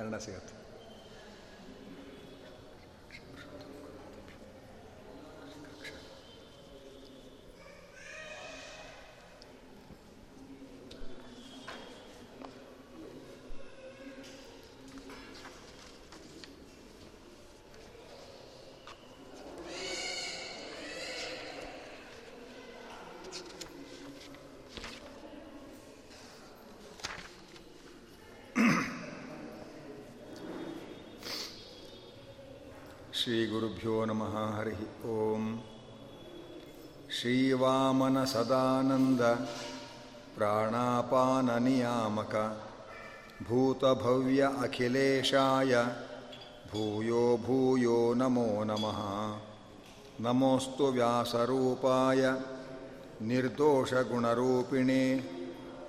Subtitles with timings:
[0.00, 0.54] ಕನ್ನಡ ಸಿಗುತ್ತೆ
[33.19, 34.79] श्रीगुरुभ्यो नमः हरिः
[35.15, 35.43] ॐ
[37.17, 39.21] श्रीवामनसदानन्द
[40.37, 42.33] प्राणापाननियामक
[43.49, 45.73] भूतभव्य अखिलेशाय
[46.73, 48.99] भूयो भूयो नमो नमः
[50.25, 52.23] नमोऽस्तु व्यासरूपाय
[53.29, 55.03] निर्दोषगुणरूपिणे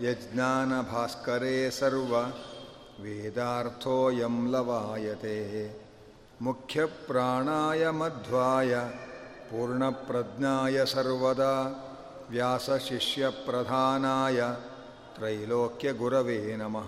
[0.03, 2.15] यज्ञानभास्करे सर्व
[3.05, 5.37] वेदार्थोऽयं लवायते
[6.42, 8.92] मुख्यप्राणाय मध्वाय
[9.52, 11.84] पूर्णप्रज्ञाय सर्वदा,
[12.30, 14.56] व्यासशिष्यप्रधानाय,
[15.17, 16.88] त्रैलोक्यगुरवे नमः।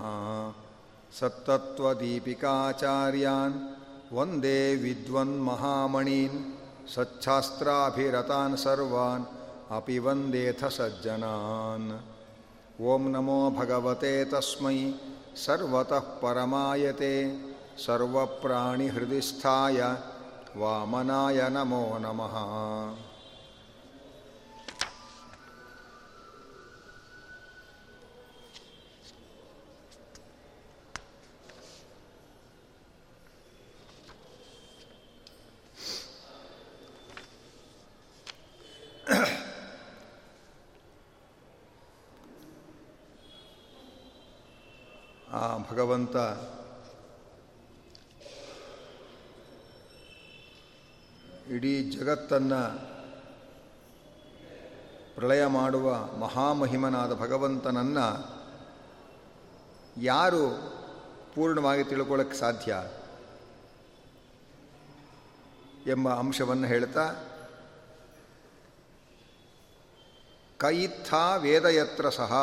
[1.11, 3.53] सत्तत्त्वदीपिकाचार्यान्,
[4.13, 6.53] वंदे विद्वन्महामणीन्,
[6.89, 9.25] सच्छास्त्राभिरतान् सर्वान्,
[9.71, 11.99] अपि वन्देथ सज्जनान्
[12.81, 14.93] ॐ नमो भगवते तस्मै,
[15.35, 17.52] सर्वतः परमायते।
[17.84, 19.80] सर्वप्राणिहृदिस्थाय
[20.61, 22.34] वामनाय नमो नमः
[45.38, 46.16] ಆ ಭಗವಂತ
[51.53, 52.93] ಇಡೀ ಜಗತ್ತನ್ನು
[55.15, 58.08] ಪ್ರಳಯ ಮಾಡುವ ಮಹಾಮಹಿಮನಾದ ಭಗವಂತನನ್ನು
[60.02, 60.43] ಯಾರು
[61.36, 62.83] ಪೂರ್ಣವಾಗಿ ತಿಳ್ಕೊಳ್ಳೋಕ್ಕೆ ಸಾಧ್ಯ
[65.87, 67.13] ಎಂಬ ಅಂಶವನ್ನು ಹೇಳ್ತಾ
[70.58, 72.33] ಕೈತ್ಥ ವೇದಯತ್ರ ಸಹ.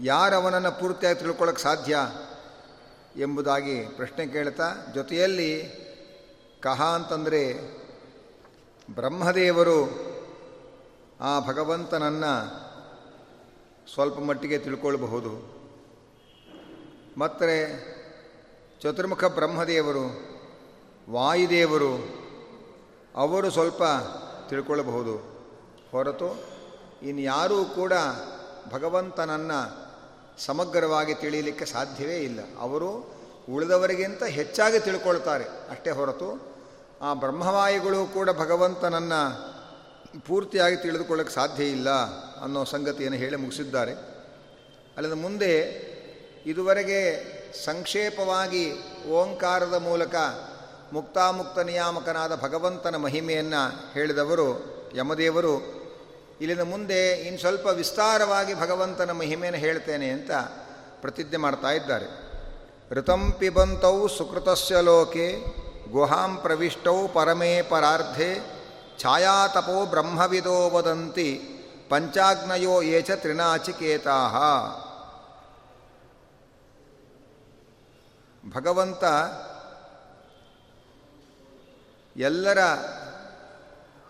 [0.00, 1.98] ಯಾರವನನ್ನು ಪೂರ್ತಿಯಾಗಿ ತಿಳ್ಕೊಳ್ಳೋಕ್ಕೆ ಸಾಧ್ಯ
[3.16, 5.85] ಎಂಬುದಾಗಿ ಪ್ರಶ್ನೆ ಕೇಳ್ತಾ, ಜೊತೆಯಲ್ಲಿ
[6.66, 7.52] ಕಹ ಅಂತಂದರೆ
[8.94, 10.06] ಬ್ರಹ್ಮದೇವರು
[11.20, 12.66] ಆ ಭಗವಂತನನ್ನು
[13.94, 15.30] ಸ್ವಲ್ಪ ಮಟ್ಟಿಗೆ ತಿಳ್ಕೊಳ್ಬಹುದು.
[17.18, 17.68] ಮತ್ತು
[18.80, 20.20] ಚತುರ್ಮುಖ ಬ್ರಹ್ಮದೇವರು,
[21.10, 22.08] ವಾಯುದೇವರು,
[23.16, 23.82] ಅವರು ಸ್ವಲ್ಪ
[24.48, 25.16] ತಿಳ್ಕೊಳ್ಳಬಹುದು
[25.92, 26.44] ಹೊರತು
[27.02, 27.92] ಇನ್ಯಾರೂ ಕೂಡ
[28.72, 29.86] ಭಗವಂತನನ್ನು
[30.44, 32.40] ಸಮಗ್ರವಾಗಿ ತಿಳಿಯಲಿಕ್ಕೆ ಸಾಧ್ಯವೇ ಇಲ್ಲ.
[32.58, 33.16] ಅವರು
[33.54, 35.44] ಉಳಿದವರಿಗಿಂತ ಹೆಚ್ಚಾಗಿ ತಿಳ್ಕೊಳ್ತಾರೆ.
[35.44, 36.45] ಅಷ್ಟೇ ಹೊರತು
[37.02, 39.56] ಆ ಬ್ರಹ್ಮವಾಯುಗಳು ಕೂಡ ಭಗವಂತನನ್ನು
[40.20, 41.90] ಪೂರ್ತಿಯಾಗಿ ತಿಳಿದುಕೊಳ್ಳಕ್ಕೆ ಸಾಧ್ಯ ಇಲ್ಲ
[42.42, 43.92] ಅನ್ನೋ ಸಂಗತಿಯನ್ನು ಹೇಳಿ ಮುಗಿಸಿದ್ದಾರೆ.
[44.96, 45.60] ಅಲ್ಲದ ಮುಂದೆ
[46.46, 47.00] ಇದುವರೆಗೆ
[47.64, 48.72] ಸಂಕ್ಷೇಪವಾಗಿ
[49.08, 50.14] ಓಂಕಾರದ ಮೂಲಕ
[50.92, 55.54] ಮುಕ್ತಾಮುಕ್ತ ನಿಯಾಮಕನಾದ ಭಗವಂತನ ಮಹಿಮೆಯನ್ನು ಹೇಳಿದವರು ಯಮದೇವರು
[56.40, 60.30] ಇಲ್ಲಿನ ಮುಂದೆ ಇನ್ನು ಸ್ವಲ್ಪ ವಿಸ್ತಾರವಾಗಿ ಭಗವಂತನ ಮಹಿಮೆಯನ್ನು ಹೇಳ್ತೇನೆ ಅಂತ
[61.00, 62.06] ಪ್ರತಿಜ್ಞೆ ಮಾಡ್ತಾ ಇದ್ದಾರೆ.
[62.90, 65.56] ಋತಂ ಪಿಬಂತೌ ಸುಕೃತಸ್ಯ ಲೋಕೆ
[65.90, 68.40] ಗುಹಾಂ ಪ್ರವಿಷ್ಟೌ ಪರಮೇ ಪರಾರ್ಧೆ,
[68.98, 71.34] ಛಾಯಾತಪೋ ಬ್ರಹ್ಮವಿದೋ ವದಂತಿ,
[71.88, 74.18] ಪಂಚಾಗ್ನಯೋ ಏಚ ತ್ರಿನಾಚಿಕೇತಾ
[78.54, 79.04] ಭಗವಂತ
[82.16, 82.58] ಎಲ್ಲರ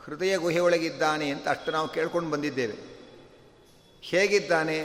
[0.05, 2.77] ಹೃದಯ ಗುಹೆಯೊಳಗಿದ್ದಾನೆ ಅಂತ ಅಷ್ಟು ನಾವು ಕೇಳ್ಕೊಂಡು ಬಂದಿದ್ದೇವೆ.
[4.03, 4.79] ಹೇಗಿದ್ದಾನೆ,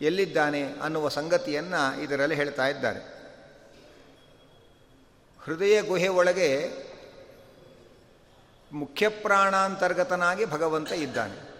[0.00, 3.23] ಎಲ್ಲಿದ್ದಾನೆ ಅನ್ನುವ ಸಂಗತಿಯನ್ನು ಇದರಲ್ಲಿ ಹೇಳ್ತಾ ಇದ್ದಾರೆ.
[5.44, 6.70] ಹೃದಯ ಗುಹೆ ಒಳಗೆ
[8.72, 11.54] ಮುಖ್ಯಪ್ರಾಣಾಂತರ್ಗತನಾಗಿ ಭಗವಂತ ಇದ್ದಾನೆ.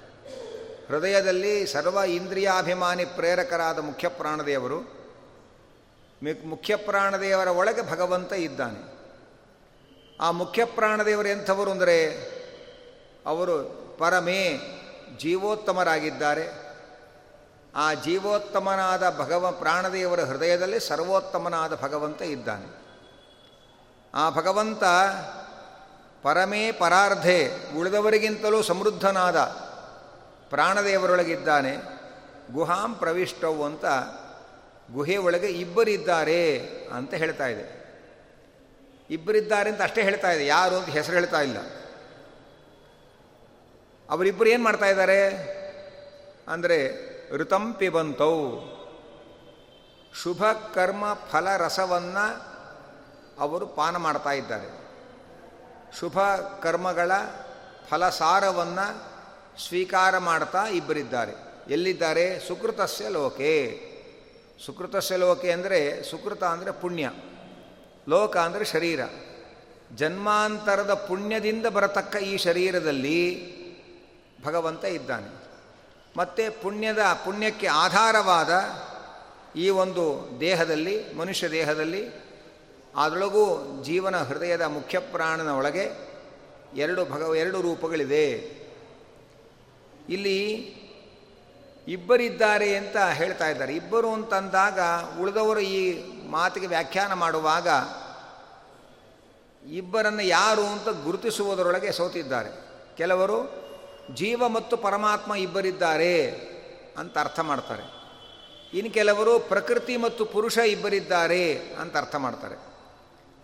[0.89, 4.81] ಹೃದಯದಲ್ಲಿ ಸರ್ವ ಇಂದ್ರಿಯಾಭಿಮಾನಿ ಪ್ರೇರಕರಾದ ಮುಖ್ಯ ಪ್ರಾಣದೇವರು
[6.45, 8.95] ಮುಖ್ಯ ಪ್ರಾಣದೇವರ ಒಳಗೆ ಭಗವಂತ ಇದ್ದಾನೆ.
[10.21, 12.11] ಆ ಮುಖ್ಯಪ್ರಾಣದೇವರು ಎಂಥವರು ಅಂದರೆ,
[13.27, 13.65] ಅವರು
[13.99, 14.59] ಪರಮೇ
[15.19, 16.49] ಜೀವೋತ್ತಮರಾಗಿದ್ದಾರೆ.
[17.75, 22.84] ಆ ಜೀವೋತ್ತಮನಾದ ಭಗವ ಪ್ರಾಣದೇವರ ಹೃದಯದಲ್ಲಿ ಸರ್ವೋತ್ತಮನಾದ ಭಗವಂತ ಇದ್ದಾನೆ.
[24.15, 24.85] ಆ ಭಗವಂತ
[26.23, 27.39] ಪರಮೇ ಪರಾರ್ಧೆ,
[27.79, 29.39] ಉಳಿದವರಿಗಿಂತಲೂ ಸಮೃದ್ಧನಾದ
[30.51, 31.77] ಪ್ರಾಣದೇವರೊಳಗಿದ್ದಾನೆ.
[32.53, 33.85] ಗುಹಾಂ ಪ್ರವಿಷ್ಟವು ಅಂತ
[34.93, 36.61] ಗುಹೆ ಒಳಗೆ ಇಬ್ಬರಿದ್ದಾರೆ
[36.93, 37.85] ಅಂತ ಹೇಳ್ತಾ ಇದೆ.
[39.11, 41.59] ಇಬ್ಬರಿದ್ದಾರೆ ಅಂತ ಅಷ್ಟೇ ಹೇಳ್ತಾ ಇದೆ, ಯಾರು ಅಂತ ಹೆಸರು ಹೇಳ್ತಾ ಇಲ್ಲ.
[44.11, 45.21] ಅವರಿಬ್ಬರು ಏನು ಮಾಡ್ತಾ ಇದ್ದಾರೆ?
[46.49, 46.79] ಅಂದರೆ
[47.37, 48.35] ಋತಂ ಪಿಬಂತೌ
[50.23, 50.45] ಶುಭ
[50.75, 52.54] ಕರ್ಮ ಫಲರಸವನ್ನು
[53.39, 54.85] ಅವರು ಪಾನ ಮಾಡ್ತಾ ಇದ್ದಾರೆ.
[55.99, 56.21] ಶುಭ
[56.63, 57.13] ಕರ್ಮಗಳ
[57.89, 59.15] ಫಲಸಾರವನ್ನು
[59.69, 61.33] ಸ್ವೀಕಾರ ಮಾಡ್ತಾ ಇಬ್ಬರಿದ್ದಾರೆ.
[61.69, 62.49] ಎಲ್ಲಿದ್ದಾರೆ?
[62.49, 63.81] ಸುಕೃತಸ್ಯ ಲೋಕೆ.
[64.67, 67.11] ಸುಕೃತಸ್ಯ ಲೋಕೆ ಅಂದರೆ ಸುಕೃತ ಅಂದರೆ ಪುಣ್ಯ.
[68.09, 69.01] ಲೋಕ ಅಂದರೆ ಶರೀರ.
[69.95, 73.55] ಜನ್ಮಾಂತರದ ಪುಣ್ಯದಿಂದ ಬರತಕ್ಕ ಈ ಶರೀರದಲ್ಲಿ
[74.45, 75.45] ಭಗವಂತ ಇದ್ದಾನೆ.
[76.17, 78.65] ಮತ್ತು ಪುಣ್ಯದ ಪುಣ್ಯಕ್ಕೆ ಆಧಾರವಾದ
[79.59, 82.24] ಈ ಒಂದು ದೇಹದಲ್ಲಿ, ಮನುಷ್ಯ ದೇಹದಲ್ಲಿ
[82.97, 86.15] ಅದರೊಳಗೂ ಜೀವನ ಹೃದಯದ ಮುಖ್ಯ ಪ್ರಾಣನ ಒಳಗೆ
[86.75, 88.31] ಎರಡು ಭಗವ ಎರಡು ರೂಪಗಳಿದೆ
[90.09, 90.57] ಇಲ್ಲಿ
[91.89, 93.77] ಇಬ್ಬರಿದ್ದಾರೆ ಅಂತ ಹೇಳ್ತಾ ಇದ್ದಾರೆ.
[93.77, 94.81] ಇಬ್ಬರು ಅಂತಂದಾಗ
[95.21, 97.69] ಉಳಿದವರು ಈ ಮಾತಿಗೆ ವ್ಯಾಖ್ಯಾನ ಮಾಡುವಾಗ
[99.71, 102.51] ಇಬ್ಬರನ್ನು ಯಾರು ಅಂತ ಗುರುತಿಸುವುದರೊಳಗೆ ಸೋತಿದ್ದಾರೆ.
[102.97, 103.65] ಕೆಲವರು
[104.15, 106.31] ಜೀವ ಮತ್ತು ಪರಮಾತ್ಮ ಇಬ್ಬರಿದ್ದಾರೆ
[106.99, 107.83] ಅಂತ ಅರ್ಥ ಮಾಡ್ತಾರೆ.
[108.79, 112.74] ಇನ್ನು ಕೆಲವರು ಪ್ರಕೃತಿ ಮತ್ತು ಪುರುಷ ಇಬ್ಬರಿದ್ದಾರೆ ಅಂತ ಅರ್ಥ ಮಾಡ್ತಾರೆ.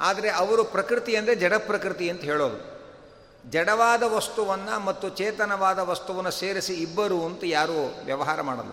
[0.00, 2.81] ಆದರೆ ಅವರು ಪ್ರಕೃತಿ ಅಂದರೆ ಜಡ ಪ್ರಕೃತಿ ಅಂತ ಹೇಳೋದು.
[3.50, 8.70] ಜಡವಾದ ವಸ್ತುವನ್ನು ಮತ್ತು ಚೇತನವಾದ ವಸ್ತುವನ್ನು ಸೇರಿಸಿ ಇಬ್ಬರು ಅಂತ ಯಾರೂ ವ್ಯವಹಾರ ಮಾಡಲ್ಲ.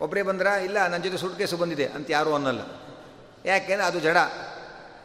[0.00, 2.60] ಒಬ್ಬರೇ ಬಂದ್ರ, ಇಲ್ಲ ನನ್ನ ಜೊತೆ ಸುಟ್ಕೇಸು ಬಂದಿದೆ ಅಂತ ಯಾರೂ ಅನ್ನಲ್ಲ.
[3.44, 4.16] ಯಾಕೆಂದರೆ ಅದು ಜಡ.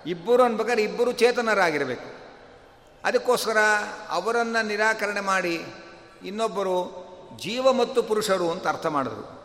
[0.06, 2.22] ಇಬ್ಬರು ಅನ್ಬೇಕಾದ್ರೆ ಇಬ್ಬರು ಚೇತನರಾಗಿರಬೇಕು.
[3.04, 3.58] ಅದಕ್ಕೋಸ್ಕರ
[4.10, 5.66] ಅವರನ್ನು ನಿರಾಕರಣೆ ಮಾಡಿ
[6.24, 7.02] ಇನ್ನೊಬ್ಬರು
[7.38, 9.42] ಜೀವ ಮತ್ತು ಪುರುಷರು ಅಂತ ಅರ್ಥ ಮಾಡಿದ್ರು.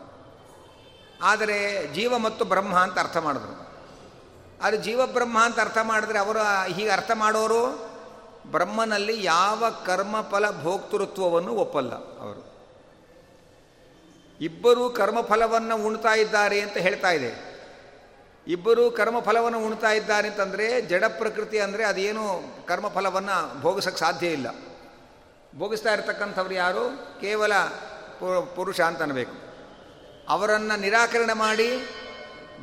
[1.23, 3.66] ಆದರೆ ಜೀವ ಮತ್ತು ಬ್ರಹ್ಮ ಅಂತ ಅರ್ಥ ಮಾಡಿದ್ರು.
[4.63, 7.87] ಅದು ಜೀವಬ್ರಹ್ಮ ಅಂತ ಅರ್ಥ ಮಾಡಿದ್ರೆ ಅವರು ಹೀಗೆ ಅರ್ಥ ಮಾಡೋರು?
[8.51, 12.47] ಬ್ರಹ್ಮನಲ್ಲಿ ಯಾವ ಕರ್ಮಫಲ ಭೋಕ್ತೃತ್ವವನ್ನು ಒಪ್ಪಲ್ಲ ಅವರು.
[14.41, 17.57] ಇಬ್ಬರು ಕರ್ಮಫಲವನ್ನು ಉಣ್ತಾ ಇದ್ದಾರೆ ಅಂತ ಹೇಳ್ತಾ ಇದೆ.
[18.47, 24.49] ಇಬ್ಬರು ಕರ್ಮಫಲವನ್ನು ಉಣ್ತಾ ಇದ್ದಾರೆ ಅಂತಂದರೆ ಜಡ ಪ್ರಕೃತಿ ಅಂದರೆ ಅದೇನು ಕರ್ಮಫಲವನ್ನು ಭೋಗಿಸೋಕ್ಕೆ ಸಾಧ್ಯ ಇಲ್ಲ.
[25.59, 26.97] ಭೋಗಿಸ್ತಾ ಇರ್ತಕ್ಕಂಥವ್ರು ಯಾರು?
[27.21, 27.53] ಕೇವಲ
[28.57, 29.47] ಪುರುಷ ಅಂತ ಅನ್ಬೇಕು
[30.29, 31.89] ಅವರನ್ನು ನಿರಾಕರಣೆ ಮಾಡಿ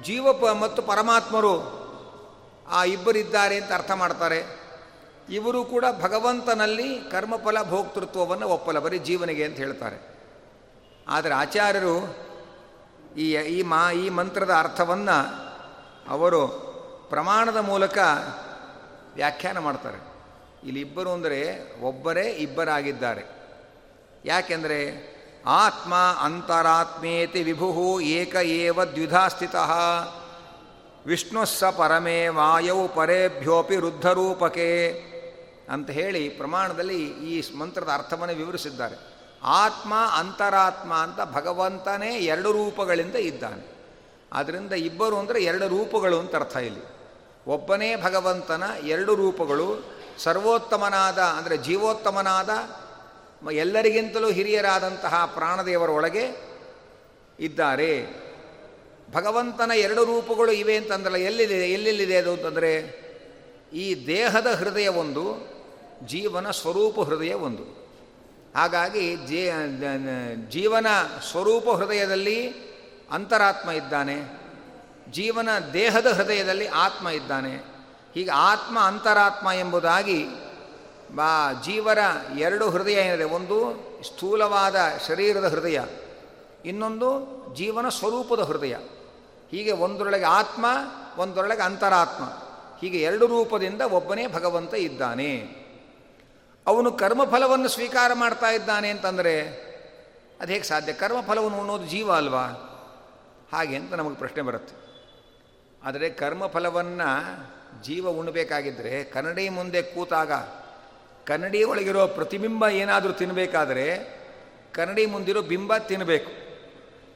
[0.03, 1.82] ಜೀವ ಮತ್ತು ಪರಮಾತ್ಮರು
[2.73, 4.39] ಆ ಇಬ್ಬರಿದ್ದಾರೆ ಅಂತ ಅರ್ಥ ಮಾಡ್ತಾರೆ.
[5.29, 9.97] ಇವರು ಕೂಡ ಭಗವಂತನಲ್ಲಿ ಕರ್ಮಫಲ, ಭೋಕ್ತೃತ್ವವನ್ನು ಒಪ್ಪಲ ಬರೀ ಜೀವನಿಗೆ ಅಂತ ಹೇಳ್ತಾರೆ.
[11.07, 11.95] ಆದರೆ ಆಚಾರ್ಯರು
[13.17, 15.17] ಈ ಈ ಮಾ, ಈ ಮಂತ್ರದ ಅರ್ಥವನ್ನು
[16.09, 16.47] ಅವರು
[17.09, 17.97] ಪ್ರಮಾಣದ ಮೂಲಕ
[19.15, 19.99] ವ್ಯಾಖ್ಯಾನ ಮಾಡ್ತಾರೆ.
[20.67, 21.39] ಇಲ್ಲಿ ಇಬ್ಬರು ಅಂದರೆ
[21.81, 23.23] ಒಬ್ಬರೇ ಇಬ್ಬರಾಗಿದ್ದಾರೆ.
[24.25, 24.79] ಯಾಕೆಂದರೆ
[25.45, 29.55] ಆತ್ಮ ಅಂತರಾತ್ಮೇತಿ ವಿಭುಹು ಏಕ ಏವ ದ್ವಿಧಾ ಸ್ಥಿತ
[31.05, 34.89] ವಿಷ್ಣುಸ್ಸ ಪರಮೇ ವಾಯೌ ಪರೇಭ್ಯೋಪಿ ರುದ್ಧರೂಪಕೆ
[35.69, 38.95] ಅಂತ ಹೇಳಿ ಪ್ರಮಾಣದಲ್ಲಿ ಈ ಮಂತ್ರದ ಅರ್ಥವನ್ನು ವಿವರಿಸಿದ್ದಾರೆ.
[39.43, 43.73] ಆತ್ಮ ಅಂತರಾತ್ಮ ಅಂತ ಭಗವಂತನೇ ಎರಡು ರೂಪಗಳಿಂದ ಇದ್ದಾನೆ.
[44.33, 46.83] ಆದ್ದರಿಂದ ಇಬ್ಬರು ಅಂದರೆ ಎರಡು ರೂಪಗಳು ಅಂತ ಅರ್ಥ ಇಲ್ಲಿ.
[47.47, 49.83] ಒಬ್ಬನೇ ಭಗವಂತನ ಎರಡು ರೂಪಗಳು,
[50.17, 52.49] ಸರ್ವೋತ್ತಮನಾದ ಅಂದರೆ ಜೀವೋತ್ತಮನಾದ
[53.51, 56.25] ಎಲ್ಲರಿಗಿಂತಲೂ ಹಿರಿಯರಾದಂತಹ ಪ್ರಾಣದೇವರ ಒಳಗೆ
[57.39, 58.22] ಇದ್ದಾರೆ.
[59.11, 63.03] ಭಗವಂತನ ಎರಡು ರೂಪಗಳು ಇವೆ ಅಂತಂದ್ರೆ ಎಲ್ಲಿದೆ, ಎಲ್ಲೆಲ್ಲಿದೆ ಅದು ಅಂತಂದರೆ,
[63.73, 65.53] ಈ ದೇಹದ ಹೃದಯ ಒಂದು,
[66.07, 67.83] ಜೀವನ ಸ್ವರೂಪ ಹೃದಯ ಒಂದು.
[68.55, 69.49] ಹಾಗಾಗಿ ಜೀ,
[70.49, 70.85] ಜೀವನ
[71.31, 72.47] ಸ್ವರೂಪ ಹೃದಯದಲ್ಲಿ
[73.11, 74.43] ಅಂತರಾತ್ಮ ಇದ್ದಾನೆ,
[75.11, 77.55] ಜೀವನ ದೇಹದ ಹೃದಯದಲ್ಲಿ ಆತ್ಮ ಇದ್ದಾನೆ.
[78.13, 80.25] ಹೀಗೆ ಆತ್ಮ ಅಂತರಾತ್ಮ ಎಂಬುದಾಗಿ
[81.15, 81.97] ಬಾ, ಜೀವರ
[82.39, 83.57] ಎರಡು ಹೃದಯ ಏನಿದೆ, ಒಂದು
[84.03, 84.75] ಸ್ಥೂಲವಾದ
[85.07, 85.81] ಶರೀರದ ಹೃದಯ,
[86.65, 87.09] ಇನ್ನೊಂದು
[87.55, 88.75] ಜೀವನ ಸ್ವರೂಪದ ಹೃದಯ.
[89.53, 90.65] ಹೀಗೆ ಒಂದರೊಳಗೆ ಆತ್ಮ,
[91.17, 92.23] ಒಂದರೊಳಗೆ ಅಂತರಾತ್ಮ.
[92.81, 95.37] ಹೀಗೆ ಎರಡು ರೂಪದಿಂದ ಒಬ್ಬನೇ ಭಗವಂತ ಇದ್ದಾನೆ.
[96.67, 99.41] ಅವನು ಕರ್ಮಫಲವನ್ನು ಸ್ವೀಕಾರ ಮಾಡ್ತಾ ಇದ್ದಾನೆ ಅಂತಂದರೆ
[100.41, 100.93] ಅದು ಹೇಗೆ ಸಾಧ್ಯ?
[100.93, 102.45] ಕರ್ಮಫಲವನ್ನು ಉಣ್ಣೋದು ಜೀವ ಅಲ್ವಾ?
[103.53, 104.75] ಹಾಗೆ ಅಂತ ನಮಗೆ ಪ್ರಶ್ನೆ ಬರುತ್ತೆ.
[105.83, 107.09] ಆದರೆ ಕರ್ಮಫಲವನ್ನು
[107.83, 110.31] ಜೀವ ಉಣ್ಣಬೇಕಾಗಿದ್ದರೆ ಕನ್ನಡಿ ಮುಂದೆ ಕೂತಾಗ
[111.25, 113.99] ಕನ್ನಡಿ ಒಳಗಿರೋ ಪ್ರತಿಬಿಂಬ ಏನಾದರೂ ತಿನ್ನಬೇಕಾದರೆ
[114.73, 116.42] ಕನ್ನಡಿ ಮುಂದಿರೋ ಬಿಂಬ ತಿನ್ನಬೇಕು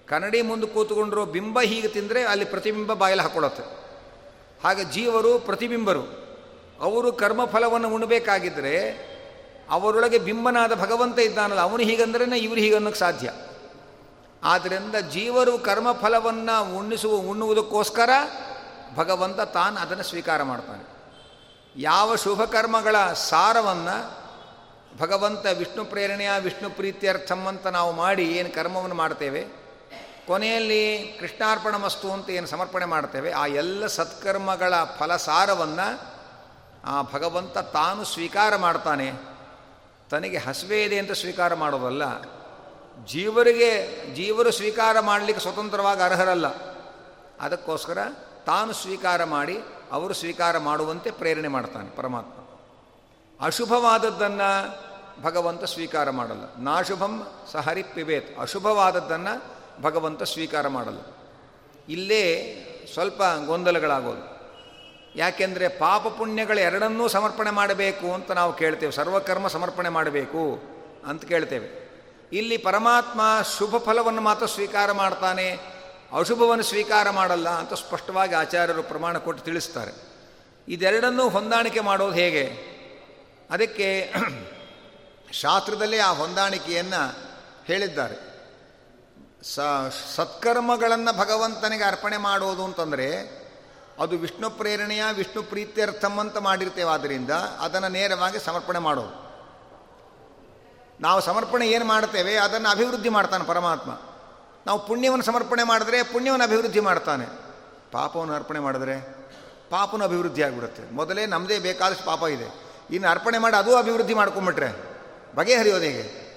[0.09, 3.63] ಕನ್ನಡಿ ಮುಂದೆ ಕೂತ್ಕೊಂಡಿರೋ ಬಿಂಬ ಹೀಗೆ ತಿಂದರೆ ಅಲ್ಲಿ ಪ್ರತಿಬಿಂಬ ಬಾಯಲ್ಲಿ ಹಾಕೊಳ್ಳುತ್ತೆ.
[4.63, 6.01] ಹಾಗೆ ಜೀವರು, ಪ್ರತಿಬಿಂಬರು,
[6.81, 8.89] ಅವರು ಕರ್ಮಫಲವನ್ನು ಉಣ್ಣಬೇಕಾಗಿದ್ದರೆ
[9.69, 13.31] ಅವರೊಳಗೆ ಬಿಂಬನಾದ ಭಗವಂತ ಇದ್ದಾನಲ್ಲ, ಅವನು ಹೀಗಂದ್ರೇ ಇವರು ಹೀಗನ್ನೋಕ್ಕೆ ಸಾಧ್ಯ.
[14.43, 18.09] ಆದ್ದರಿಂದ ಜೀವರು ಕರ್ಮಫಲವನ್ನು ಉಣ್ಣಿಸುವ, ಉಣ್ಣುವುದಕ್ಕೋಸ್ಕರ
[18.95, 20.97] ಭಗವಂತ ತಾನು ಅದನ್ನು ಸ್ವೀಕಾರ ಮಾಡ್ತಾನೆ.
[21.75, 24.27] ಯಾವ ಶುಭ ಕರ್ಮಗಳ ಸಾರವನ್ನು
[24.97, 29.66] ಭಗವಂತ ವಿಷ್ಣು ಪ್ರೇರಣೆಯ ವಿಷ್ಣು ಪ್ರೀತ್ಯರ್ಥಂ ಅಂತ ನಾವು ಮಾಡಿ ಏನು ಕರ್ಮವನ್ನು ಮಾಡ್ತೇವೆ
[30.27, 30.83] ಕೊನೆಯಲ್ಲಿ
[31.19, 35.87] ಕೃಷ್ಣಾರ್ಪಣ ಮಸ್ತು ಅಂತ ಏನು ಸಮರ್ಪಣೆ ಮಾಡ್ತೇವೆ, ಆ ಎಲ್ಲ ಸತ್ಕರ್ಮಗಳ ಫಲಸಾರವನ್ನು
[36.85, 39.07] ಆ ಭಗವಂತ ತಾನು ಸ್ವೀಕಾರ ಮಾಡ್ತಾನೆ.
[40.09, 42.03] ತನಗೆ ಹಸಿವೆ ಇದೆ ಅಂತ ಸ್ವೀಕಾರ ಮಾಡೋದಲ್ಲ,
[43.05, 43.71] ಜೀವರಿಗೆ,
[44.15, 46.47] ಜೀವರು ಸ್ವೀಕಾರ ಮಾಡಲಿಕ್ಕೆ ಸ್ವತಂತ್ರವಾಗಿ ಅರ್ಹರಲ್ಲ.
[47.41, 47.97] ಅದಕ್ಕೋಸ್ಕರ
[48.45, 49.57] ತಾನು ಸ್ವೀಕಾರ ಮಾಡಿ,
[49.91, 52.33] ಅವರು ಸ್ವೀಕಾರ ಮಾಡುವಂತೆ ಪ್ರೇರಣೆ ಮಾಡ್ತಾನೆ ಪರಮಾತ್ಮ.
[53.39, 54.49] ಅಶುಭವಾದದ್ದನ್ನು
[55.23, 56.45] ಭಗವಂತ ಸ್ವೀಕಾರ ಮಾಡಲ್ಲ.
[56.59, 57.13] ನಾಶುಭಂ
[57.51, 60.99] ಸಹರಿ ಪಿಬೇತ್ ಅಶುಭವಾದದ್ದನ್ನು ಭಗವಂತ ಸ್ವೀಕಾರ ಮಾಡಲ್ಲ.
[61.89, 62.23] ಇಲ್ಲೇ
[62.93, 64.37] ಸ್ವಲ್ಪ ಗೊಂದಲಗಳಾಗೋದು.
[65.15, 68.91] ಯಾಕೆಂದರೆ ಪಾಪ ಪುಣ್ಯಗಳು ಎರಡನ್ನೂ ಸಮರ್ಪಣೆ ಮಾಡಬೇಕು ಅಂತ ನಾವು ಕೇಳ್ತೇವೆ.
[68.91, 70.63] ಸರ್ವಕರ್ಮ ಸಮರ್ಪಣೆ ಮಾಡಬೇಕು
[71.05, 71.87] ಅಂತ ಕೇಳ್ತೇವೆ.
[72.33, 73.21] ಇಲ್ಲಿ ಪರಮಾತ್ಮ
[73.57, 75.57] ಶುಭ ಫಲವನ್ನು ಮಾತ್ರ ಸ್ವೀಕಾರ ಮಾಡ್ತಾನೆ,
[76.17, 79.91] ಅಶುಭವನ್ನು ಸ್ವೀಕಾರ ಮಾಡಲ್ಲ ಅಂತ ಸ್ಪಷ್ಟವಾಗಿ ಆಚಾರ್ಯರು ಪ್ರಮಾಣ ಕೊಟ್ಟು ತಿಳಿಸ್ತಾರೆ.
[80.67, 82.43] ಇದೆರಡನ್ನೂ ಹೊಂದಾಣಿಕೆ ಮಾಡೋದು ಹೇಗೆ?
[83.51, 84.13] ಅದಕ್ಕೆ
[85.31, 87.15] ಶಾಸ್ತ್ರದಲ್ಲೇ ಆ ಹೊಂದಾಣಿಕೆಯನ್ನು
[87.65, 88.26] ಹೇಳಿದ್ದಾರೆ.
[89.53, 89.59] ಸ
[90.15, 93.37] ಸತ್ಕರ್ಮಗಳನ್ನು ಭಗವಂತನಿಗೆ ಅರ್ಪಣೆ ಮಾಡೋದು ಅಂತಂದರೆ
[93.99, 96.89] ಅದು ವಿಷ್ಣು ಪ್ರೇರಣೆಯ ವಿಷ್ಣು ಪ್ರೀತ್ಯರ್ಥಂ ಅಂತ ಮಾಡಿರ್ತೇವೆ.
[96.89, 99.27] ಆದ್ದರಿಂದ ಅದನ್ನು ನೇರವಾಗಿ ಸಮರ್ಪಣೆ ಮಾಡೋದು.
[101.01, 102.35] ನಾವು ಸಮರ್ಪಣೆ ಏನು ಮಾಡ್ತೇವೆ?
[102.35, 103.91] ಅದನ್ನು ಅಭಿವೃದ್ಧಿ ಮಾಡ್ತಾನೆ ಪರಮಾತ್ಮ.
[104.65, 107.25] ನಾವು ಪುಣ್ಯವನ್ನು ಸಮರ್ಪಣೆ ಮಾಡಿದ್ರೆ ಪುಣ್ಯವನ್ನು ಅಭಿವೃದ್ಧಿ ಮಾಡ್ತಾನೆ.
[107.91, 109.01] ಪಾಪವನ್ನು ಅರ್ಪಣೆ ಮಾಡಿದ್ರೆ
[109.69, 110.91] ಪಾಪನ ಅಭಿವೃದ್ಧಿ ಆಗಿಬಿಡುತ್ತೆ.
[110.91, 112.63] ಮೊದಲೇ ನಮ್ಮದೇ ಬೇಕಾದಷ್ಟು ಪಾಪ ಇದೆ.
[112.91, 114.73] ಇನ್ನು ಅರ್ಪಣೆ ಮಾಡಿ ಅದೂ ಅಭಿವೃದ್ಧಿ ಮಾಡ್ಕೊಂಬಿಟ್ರೆ
[115.35, 116.27] ಬಗೆಹರಿಯೋದು ಹೇಗೆ?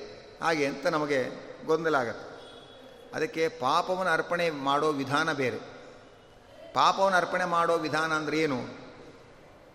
[0.43, 2.30] ಹಾಗೆ ಅಂತ ನಮಗೆ ಗೊಂದಲ ಆಗತ್ತೆ.
[3.15, 5.57] ಅದಕ್ಕೆ ಪಾಪವನ್ನು ಅರ್ಪಣೆ ಮಾಡೋ ವಿಧಾನ ಬೇರೆ.
[6.75, 8.81] ಪಾಪವನ್ನು ಅರ್ಪಣೆ ಮಾಡೋ ವಿಧಾನ ಅಂದರೆ ಏನು?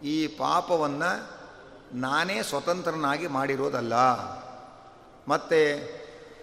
[0.03, 1.35] ಈ ಪಾಪವನ್ನು
[1.93, 3.93] ನಾನೇ ಸ್ವತಂತ್ರನಾಗಿ ಮಾಡಿರೋದಲ್ಲ.
[5.27, 5.89] ಮತ್ತು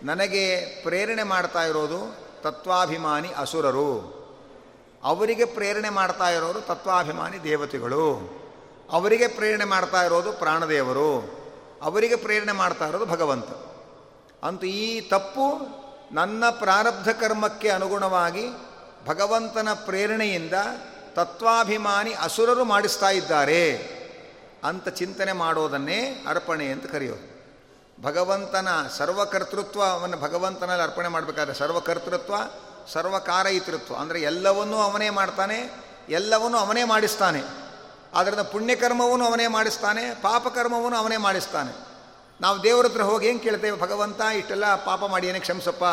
[0.02, 4.22] ನನಗೆ ಪ್ರೇರಣೆ ಮಾಡ್ತಾ ಇರೋದು ತತ್ವಾಭಿಮಾನಿ ಅಸುರರು.
[5.02, 8.32] ಅವರಿಗೆ ಪ್ರೇರಣೆ ಮಾಡ್ತಾ ಇರೋರು ತತ್ವಾಭಿಮಾನಿ ದೇವತೆಗಳು.
[8.92, 11.42] ಅವರಿಗೆ ಪ್ರೇರಣೆ ಮಾಡ್ತಾ ಇರೋದು ಪ್ರಾಣದೇವರು.
[11.82, 13.46] ಅವರಿಗೆ ಪ್ರೇರಣೆ ಮಾಡ್ತಾ ಇರೋದು ಭಗವಂತ.
[14.44, 15.81] ಅಂತೂ ಈ ತಪ್ಪು
[16.12, 18.48] ನನ್ನ ಪ್ರಾರಬ್ಧ ಕರ್ಮಕ್ಕೆ ಅನುಗುಣವಾಗಿ
[19.06, 20.52] ಭಗವಂತನ ಪ್ರೇರಣೆಯಿಂದ
[21.14, 23.76] ತತ್ವಾಭಿಮಾನಿ ಅಸುರರು ಮಾಡಿಸ್ತಾ ಇದ್ದಾರೆ
[24.64, 27.32] ಅಂತ ಚಿಂತನೆ ಮಾಡೋದನ್ನೇ ಅರ್ಪಣೆ ಅಂತ ಕರೆಯೋದು.
[28.02, 32.34] ಭಗವಂತನ ಸರ್ವಕರ್ತೃತ್ವವನ್ನು ಭಗವಂತನಲ್ಲಿ ಅರ್ಪಣೆ ಮಾಡಬೇಕಾದ್ರೆ ಸರ್ವಕರ್ತೃತ್ವ,
[32.92, 37.42] ಸರ್ವಕಾರಯಿತೃತ್ವ, ಅಂದರೆ ಎಲ್ಲವನ್ನೂ ಅವನೇ ಮಾಡ್ತಾನೆ, ಎಲ್ಲವನ್ನೂ ಅವನೇ ಮಾಡಿಸ್ತಾನೆ.
[38.14, 41.91] ಆದ್ದರಿಂದ ಪುಣ್ಯಕರ್ಮವನ್ನು ಅವನೇ ಮಾಡಿಸ್ತಾನೆ, ಪಾಪಕರ್ಮವನ್ನು ಅವನೇ ಮಾಡಿಸ್ತಾನೆ.
[42.42, 43.80] ನಾವು ದೇವರ ಹತ್ರ ಹೋಗಿ ಏನು ಕೇಳ್ತೇವೆ?
[43.80, 45.84] ಭಗವಂತ, ಇಷ್ಟೆಲ್ಲ ಪಾಪ ಮಾಡಿ ಏನೇ ಕ್ಷಮಿಸಪ್ಪ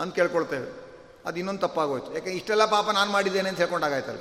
[0.00, 0.84] ಅಂತ ಕೇಳ್ಕೊಳ್ತೇವೆ.
[1.26, 2.14] ಅದು ಇನ್ನೊಂದು ತಪ್ಪಾಗೋಯ್ತು.
[2.14, 4.18] ಯಾಕೆ ಇಷ್ಟೆಲ್ಲ ಪಾಪ ನಾನು ಮಾಡಿದ್ದೇನೆ ಅಂತ ಹೇಳ್ಕೊಂಡಾಗಾಯ್ತಲ್ಲ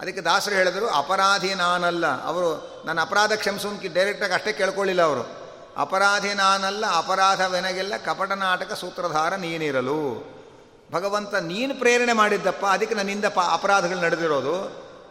[0.00, 2.24] ಅದಕ್ಕೆ ದಾಸರು ಹೇಳಿದರು, ಅಪರಾಧಿ ನಾನಲ್ಲ.
[2.24, 5.38] ಅವರು, ನನ್ನ ಅಪರಾಧ ಕ್ಷಮಿಸೋನ್ಕಿ ಡೈರೆಕ್ಟಾಗಿ ಅಷ್ಟೇ ಕೇಳ್ಕೊಳ್ಳಿಲ್ಲ ಅವರು.
[5.76, 10.26] ಅಪರಾಧಿ ನಾನಲ್ಲ, ಅಪರಾಧವೆನಗೆಲ್ಲ ಕಪಟ ನಾಟಕ ಸೂತ್ರಧಾರ ನೀನಿರಲು.
[10.92, 14.56] ಭಗವಂತ, ನೀನು ಪ್ರೇರಣೆ ಮಾಡಿದ್ದಪ್ಪ, ಅದಕ್ಕೆ ನನ್ನಿಂದ ಪ, ಅಪರಾಧಗಳು ನಡೆದಿರೋದು.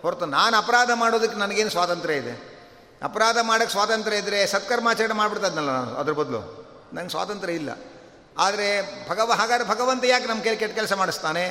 [0.02, 2.57] ಹೊರತು ನಾನು ಅಪರಾಧ ಮಾಡೋದಕ್ಕೆ ನನಗೇನು ಸ್ವಾತಂತ್ರ್ಯ ಇದೆ?
[3.04, 6.68] ಅಪರಾಧ ಮಾಡೋಕ್ಕೆ ಸ್ವಾತಂತ್ರ್ಯ ಇದ್ದರೆ ಸತ್ಕರ್ಮಾಚರಣೆ ಮಾಡಿಬಿಡ್ತದ್ನಲ್ಲ ನಾನು, ಅದ್ರ ಬದಲು.
[6.94, 7.70] ನಂಗೆ ಸ್ವಾತಂತ್ರ್ಯ ಇಲ್ಲ.
[8.38, 11.46] ಆದರೆ ಭಗವ, ಹಾಗಾದ್ರೆ ಭಗವಂತ ಯಾಕೆ ನಮ್ಮ ಕೈಲಿ ಕೆಟ್ಟ ಕೆಲಸ ಮಾಡಿಸ್ತಾನೆ?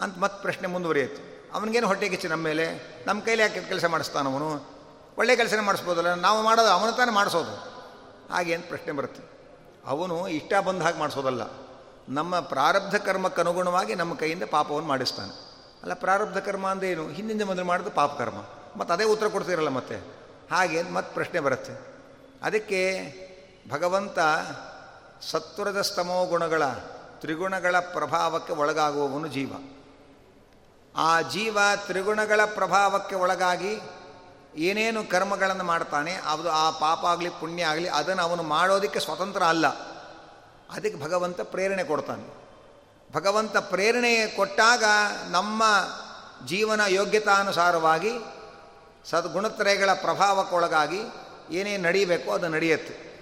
[0.00, 2.94] ಅಂತ ಮತ್ತೆ ಪ್ರಶ್ನೆ ಮುಂದುವರಿಯಿತು ಅವನಿಗೇನು ಹೊಟ್ಟೆ ಕಿಚ್ಚು ನಮ್ಮ ಮೇಲೆ?
[3.06, 4.70] ನಮ್ಮ ಕೈಲಿ ಯಾಕೆ ಕೆಟ್ಟ ಕೆಲಸ ಮಾಡಿಸ್ತಾನೆ ಅವನು?
[5.18, 7.54] ಒಳ್ಳೆ ಕೆಲಸನೇ ಮಾಡಿಸ್ಬೋದಲ್ಲ, ನಾವು ಮಾಡೋದು ಅವನ ತಾನೇ ಮಾಡಿಸೋದು.
[8.32, 9.22] ಹಾಗೆ ಪ್ರಶ್ನೆ ಬರುತ್ತೆ.
[9.86, 11.42] ಅವನು ಇಷ್ಟ ಬಂದ ಹಾಗೆ ಮಾಡಿಸೋದಲ್ಲ.
[12.08, 15.52] ನಮ್ಮ ಪ್ರಾರಬ್ಧ ಕರ್ಮಕ್ಕೆ ಅನುಗುಣವಾಗಿ ನಮ್ಮ ಕೈಯಿಂದ ಪಾಪವನ್ನು ಮಾಡಿಸ್ತಾನೆ.
[15.82, 18.38] ಅಲ್ಲ, ಪ್ರಾರಬ್ಧ ಕರ್ಮ ಅಂದೇನು ಹಿಂದಿನ ಮೊದಲು ಪಾಪ ಕರ್ಮ
[18.76, 20.21] ಮತ್ತು ಅದೇ ಉತ್ತರ ಕೊಡ್ತೀರಲ್ಲ ಮತ್ತೆ?
[20.52, 21.72] ಹಾಗೆ ಮತ್ತೆ ಪ್ರಶ್ನೆ ಬರುತ್ತೆ.
[22.42, 23.12] ಅದಕ್ಕೆ
[23.70, 24.18] ಭಗವಂತ
[25.30, 26.66] ಸತ್ವರದ ಸ್ತಮೋ ಗುಣಗಳ
[27.20, 29.52] ತ್ರಿಗುಣಗಳ ಪ್ರಭಾವಕ್ಕೆ ಒಳಗಾಗುವವನು ಜೀವ.
[30.96, 33.80] ಆ ಜೀವ ತ್ರಿಗುಣಗಳ ಪ್ರಭಾವಕ್ಕೆ ಒಳಗಾಗಿ
[34.56, 39.66] ಏನೇನು ಕರ್ಮಗಳನ್ನು ಮಾಡ್ತಾನೆ, ಅದು ಆ ಪಾಪ ಆಗಲಿ, ಪುಣ್ಯ ಆಗಲಿ, ಅದನ್ನು ಅವನು ಮಾಡೋದಕ್ಕೆ ಸ್ವತಂತ್ರ ಅಲ್ಲ.
[40.72, 42.42] ಅದಕ್ಕೆ ಭಗವಂತ ಪ್ರೇರಣೆ ಕೊಡ್ತಾನೆ.
[43.12, 44.84] ಭಗವಂತ ಪ್ರೇರಣೆ ಕೊಟ್ಟಾಗ
[45.30, 45.62] ನಮ್ಮ
[46.46, 48.10] ಜೀವನ ಯೋಗ್ಯತಾನುಸಾರವಾಗಿ
[49.10, 51.00] ಸದ್ಗುಣತ್ರಯಗಳ ಪ್ರಭಾವಕ್ಕೊಳಗಾಗಿ
[51.50, 53.12] ಏನೇನು ನಡೀಬೇಕೋ ಅದು ನಡೆಯುತ್ತೆ.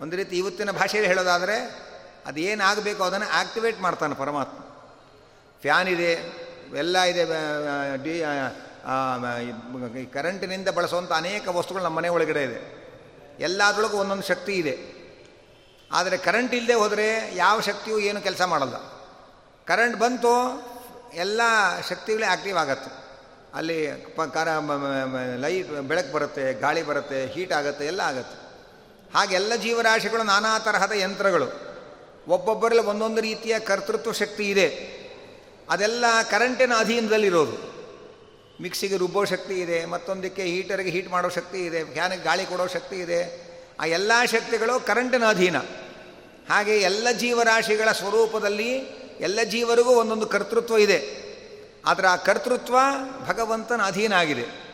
[0.00, 1.86] ಒಂದು ರೀತಿ ಇವತ್ತಿನ ಭಾಷೆಯಲ್ಲಿ ಹೇಳೋದಾದರೆ
[2.26, 4.58] ಅದು ಏನಾಗಬೇಕೋ ಅದನ್ನು ಆಕ್ಟಿವೇಟ್ ಮಾಡ್ತಾನೆ ಪರಮಾತ್ಮ.
[5.60, 6.32] ಫ್ಯಾನ್ ಇದೆ,
[6.78, 7.24] ಎಲ್ಲ ಇದೆ
[8.04, 8.22] ಡಿ
[10.12, 12.86] ಕರೆಂಟಿನಿಂದ ಬಳಸುವಂಥ ಅನೇಕ ವಸ್ತುಗಳು ನಮ್ಮ ಮನೆ ಒಳಗಡೆ ಇದೆ.
[13.40, 15.06] ಎಲ್ಲದರೊಳಗೂ ಒಂದೊಂದು ಶಕ್ತಿ ಇದೆ.
[15.92, 18.74] ಆದರೆ ಕರೆಂಟ್ ಇಲ್ಲದೆ ಹೋದರೆ ಯಾವ ಶಕ್ತಿಯೂ ಏನು ಕೆಲಸ ಮಾಡಲ್ಲ.
[19.66, 20.64] ಕರೆಂಟ್ ಬಂತು
[21.14, 21.40] ಎಲ್ಲ
[21.88, 23.05] ಶಕ್ತಿಗಳೇ ಆ್ಯಕ್ಟಿವ್ ಆಗತ್ತೆ.
[23.56, 23.86] ಅಲ್ಲಿ
[24.32, 24.48] ಕರ
[25.36, 28.36] ಲೈಟ್ ಬೆಳಕು ಬರುತ್ತೆ, ಗಾಳಿ ಬರುತ್ತೆ, ಹೀಟ್ ಆಗುತ್ತೆ, ಎಲ್ಲ ಆಗುತ್ತೆ.
[29.14, 31.46] ಹಾಗೆ ಎಲ್ಲ ಜೀವರಾಶಿಗಳು ನಾನಾ ತರಹದ ಯಂತ್ರಗಳು.
[32.28, 34.96] ಒಬ್ಬೊಬ್ಬರಲ್ಲಿ ಒಂದೊಂದು ರೀತಿಯ ಕರ್ತೃತ್ವ ಶಕ್ತಿ ಇದೆ.
[35.70, 37.76] ಅದೆಲ್ಲ ಕರೆಂಟಿನ ಅಧೀನದಲ್ಲಿರೋದು.
[38.62, 43.46] ಮಿಕ್ಸಿಗೆ ರುಬ್ಬೋ ಶಕ್ತಿ ಇದೆ, ಮತ್ತೊಂದಕ್ಕೆ ಹೀಟರ್ಗೆ ಹೀಟ್ ಮಾಡೋ ಶಕ್ತಿ ಇದೆ ಫ್ಯಾನಿಗೆ ಗಾಳಿ ಕೊಡೋ ಶಕ್ತಿ ಇದೆ.
[43.80, 45.56] ಆ ಎಲ್ಲ ಶಕ್ತಿಗಳು ಕರೆಂಟಿನ ಅಧೀನ.
[46.48, 48.70] ಹಾಗೆ ಎಲ್ಲ ಜೀವರಾಶಿಗಳ ಸ್ವರೂಪದಲ್ಲಿ
[49.20, 51.25] ಎಲ್ಲ ಜೀವರಿಗೂ ಒಂದೊಂದು ಕರ್ತೃತ್ವ ಇದೆ.
[51.86, 52.76] ಆದರೆ ಆ ಕರ್ತೃತ್ವ
[53.26, 54.66] ಭಗವಂತನ ಅಧೀನ ಆಗಿದೆ.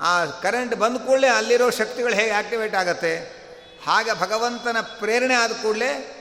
[0.00, 3.40] ಆ ಕರೆಂಟ್ ಬಂದ ಕೂಡಲೇ ಅಲ್ಲಿರೋ ಶಕ್ತಿಗಳು ಹೇಗೆ ಆ್ಯಕ್ಟಿವೇಟ್ ಆಗುತ್ತೆ?
[3.86, 6.16] ಹಾಗೆ ಭಗವಂತನ ಪ್ರೇರಣೆ ಆದ ಕೂಡಲೇ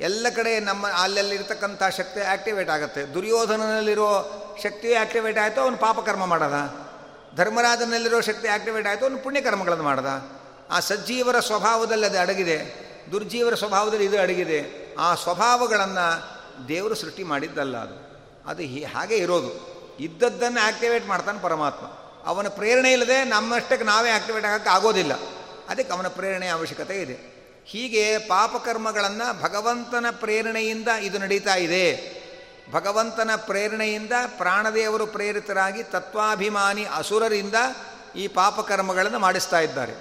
[0.00, 3.14] ಎಲ್ಲ ಕಡೆ ನಮ್ಮ ಅಲ್ಲಲ್ಲಿರ್ತಕ್ಕಂಥ ಶಕ್ತಿ ಆ್ಯಕ್ಟಿವೇಟ್ ಆಗುತ್ತೆ.
[3.14, 6.54] ದುರ್ಯೋಧನನಲ್ಲಿರೋ ಶಕ್ತಿ ಆಕ್ಟಿವೇಟ್ ಆಯಿತು, ಅವನು ಪಾಪಕರ್ಮ ಮಾಡದ.
[7.36, 10.30] ಧರ್ಮರಾಜನಲ್ಲಿರೋ ಶಕ್ತಿ ಆ್ಯಕ್ಟಿವೇಟ್ ಆಯಿತು, ಅವನು ಪುಣ್ಯಕರ್ಮಗಳನ್ನು ಮಾಡದ.
[10.70, 12.84] ಆ ಸಜ್ಜೀವರ ಸ್ವಭಾವದಲ್ಲಿ ಅದು ಅಡಗಿದೆ.
[13.12, 14.88] ದುರ್ಜೀವರ ಸ್ವಭಾವದಲ್ಲಿ ಇದು ಅಡಗಿದೆ.
[14.98, 16.34] ಆ ಸ್ವಭಾವಗಳನ್ನು
[16.68, 18.14] ದೇವರು ಸೃಷ್ಟಿ ಮಾಡಿದ್ದಲ್ಲ ಅದು.
[18.50, 19.73] ಅದು ಹಾಗೆ ಇರೋದು.
[20.00, 21.86] ಇದ್ದದ್ದನ್ನು ಆ್ಯಕ್ಟಿವೇಟ್ ಮಾಡ್ತಾನೆ ಪರಮಾತ್ಮ.
[22.26, 25.12] ಅವನ ಪ್ರೇರಣೆ ಇಲ್ಲದೆ ನಮ್ಮಷ್ಟಕ್ಕೆ ನಾವೇ ಆ್ಯಕ್ಟಿವೇಟ್ ಆಗೋಕ್ಕೆ ಆಗೋದಿಲ್ಲ.
[25.68, 27.34] ಅದಕ್ಕೆ ಅವನ ಪ್ರೇರಣೆಯ ಅವಶ್ಯಕತೆ ಇದೆ.
[27.66, 32.14] ಹೀಗೆ ಪಾಪಕರ್ಮಗಳನ್ನು ಭಗವಂತನ ಪ್ರೇರಣೆಯಿಂದ ಇದು ನಡೀತಾ ಇದೆ.
[32.72, 37.54] ಭಗವಂತನ ಪ್ರೇರಣೆಯಿಂದ ಪ್ರಾಣದೇವರು ಪ್ರೇರಿತರಾಗಿ ತತ್ವಾಭಿಮಾನಿ ಅಸುರರಿಂದ
[38.16, 39.94] ಈ ಪಾಪಕರ್ಮಗಳನ್ನು ಮಾಡಿಸ್ತಾ ಇದ್ದಾರೆ.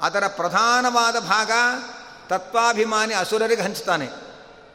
[0.00, 1.50] ಅದರ ಪ್ರಧಾನವಾದ ಭಾಗ
[2.28, 4.23] ತತ್ವಾಭಿಮಾನಿ ಅಸುರರಿಗೆ ಹಂಚ್ತಾನೆ.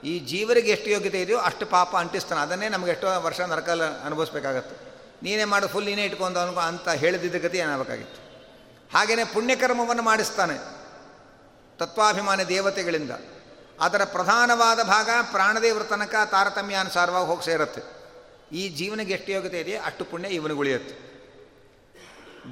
[0.03, 2.41] ಈ ಜೀವರಿಗೆ ಎಷ್ಟು ಯೋಗ್ಯತೆ ಇದೆಯೋ ಅಷ್ಟು ಪಾಪ ಅಂಟಿಸ್ತಾನೆ.
[2.41, 4.89] ಅದನ್ನೇ ನಮಗೆ ಎಷ್ಟೋ ವರ್ಷ ನರಕಲ್ಲಿ ಅನುಭವಿಸ್ಬೇಕಾಗತ್ತೆ.
[5.23, 8.29] ನೀನೇ ಮಾಡು ಫುಲ್ ನೀನೇ ಇಟ್ಕೊಂಡು ಅನ್ಕೊ ಅಂತ ಹೇಳಿದ್ದ ಗತಿ ಏನಾಗಬೇಕಾಗಿತ್ತು?
[8.97, 10.79] ಹಾಗೆಯೇ ಪುಣ್ಯಕರ್ಮವನ್ನು ಮಾಡಿಸ್ತಾನೆ.
[11.77, 13.11] ತತ್ವಾಭಿಮಾನಿ ದೇವತೆಗಳಿಂದ.
[13.79, 17.81] ಅದರ ಪ್ರಧಾನವಾದ ಭಾಗ ಪ್ರಾಣದೇವರ ತನಕ ತಾರತಮ್ಯಾನುಸಾರವಾಗಿ ಹೋಗಿ ಸೇರುತ್ತೆ.
[18.51, 21.09] ಈ ಜೀವನಿಗೆ ಎಷ್ಟು ಯೋಗ್ಯತೆ ಇದೆಯೋ ಅಷ್ಟು ಪುಣ್ಯ ಇವನು ಉಳಿಯುತ್ತೆ.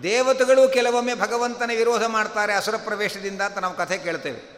[0.03, 4.56] ದೇವತೆಗಳು ಕೆಲವೊಮ್ಮೆ ಭಗವಂತನ ವಿರೋಧ ಮಾಡ್ತಾರೆ, ಅಸುರ ಪ್ರವೇಶದಿಂದ ಅಂತ ನಾವು ಕಥೆ ಕೇಳ್ತೇವೆ.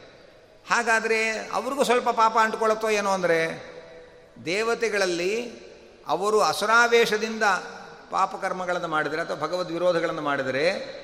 [0.69, 3.69] ಹಾಗಾದರೆ ಅವ್ರಿಗೂ ಸ್ವಲ್ಪ ಪಾಪ ಅಂಟ್ಕೊಳ್ಳುತ್ತೋ ಏನೋ ಅಂದರೆ
[4.45, 5.51] ದೇವತೆಗಳಲ್ಲಿ
[6.07, 7.43] ಅವರು ಅಸುರಾವೇಶದಿಂದ
[8.11, 10.99] ಪಾಪಕರ್ಮಗಳನ್ನು ಮಾಡಿದರೆ ಅಥವಾ ಭಗವದ್ ವಿರೋಧಗಳನ್ನು ಮಾಡಿದರೆ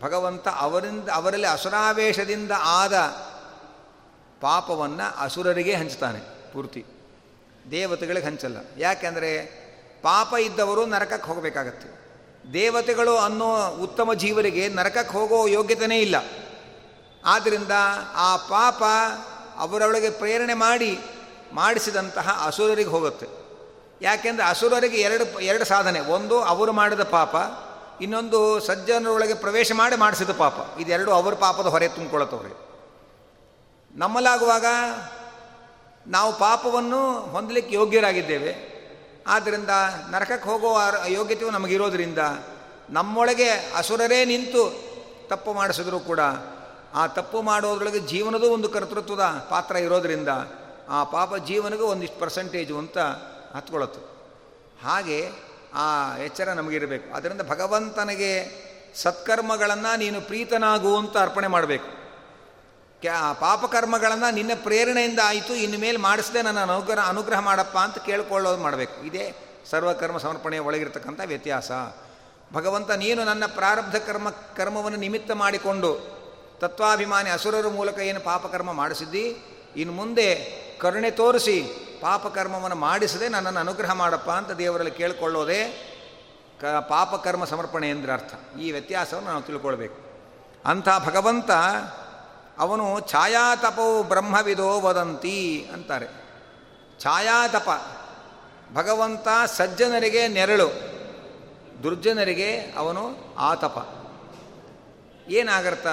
[0.00, 2.94] ಭಗವಂತ ಅವರಿಂದ ಅವರಲ್ಲಿ ಅಸುರಾವೇಶದಿಂದ ಆದ
[4.40, 6.84] ಪಾಪವನ್ನು ಅಸುರರಿಗೆ ಹಂಚ್ತಾನೆ ಪೂರ್ತಿ.
[7.70, 8.56] ದೇವತೆಗಳಿಗೆ ಹಂಚಲ್ಲ.
[8.76, 9.44] ಯಾಕೆಂದರೆ
[10.02, 11.88] ಪಾಪ ಇದ್ದವರು ನರಕಕ್ಕೆ ಹೋಗಬೇಕಾಗತ್ತೆ.
[12.52, 16.16] ದೇವತೆಗಳು ಅನ್ನೋ ಉತ್ತಮ ಜೀವರಿಗೆ ನರಕಕ್ಕೆ ಹೋಗೋ ಯೋಗ್ಯತೆಯೇ ಇಲ್ಲ.
[17.24, 17.70] ಆದ್ದರಿಂದ
[18.14, 18.82] ಆ ಪಾಪ
[19.58, 20.98] ಅವರೊಳಗೆ ಪ್ರೇರಣೆ ಮಾಡಿ
[21.52, 23.26] ಮಾಡಿಸಿದಂತಹ ಅಸುರರಿಗೆ ಹೋಗುತ್ತೆ.
[24.02, 26.00] ಯಾಕೆಂದರೆ ಅಸುರರಿಗೆ ಎರಡು ಎರಡು ಸಾಧನೆ.
[26.00, 27.34] ಒಂದು ಅವರು ಮಾಡಿದ ಪಾಪ,
[28.02, 30.54] ಇನ್ನೊಂದು ಸಜ್ಜನರೊಳಗೆ ಪ್ರವೇಶ ಮಾಡಿ ಮಾಡಿಸಿದ ಪಾಪ.
[30.80, 32.68] ಇದೆರಡು ಅವರ ಪಾಪದ ಹೊರೆ ತುಂಬಿಕೊಳ್ಳುತ್ತವ್ರೆ.
[33.98, 34.64] ನಮ್ಮಲಾಗುವಾಗ
[36.06, 38.78] ನಾವು ಪಾಪವನ್ನು ಹೊಂದಲಿಕ್ಕೆ ಯೋಗ್ಯರಾಗಿದ್ದೇವೆ.
[39.26, 39.68] ಆದ್ದರಿಂದ
[40.10, 42.18] ನರಕಕ್ಕೆ ಹೋಗೋ ಯೋಗ್ಯತೆಯು ನಮಗಿರೋದ್ರಿಂದ
[42.90, 44.88] ನಮ್ಮೊಳಗೆ ಅಸುರರೇ ನಿಂತು
[45.28, 46.20] ತಪ್ಪು ಮಾಡಿಸಿದ್ರು ಕೂಡ
[46.94, 50.28] ಆ ತಪ್ಪು ಮಾಡೋದ್ರೊಳಗೆ ಜೀವನದೂ ಒಂದು ಕರ್ತೃತ್ವದ ಪಾತ್ರ ಇರೋದರಿಂದ
[50.88, 52.98] ಆ ಪಾಪ ಜೀವನಗೂ ಒಂದಿಷ್ಟು ಪರ್ಸೆಂಟೇಜು ಅಂತ
[53.56, 54.00] ಹತ್ಕೊಳ್ಳುತ್ತೆ
[54.84, 55.30] ಹಾಗೆ
[55.74, 57.14] ಆ ಎಚ್ಚರ ನಮಗಿರಬೇಕು.
[57.14, 61.98] ಅದರಿಂದ ಭಗವಂತನಿಗೆ ಸತ್ಕರ್ಮಗಳನ್ನು ನೀನು ಪ್ರೀತನಾಗು ಅಂತ ಅರ್ಪಣೆ ಮಾಡಬೇಕು.
[63.00, 69.06] ಕ್ಯಾ ಪಾಪಕರ್ಮಗಳನ್ನು ನಿನ್ನ ಪ್ರೇರಣೆಯಿಂದ ಆಯಿತು, ಇನ್ನು ಮೇಲೆ ಮಾಡಿಸದೆ ನನ್ನ ಅನುಗ್ರಹ ಅನುಗ್ರಹ ಮಾಡಪ್ಪ ಅಂತ ಕೇಳ್ಕೊಳ್ಳೋದು ಮಾಡಬೇಕು.
[69.06, 69.34] ಇದೇ
[69.70, 71.70] ಸರ್ವಕರ್ಮ ಸಮರ್ಪಣೆಯ ಒಳಗಿರ್ತಕ್ಕಂಥ ವ್ಯತ್ಯಾಸ.
[72.52, 76.17] ಭಗವಂತ ನೀನು ನನ್ನ ಪ್ರಾರಬ್ಧ ಕರ್ಮ, ಕರ್ಮವನ್ನು ನಿಮಿತ್ತ ಮಾಡಿಕೊಂಡು
[76.60, 79.36] ತತ್ವಾಭಿಮಾನಿ ಅಸುರರ ಮೂಲಕ ಏನು ಪಾಪಕರ್ಮ ಮಾಡಿಸಿದ್ದಿ?
[79.76, 80.28] ಇನ್ನು ಮುಂದೆ
[80.80, 81.60] ಕರುಣೆ ತೋರಿಸಿ
[82.00, 85.60] ಪಾಪಕರ್ಮವನ್ನು ಮಾಡಿಸದೆ ನನ್ನನ್ನು ಅನುಗ್ರಹ ಮಾಡಪ್ಪ ಅಂತ ದೇವರಲ್ಲಿ ಕೇಳಿಕೊಳ್ಳೋದೇ
[86.60, 88.58] ಕ ಪಾಪಕರ್ಮ ಸಮರ್ಪಣೆ ಎಂದ್ರೆ ಅರ್ಥ.
[88.60, 89.98] ಈ ವ್ಯತ್ಯಾಸವನ್ನು ನಾವು ತಿಳ್ಕೊಳ್ಬೇಕು.
[90.64, 91.50] ಅಂಥ ಭಗವಂತ
[92.58, 96.06] ಅವನು ಛಾಯಾತಪೋ ಬ್ರಹ್ಮವಿದೋ ವದಂತಿ ಅಂತಾರೆ.
[97.00, 97.68] ಛಾಯಾತಪ
[98.74, 100.68] ಭಗವಂತ ಸಜ್ಜನರಿಗೆ ನೆರಳು,
[101.82, 103.76] ದುರ್ಜನರಿಗೆ ಅವನು ಆತಪ.
[105.28, 105.86] ಏನಾಗರ್ತ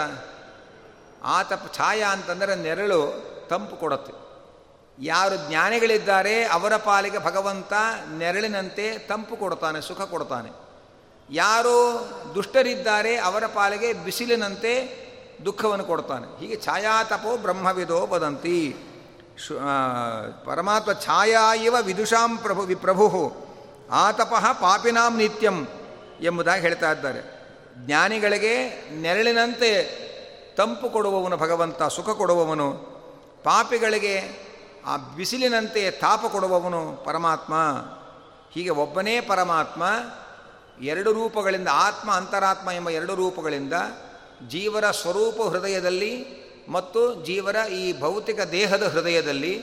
[1.25, 2.99] ಆತಪ ಛಾಯಾ ಅಂತಂದರೆ ನೆರಳು
[3.49, 4.13] ತಂಪು ಕೊಡುತ್ತೆ.
[4.99, 7.73] ಯಾರು ಜ್ಞಾನಿಗಳಿದ್ದಾರೆ, ಅವರ ಪಾಲಿಗೆ ಭಗವಂತ
[8.17, 10.49] ನೆರಳಿನಂತೆ ತಂಪು ಕೊಡ್ತಾನೆ ಸುಖ ಕೊಡ್ತಾನೆ
[11.29, 11.75] ಯಾರು
[12.35, 14.73] ದುಷ್ಟರಿದ್ದಾರೆ, ಅವರ ಪಾಲಿಗೆ ಬಿಸಿಲಿನಂತೆ
[15.45, 18.59] ದುಃಖವನ್ನು ಕೊಡ್ತಾನೆ ಹೀಗೆ ಛಾಯಾತಪೋ ಬ್ರಹ್ಮವಿದೋ ವದಂತಿ.
[20.45, 23.07] ಪರಮಾತ್ಮ ಛಾಯಾ ಇವ ವಿದುಷಾಂ ಪ್ರಭು, ವಿಪ್ರಭು.
[23.91, 25.57] ಆತಪಃ ಪಾಪಿನಾಂ ನಿತ್ಯಂ
[26.21, 27.21] ಎಂಬುದಾಗಿ ಹೇಳ್ತಾ ಇದ್ದಾರೆ.
[27.85, 28.53] ಜ್ಞಾನಿಗಳಿಗೆ
[29.01, 29.71] ನೆರಳಿನಂತೆ
[30.57, 32.73] ತಂಪು ಕೊಡುವವನು ಭಗವಂತ, ಸುಖ ಕೊಡುವವನು,
[33.43, 34.45] ಪಾಪಿಗಳಿಗೆ
[34.85, 37.53] ಆ ಬಿಸಿಲಿನಂತೆ ತಾಪ ಕೊಡುವವನು ಪರಮಾತ್ಮ.
[38.53, 39.83] ಹೀಗೆ ಒಬ್ಬನೇ ಪರಮಾತ್ಮ,
[40.81, 43.73] ಎರಡು ರೂಪಗಳಿಂದ, ಆತ್ಮ ಅಂತರಾತ್ಮ ಎಂಬ ಎರಡು ರೂಪಗಳಿಂದ
[44.47, 46.13] ಜೀವರ ಸ್ವರೂಪ ಹೃದಯದಲ್ಲಿ
[46.69, 49.53] ಮತ್ತು ಜೀವರ ಈ ಭೌತಿಕ ದೇಹದ ಹೃದಯದಲ್ಲಿ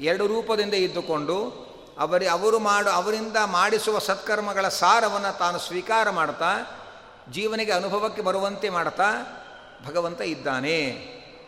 [0.00, 1.64] ಎರಡು ರೂಪದಿಂದ ಇದ್ದುಕೊಂಡು
[1.98, 6.50] ಅವರಿ, ಅವರು ಮಾಡು, ಅವರಿಂದ ಮಾಡಿಸುವ ಸತ್ಕರ್ಮಗಳ ಸಾರವನ್ನು ತಾನು ಸ್ವೀಕಾರ ಮಾಡ್ತಾ,
[7.30, 9.10] ಜೀವನಿಗೆ ಅನುಭವಕ್ಕೆ ಬರುವಂತೆ ಮಾಡ್ತಾ
[9.86, 10.90] ಭಗವಂತ ಇದ್ದಾನೆ.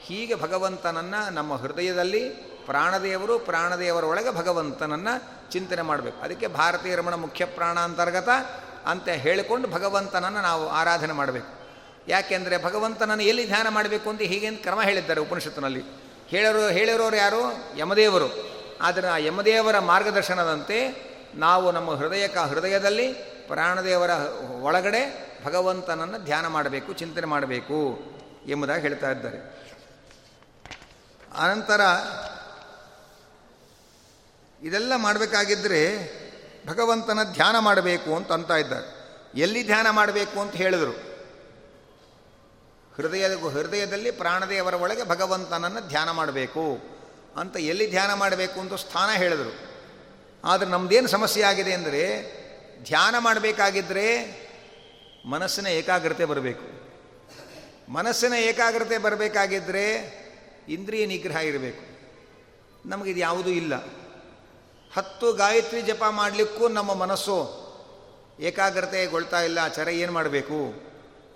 [0.01, 2.29] ಹೀಗೆ ಭಗವಂತನನ್ನು ನಮ್ಮ ಹೃದಯದಲ್ಲಿ
[2.67, 6.23] ಪ್ರಾಣದೇವರು ಪ್ರಾಣದೇವರ ಒಳಗೆ ಭಗವಂತನನ್ನು ಚಿಂತನೆ ಮಾಡಬೇಕು.
[6.23, 8.29] ಅದಕ್ಕೆ ಭಾರತೀಯ ರಮಣ ಮುಖ್ಯ ಪ್ರಾಣ ಅಂತರ್ಗತ
[8.87, 11.67] ಅಂತ ಹೇಳಿಕೊಂಡು ಭಗವಂತನನ್ನು ನಾವು ಆರಾಧನೆ ಮಾಡಬೇಕು.
[12.09, 15.83] ಯಾಕೆಂದರೆ ಭಗವಂತನನ್ನು ಎಲ್ಲಿ ಧ್ಯಾನ ಮಾಡಬೇಕು ಅಂತ ಹೀಗೆ ಕ್ರಮ ಹೇಳಿದ್ದಾರೆ ಉಪನಿಷತ್ತಿನಲ್ಲಿ.
[16.29, 17.79] ಹೇಳರು, ಹೇಳಿರೋರು ಯಾರು?
[17.79, 18.57] ಯಮದೇವರು.
[18.81, 23.13] ಆದರೆ ಆ ಯಮದೇವರ ಮಾರ್ಗದರ್ಶನದಂತೆ ನಾವು ನಮ್ಮ ಹೃದಯಕ ಹೃದಯದಲ್ಲಿ
[23.47, 24.11] ಪ್ರಾಣದೇವರ
[24.63, 27.99] ಒಳಗಡೆ ಭಗವಂತನನ್ನು ಧ್ಯಾನ ಮಾಡಬೇಕು, ಚಿಂತನೆ ಮಾಡಬೇಕು.
[28.47, 29.57] ಎಂಬುದಾಗಿ ಹೇಳ್ತಾ ಇದ್ದಾರೆ.
[31.35, 31.81] ಆನಂತರ
[34.63, 35.81] ಇದೆಲ್ಲ ಮಾಡಬೇಕಾಗಿದ್ದರೆ
[36.67, 38.97] ಭಗವಂತನ ಧ್ಯಾನ ಮಾಡಬೇಕು ಅಂತ ಅಂತ ಇದ್ದಾರೆ.
[39.41, 41.07] ಎಲ್ಲಿ ಧ್ಯಾನ ಮಾಡಬೇಕು ಅಂತ ಹೇಳಿದರು.
[42.97, 46.79] ಹೃದಯದ ಹೃದಯದಲ್ಲಿ ಪ್ರಾಣದೇವರ ಒಳಗೆ ಭಗವಂತನನ್ನು ಧ್ಯಾನ ಮಾಡಬೇಕು
[47.37, 49.57] ಅಂತ ಎಲ್ಲಿ ಧ್ಯಾನ ಮಾಡಬೇಕು ಅಂತ ಸ್ಥಾನ ಹೇಳಿದರು.
[50.45, 52.23] ಆದರೆ ನಮ್ಮದೇನು ಸಮಸ್ಯೆ ಆಗಿದೆ ಅಂದರೆ
[52.85, 54.07] ಧ್ಯಾನ ಮಾಡಬೇಕಾಗಿದ್ದರೆ
[55.27, 56.76] ಮನಸ್ಸಿನ ಏಕಾಗ್ರತೆ ಬರಬೇಕು.
[57.89, 60.17] ಮನಸ್ಸಿನ ಏಕಾಗ್ರತೆ ಬರಬೇಕಾಗಿದ್ದರೆ
[60.69, 61.97] ಇಂದ್ರಿಯ ನಿಗ್ರಹ ಇರಬೇಕು.
[62.89, 63.75] ನಮಗಿದು ಯಾವುದೂ ಇಲ್ಲ.
[64.97, 67.67] ಹತ್ತು ಗಾಯತ್ರಿ ಜಪ ಮಾಡಲಿಕ್ಕೂ ನಮ್ಮ ಮನಸ್ಸು
[68.41, 70.87] ಏಕಾಗ್ರತೆಗೊಳ್ತಾ ಇಲ್ಲ, ಆಚಾರ ಏನು ಮಾಡಬೇಕು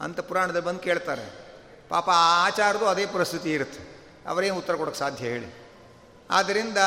[0.00, 1.40] ಅಂತ ಪುರಾಣದಲ್ಲಿ ಬಂದು ಕೇಳ್ತಾರೆ.
[1.88, 4.00] ಪಾಪ ಆ ಆಚಾರದು ಅದೇ ಪರಿಸ್ಥಿತಿ ಇರುತ್ತೆ.
[4.28, 5.68] ಅವರೇನು ಉತ್ತರ ಕೊಡೋಕ್ಕೆ ಸಾಧ್ಯ ಹೇಳಿ.
[6.30, 6.78] ಆದ್ದರಿಂದ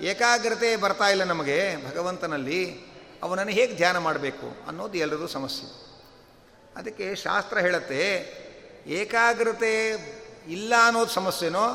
[0.00, 2.74] ಏಕಾಗ್ರತೆ ಬರ್ತಾ ಇಲ್ಲ ನಮಗೆ ಭಗವಂತನಲ್ಲಿ,
[3.22, 5.86] ಅವನನ್ನು ಹೇಗೆ ಧ್ಯಾನ ಮಾಡಬೇಕು ಅನ್ನೋದು ಎಲ್ಲರೂ ಸಮಸ್ಯೆ.
[6.76, 8.36] ಅದಕ್ಕೆ ಶಾಸ್ತ್ರ ಹೇಳುತ್ತೆ
[8.86, 9.72] ಏಕಾಗ್ರತೆ
[10.48, 11.66] ಇಲ್ಲ ಅನ್ನೋದು ಸಮಸ್ಯೆನೋ?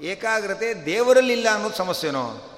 [0.00, 2.52] ಏಕಾಗ್ರತೆ ದೇವರಲ್ಲಿ ಇಲ್ಲ ಅನ್ನೋದು ಸಮಸ್ಯೆನೋ?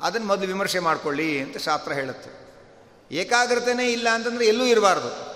[0.00, 2.30] ಅದನ್ನು ಮೊದಲು ವಿಮರ್ಶೆ ಮಾಡಿಕೊಳ್ಳಿ ಅಂತ ಶಾಸ್ತ್ರ ಹೇಳುತ್ತೆ.
[3.10, 5.30] ಏಕಾಗ್ರತೆನೇ ಇಲ್ಲ ಅಂತಂದರೆ ಎಲ್ಲೂ ಇರಬಾರ್ದು.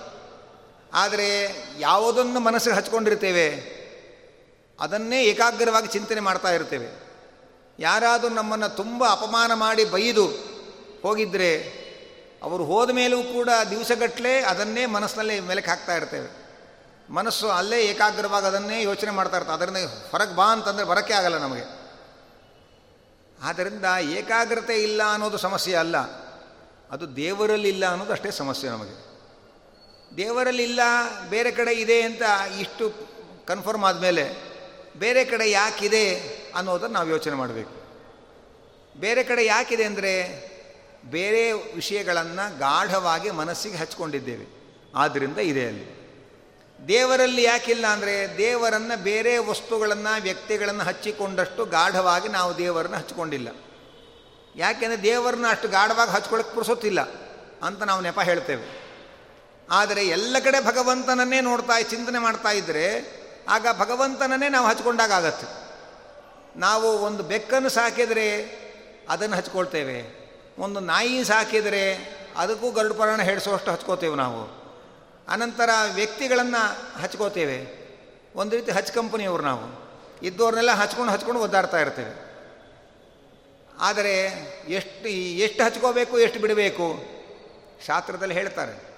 [0.93, 1.29] ಆದರೆ
[1.79, 3.49] ಯಾವುದನ್ನು ಮನಸ್ಸಿಗೆ ಹಚ್ಕೊಂಡಿರ್ತೇವೆ,
[4.81, 6.89] ಅದನ್ನೇ ಏಕಾಗ್ರವಾಗಿ ಚಿಂತನೆ ಮಾಡ್ತಾ ಇರ್ತೇವೆ.
[7.79, 10.27] ಯಾರಾದರೂ ನಮ್ಮನ್ನು ತುಂಬ ಅಪಮಾನ ಮಾಡಿ ಬೈದು
[11.03, 11.85] ಹೋಗಿದ್ದರೆ
[12.43, 16.44] ಅವರು ಹೋದ ಮೇಲೂ ಕೂಡ ದಿವಸಗಟ್ಟಲೆ ಅದನ್ನೇ ಮನಸ್ಸಿನಲ್ಲಿ ಮೆಲಕ್ಕೆ ಹಾಕ್ತಾ ಇರ್ತೇವೆ.
[17.11, 19.77] ಮನಸ್ಸು ಅಲ್ಲೇ ಏಕಾಗ್ರವಾಗಿ ಅದನ್ನೇ ಯೋಚನೆ ಮಾಡ್ತಾ ಇರ್ತದೆ ಅದರಿಂದ
[20.11, 21.85] ಹೊರಗೆ ಬಾ ಅಂತಂದರೆ ಬರೋಕ್ಕೆ ಆಗಲ್ಲ ನಮಗೆ.
[23.43, 25.97] ಆದ್ದರಿಂದ ಏಕಾಗ್ರತೆ ಇಲ್ಲ ಅನ್ನೋದು ಸಮಸ್ಯೆ ಅಲ್ಲ.
[26.91, 29.15] ಅದು ದೇವರಲ್ಲಿಲ್ಲ ಅನ್ನೋದು ಅಷ್ಟೇ ಸಮಸ್ಯೆ ನಮಗೆ.
[30.17, 30.81] ದೇವರಲ್ಲಿಲ್ಲ
[31.31, 32.23] ಬೇರೆ ಕಡೆ ಇದೆ ಅಂತ
[32.59, 32.93] ಇಷ್ಟು
[33.47, 34.55] ಕನ್ಫರ್ಮ್ ಆದಮೇಲೆ
[34.97, 36.21] ಬೇರೆ ಕಡೆ ಯಾಕಿದೆ
[36.55, 37.71] ಅನ್ನೋದನ್ನು ನಾವು ಯೋಚನೆ ಮಾಡಬೇಕು.
[39.01, 40.45] ಬೇರೆ ಕಡೆ ಯಾಕಿದೆ ಅಂದರೆ
[41.05, 44.47] ಬೇರೆ ವಿಷಯಗಳನ್ನು ಗಾಢವಾಗಿ ಮನಸ್ಸಿಗೆ ಹಚ್ಕೊಂಡಿದ್ದೇವೆ.
[44.95, 46.04] ಆದ್ದರಿಂದ ಇದೆ ಅಲ್ಲಿ.
[46.89, 53.49] ದೇವರಲ್ಲಿ ಯಾಕಿಲ್ಲ ಅಂದರೆ ದೇವರನ್ನು ಬೇರೆ ವಸ್ತುಗಳನ್ನು, ವ್ಯಕ್ತಿಗಳನ್ನು ಹಚ್ಚಿಕೊಂಡಷ್ಟು ಗಾಢವಾಗಿ ನಾವು ದೇವರನ್ನು ಹಚ್ಕೊಂಡಿಲ್ಲ.
[54.57, 57.01] ಯಾಕೆಂದರೆ ದೇವರನ್ನ ಅಷ್ಟು ಗಾಢವಾಗಿ ಹಚ್ಕೊಳ್ಳೋಕೆ ಪುರುಸೊತ್ತಿಲ್ಲ
[57.63, 58.85] ಅಂತ ನಾವು ನೆಪ ಹೇಳ್ತೇವೆ.
[59.71, 65.47] ಆದರೆ ಎಲ್ಲ ಕಡೆ ಭಗವಂತನನ್ನೇ ನೋಡ್ತಾ, ಚಿಂತನೆ ಮಾಡ್ತಾ ಇದ್ದರೆ ಆಗ ಭಗವಂತನನ್ನೇ ನಾವು ಹಚ್ಕೊಂಡಾಗತ್ತೆ
[66.57, 68.29] ನಾವು ಒಂದು ಬೆಕ್ಕನ್ನು ಸಾಕಿದರೆ
[69.09, 70.25] ಅದನ್ನು ಹಚ್ಕೊಳ್ತೇವೆ.
[70.59, 74.64] ಒಂದು ನಾಯಿ ಸಾಕಿದರೆ ಅದಕ್ಕೂ ಗರುಡು ಪುರಾಣ ಹೇಳಿಸೋಷ್ಟು ಹಚ್ಕೋತೇವೆ ನಾವು.
[75.29, 77.85] ಅನಂತರ ವ್ಯಕ್ತಿಗಳನ್ನು ಹಚ್ಕೋತೇವೆ.
[78.37, 79.85] ಒಂದು ರೀತಿ ಹಚ್ ಕಂಪನಿಯವರು ನಾವು.
[80.23, 82.25] ಇದ್ದವ್ರನ್ನೆಲ್ಲ ಹಚ್ಕೊಂಡು ಹಚ್ಕೊಂಡು ಒದ್ದಾಡ್ತಾ ಇರ್ತೇವೆ.
[83.79, 84.25] ಆದರೆ
[84.69, 87.03] ಎಷ್ಟು ಎಷ್ಟು ಹಚ್ಕೋಬೇಕು, ಎಷ್ಟು ಬಿಡಬೇಕು?
[87.87, 88.95] ಶಾಸ್ತ್ರದಲ್ಲಿ ಹೇಳ್ತಾರೆ.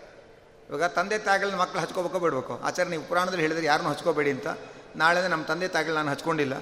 [0.68, 2.60] ಇವಾಗ ತಂದೆ ತಾಯಿಗಳನ್ನ ಮಕ್ಕಳು ಹಚ್ಕೋಬೇಕೋ ಬಿಡಬೇಕು?
[2.62, 4.46] ಆಚಾರ್ಯ, ನೀವು ಪುರಾಣದಲ್ಲಿ ಹೇಳಿದ್ರೆ ಯಾರನ್ನೂ ಹಚ್ಕೋಬೇಡಿ ಅಂತ.
[4.96, 6.52] ನಾಳೆ ನಮ್ಮ ತಂದೆ ತಾಯಿಗಳು ನಾನು ಹಚ್ಕೊಂಡಿಲ್ಲ.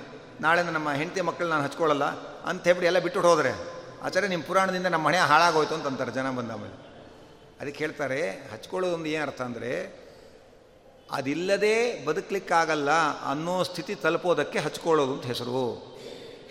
[0.41, 2.05] ನಾಳೆ ನಮ್ಮ ಹೆಂಡತಿ ಮಕ್ಕಳು ನಾನು ಹಚ್ಕೊಳ್ಳಲ್ಲ
[2.43, 3.53] ಅಂತ ಹೇಳ್ಬಿಟ್ಟು ಎಲ್ಲ ಬಿಟ್ಟು ಹೋದರೆ.
[4.03, 6.51] ಆಚಾರ್ಯ, ನಿಮ್ಮ ಪುರಾಣದಿಂದ ನಮ್ಮ ಮನೆ ಹಾಳಾಗೋಯ್ತು ಅಂತ ಅಂತಾರೆ ಜನ ಬಂದ
[7.61, 10.05] ಅದಕ್ಕೆ ಹೇಳ್ತಾರೆ, ಹಚ್ಕೊಳ್ಳೋದೊಂದು ಏನು ಅರ್ಥ ಅಂದರೆ,
[11.13, 12.91] ಅದಿಲ್ಲದೆ ಬದುಕಲಿಕ್ಕಾಗಲ್ಲ
[13.31, 15.95] ಅನ್ನೋ ಸ್ಥಿತಿ ತಲುಪೋದಕ್ಕೆ ಹಚ್ಕೊಳ್ಳೋದು ಅಂತ ಹೆಸರು.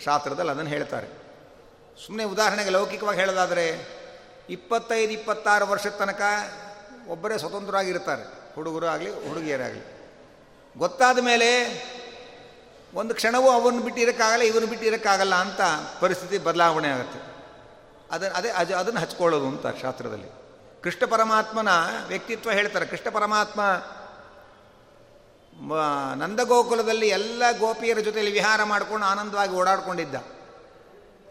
[0.04, 1.06] ಶಾಸ್ತ್ರದಲ್ಲಿ ಅದನ್ನು ಹೇಳ್ತಾರೆ.
[2.06, 3.88] ಸುಮ್ಮನೆ ಉದಾಹರಣೆಗೆ ಲೌಕಿಕವಾಗಿ ಹೇಳೋದಾದರೆ,
[4.50, 6.22] ಇಪ್ಪತ್ತೈದು, ಇಪ್ಪತ್ತಾರು ವರ್ಷದ ತನಕ
[7.08, 9.84] ಒಬ್ಬರೇ ಸ್ವತಂತ್ರವಾಗಿರ್ತಾರೆ ಹುಡುಗರು ಆಗಲಿ, ಹುಡುಗಿಯರಾಗಲಿ.
[10.78, 11.48] ಗೊತ್ತಾದ ಮೇಲೆ
[12.94, 15.60] ಒಂದು ಕ್ಷಣವೂ ಅವನ್ನ ಬಿಟ್ಟಿರೋಕ್ಕಾಗಲ್ಲ ಇವನು ಬಿಟ್ಟು ಇರೋಕ್ಕಾಗಲ್ಲ ಅಂತ
[16.00, 17.18] ಪರಿಸ್ಥಿತಿ ಬದಲಾವಣೆ ಆಗುತ್ತೆ.
[18.10, 20.43] ಅದನ್ನು, ಅದೇ ಅದು ಅದನ್ನು ಹಚ್ಕೊಳ್ಳೋದು ಅಂತ ಶಾಸ್ತ್ರದಲ್ಲಿ.
[20.84, 21.70] ಕೃಷ್ಣ ಪರಮಾತ್ಮನ
[22.08, 22.86] ವ್ಯಕ್ತಿತ್ವ ಹೇಳ್ತಾರೆ.
[22.86, 23.60] ಕೃಷ್ಣ ಪರಮಾತ್ಮ
[26.14, 30.16] ನಂದಗೋಕುಲದಲ್ಲಿ ಎಲ್ಲ ಗೋಪಿಯರ ಜೊತೆಯಲ್ಲಿ ವಿಹಾರ ಮಾಡಿಕೊಂಡು ಆನಂದವಾಗಿ ಓಡಾಡ್ಕೊಂಡಿದ್ದ.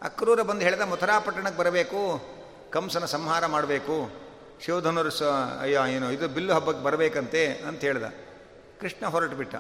[0.04, 2.02] ಅಕ್ರೂರ ಬಂದು ಹೇಳಿದ, ಮಥುರಾಪಟ್ಟಣಕ್ಕೆ ಬರಬೇಕು,
[2.72, 3.96] ಕಂಸನ ಸಂಹಾರ ಮಾಡಬೇಕು,
[4.66, 5.24] ಶಿವಧನುರ್ ಸ,
[5.62, 8.08] ಅಯ್ಯೋ, ಏನು, ಇದು ಬಿಲ್ಲು ಹಬ್ಬಕ್ಕೆ ಬರಬೇಕಂತೆ ಅಂತ ಹೇಳ್ದ.
[8.82, 9.56] ಕೃಷ್ಣ ಹೊರಟು ಬಿಟ್ಟ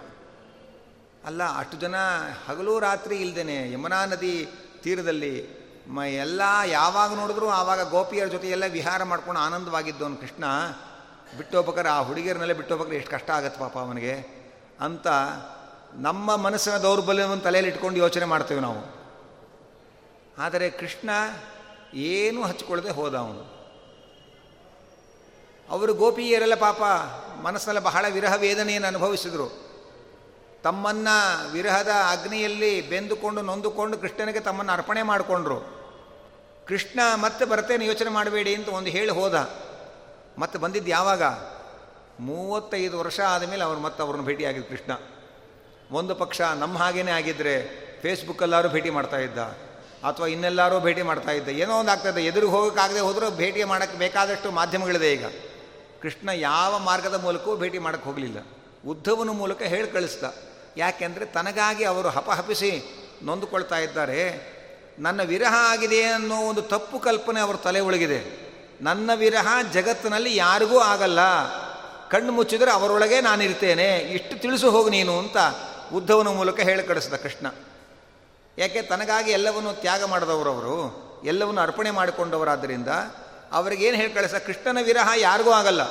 [1.25, 1.95] ಅಲ್ಲ, ಅಷ್ಟು ಜನ
[2.47, 4.33] ಹಗಲು ರಾತ್ರಿ ಇಲ್ದೇನೆ, ಯಮುನಾ ನದಿ
[4.83, 10.43] ತೀರದಲ್ಲಿ ಮ ಎಲ್ಲ ಯಾವಾಗ ನೋಡಿದ್ರು ಆವಾಗ ಗೋಪಿಯರ ಜೊತೆ ಎಲ್ಲ ವಿಹಾರ ಮಾಡ್ಕೊಂಡು ಆನಂದವಾಗಿದ್ದು ಅವನು ಕೃಷ್ಣ.
[11.37, 14.43] ಬಿಟ್ಟು ಹೋಗ್ಬೇಕಾರೆ ಆ ಹುಡುಗಿಯರನ್ನೆಲ್ಲ ಬಿಟ್ಟು ಹೋಗ್ಬೇಕಾರೆ ಎಷ್ಟು ಕಷ್ಟ ಆಗತ್ತೆ ಪಾಪ ಅವನಿಗೆ
[14.79, 15.07] ಅಂತ
[15.93, 19.03] ನಮ್ಮ ಮನಸ್ಸಿನ ದೌರ್ಬಲ್ಯವನ್ನು ತಲೆಯಲ್ಲಿ ಇಟ್ಕೊಂಡು ಯೋಚನೆ ಮಾಡ್ತೇವೆ ನಾವು.
[20.37, 21.09] ಆದರೆ ಕೃಷ್ಣ
[21.93, 23.53] ಏನೂ ಹಚ್ಕೊಳ್ಳದೆ ಹೋದ ಅವನು.
[25.69, 26.81] ಅವರು ಗೋಪಿಯರೆಲ್ಲ ಪಾಪ
[27.41, 29.72] ಮನಸ್ಸಿನಲ್ಲಿ ಬಹಳ ವಿರಹ ವೇದನೆಯನ್ನು ಅನುಭವಿಸಿದರು.
[30.63, 31.07] ತಮ್ಮನ್ನ
[31.51, 35.59] ವಿರಹದ ಅಗ್ನಿಯಲ್ಲಿ ಬೆಂದುಕೊಂಡು ನೊಂದುಕೊಂಡು ಕೃಷ್ಣನಿಗೆ ತಮ್ಮನ್ನು ಅರ್ಪಣೆ ಮಾಡಿಕೊಂಡ್ರು.
[36.67, 39.49] ಕೃಷ್ಣ ಮತ್ತೆ ಬರ್ತೇನೆ ಯೋಚನೆ ಮಾಡಬೇಡಿ ಅಂತ ಒಂದು ಹೇಳಿ ಹೋದ.
[40.37, 41.23] ಮತ್ತೆ ಬಂದಿದ್ದು ಯಾವಾಗ?
[42.19, 44.91] ಮೂವತ್ತೈದು ವರ್ಷ ಆದಮೇಲೆ ಅವ್ರು ಮತ್ತೆ ಅವ್ರನ್ನ ಭೇಟಿಯಾಗಿದ್ದು ಕೃಷ್ಣ.
[45.91, 49.37] ಒಂದು ಪಕ್ಷ ನಮ್ಮ ಹಾಗೇ ಆಗಿದ್ದರೆ ಫೇಸ್ಬುಕ್ಕಲ್ಲಾರು ಭೇಟಿ ಮಾಡ್ತಾ ಇದ್ದ.
[50.07, 51.49] ಅಥವಾ ಇನ್ನೆಲ್ಲರೂ ಭೇಟಿ ಮಾಡ್ತಾ ಇದ್ದ.
[51.49, 55.25] ಏನೋ ಒಂದು ಆಗ್ತದೆ ಎದುರಿಗೆ ಹೋಗೋಕ್ಕಾಗದೆ ಹೋದರೂ ಭೇಟಿ ಮಾಡೋಕ್ಕೆ ಬೇಕಾದಷ್ಟು ಮಾಧ್ಯಮಗಳಿದೆ ಈಗ.
[56.01, 58.37] ಕೃಷ್ಣ ಯಾವ ಮಾರ್ಗದ ಮೂಲಕವೂ ಭೇಟಿ ಮಾಡೋಕ್ಕೆ ಹೋಗಲಿಲ್ಲ.
[58.87, 60.52] ಉದ್ಧವನ ಮೂಲಕ ಹೇಳಿ ಕಳಿಸ್ದ.
[60.77, 62.83] ಯಾಕೆಂದರೆ ತನಗಾಗಿ ಅವರು ಹಪಹಪಿಸಿ
[63.23, 64.53] ನೊಂದುಕೊಳ್ತಾ ಇದ್ದಾರೆ.
[64.99, 68.43] ನನ್ನ ವಿರಹ ಆಗಿದೆ ಅನ್ನೋ ಒಂದು ತಪ್ಪು ಕಲ್ಪನೆ ಅವರ ತಲೆ ಒಳಗಿದೆ.
[68.81, 71.19] ನನ್ನ ವಿರಹ ಜಗತ್ತಿನಲ್ಲಿ ಯಾರಿಗೂ ಆಗಲ್ಲ.
[72.09, 73.97] ಕಣ್ಣು ಮುಚ್ಚಿದರೆ ಅವರೊಳಗೆ ನಾನಿರ್ತೇನೆ.
[73.97, 75.37] ಇಷ್ಟು ತಿಳಿಸು ಹೋಗು ನೀನು ಅಂತ
[75.93, 77.47] ಉದ್ಧವನ ಮೂಲಕ ಹೇಳಿ ಕಳಿಸ್ದ ಕೃಷ್ಣ.
[78.57, 82.87] ಯಾಕೆ ತನಗಾಗಿ ಎಲ್ಲವನ್ನು ತ್ಯಾಗ ಮಾಡಿದವರವರು ಎಲ್ಲವನ್ನು ಅರ್ಪಣೆ ಮಾಡಿಕೊಂಡವರಾದ್ದರಿಂದ
[83.51, 85.81] ಅವರಿಗೇನು ಹೇಳಿ ಕಳಿಸ ಕೃಷ್ಣನ ವಿರಹ ಯಾರಿಗೂ ಆಗಲ್ಲ.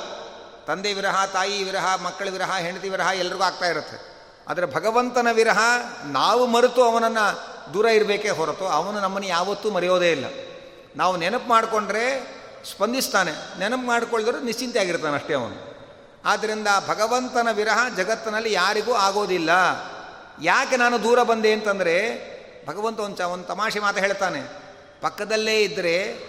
[0.65, 4.12] ತಂದೆ ವಿರಹ, ತಾಯಿ ವಿರಹ, ಮಕ್ಕಳ ವಿರಹ, ಹೆಂಡತಿ ವಿರಹ ಎಲ್ರಿಗೂ ಆಗ್ತಾ ಇರುತ್ತೆ.
[4.47, 5.59] ಆದರೆ ಭಗವಂತನ ವಿರಹ
[6.05, 10.25] ನಾವು ಮರೆತು ಅವನನ್ನು ದೂರ ಇರಬೇಕೇ ಹೊರತು ಅವನು ನಮ್ಮನ್ನು ಯಾವತ್ತೂ ಮರೆಯೋದೇ ಇಲ್ಲ.
[10.95, 12.19] ನಾವು ನೆನಪು ಮಾಡಿಕೊಂಡ್ರೆ
[12.71, 13.59] ಸ್ಪಂದಿಸ್ತಾನೆ.
[13.59, 15.73] ನೆನಪು ಮಾಡಿಕೊಳ್ಳಿದ್ರೆ ನಿಶ್ಚಿಂತೆ ಆಗಿರ್ತಾನೆ ಅಷ್ಟೇ ಅವನು.
[16.25, 19.49] ಆದ್ದರಿಂದ ಭಗವಂತನ ವಿರಹ ಜಗತ್ತಿನಲ್ಲಿ ಯಾರಿಗೂ ಆಗೋದಿಲ್ಲ.
[20.41, 22.23] ಯಾಕೆ ನಾನು ದೂರ ಬಂದೆ ಅಂತಂದರೆ,
[22.67, 24.41] ಭಗವಂತ ಒಂದು ಚ ಒಂದು ತಮಾಷೆ ಮಾತು ಹೇಳ್ತಾನೆ.
[25.01, 26.19] ಪಕ್ಕದಲ್ಲೇ ಇದ್ದರೆ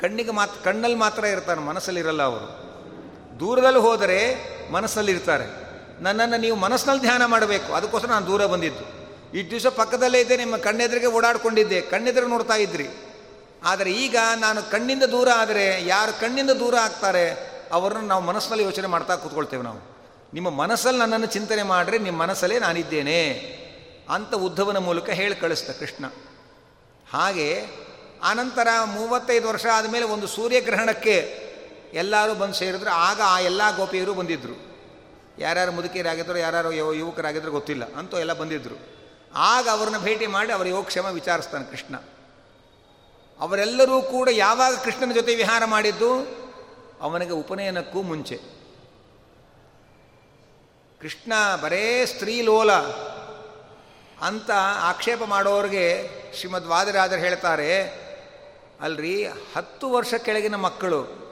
[0.00, 2.62] ಕಣ್ಣಿಗೆ ಮಾತ್ರ ಕಣ್ಣಲ್ಲಿ ಮಾತ್ರ ಇರ್ತಾನೆ, ಮನಸ್ಸಲ್ಲಿರಲ್ಲ ಅವರು.
[3.40, 4.36] ದೂರದಲ್ಲಿ ಹೋದರೆ
[4.72, 5.71] ಮನಸ್ಸಲ್ಲಿರ್ತಾರೆ.
[6.02, 7.72] ನನ್ನನ್ನು ನೀವು ಮನಸ್ಸಿನಲ್ಲಿ ಧ್ಯಾನ ಮಾಡಬೇಕು.
[7.72, 9.02] ಅದಕ್ಕೋಸ್ಕರ ನಾನು ದೂರ ಬಂದಿದ್ದು.
[9.38, 11.80] ಇಷ್ಟು ದಿವಸ ಪಕ್ಕದಲ್ಲೇ ಇದ್ದೆ, ನಿಮ್ಮ ಕಣ್ಣೆದುರಿಗೆ ಓಡಾಡ್ಕೊಂಡಿದ್ದೆ.
[11.80, 12.88] ಕಣ್ಣೆದುರು ನೋಡ್ತಾ ಇದ್ರಿ.
[13.64, 19.16] ಆದರೆ ಈಗ ನಾನು ಕಣ್ಣಿಂದ ದೂರ ಆದರೆ, ಯಾರು ಕಣ್ಣಿಂದ ದೂರ ಆಗ್ತಾರೆ, ಅವರನ್ನು ನಾವು ಮನಸ್ಸಿನಲ್ಲಿ ಯೋಚನೆ ಮಾಡ್ತಾ
[19.16, 19.92] ಕೂತ್ಕೊಳ್ತೇವೆ ನಾವು.
[20.34, 23.28] ನಿಮ್ಮ ಮನಸ್ಸಲ್ಲಿ ನನ್ನನ್ನು ಚಿಂತನೆ ಮಾಡಿರಿ ನಿಮ್ಮ ಮನಸ್ಸಲ್ಲೇ ನಾನಿದ್ದೇನೆ
[24.08, 26.04] ಅಂತ ಉದ್ಧವನ ಮೂಲಕ ಹೇಳಿ ಕಳಿಸ್ತ ಕೃಷ್ಣ.
[27.12, 27.64] ಹಾಗೆ
[28.22, 31.42] ಆನಂತರ ಮೂವತ್ತೈದು ವರ್ಷ ಆದಮೇಲೆ ಒಂದು ಸೂರ್ಯಗ್ರಹಣಕ್ಕೆ
[31.94, 32.90] ಎಲ್ಲರೂ ಬಂದು ಸೇರಿದ್ರು.
[32.90, 34.71] ಆಗ ಆ ಎಲ್ಲ ಗೋಪಿಯರು ಬಂದಿದ್ದರು
[35.38, 37.94] ಯಾರ್ಯಾರು ಮುದುಕಿಯರಾಗಿದ್ದರು, ಯಾರ್ಯಾರು ಯುವ, ಯುವಕರಾಗಿದ್ದರು ಗೊತ್ತಿಲ್ಲ.
[37.94, 38.78] ಅಂತೂ ಎಲ್ಲ ಬಂದಿದ್ದರು
[39.34, 41.96] ಆಗ ಅವ್ರನ್ನ ಭೇಟಿ ಮಾಡಿ ಅವರ ಯೋಗಕ್ಷೇಮ ವಿಚಾರಿಸ್ತಾನೆ ಕೃಷ್ಣ.
[43.40, 46.42] ಅವರೆಲ್ಲರೂ ಕೂಡ ಯಾವಾಗ ಕೃಷ್ಣನ ಜೊತೆ ವಿಹಾರ ಮಾಡಿದ್ದು?
[47.00, 48.40] ಅವನಿಗೆ ಉಪನಯನಕ್ಕೂ ಮುಂಚೆ.
[51.00, 52.72] ಕೃಷ್ಣ ಬರೇ ಸ್ತ್ರೀಲೋಲ
[54.20, 58.02] ಅಂತ ಆಕ್ಷೇಪ ಮಾಡೋರಿಗೆ ಶ್ರೀಮದ್ ವಾದಿರಾಜರು ಹೇಳ್ತಾರೆ,
[58.80, 61.22] ಅಲ್ರಿ, ಹತ್ತು ವರ್ಷ ಕೆಳಗಿನ ಮಕ್ಕಳು,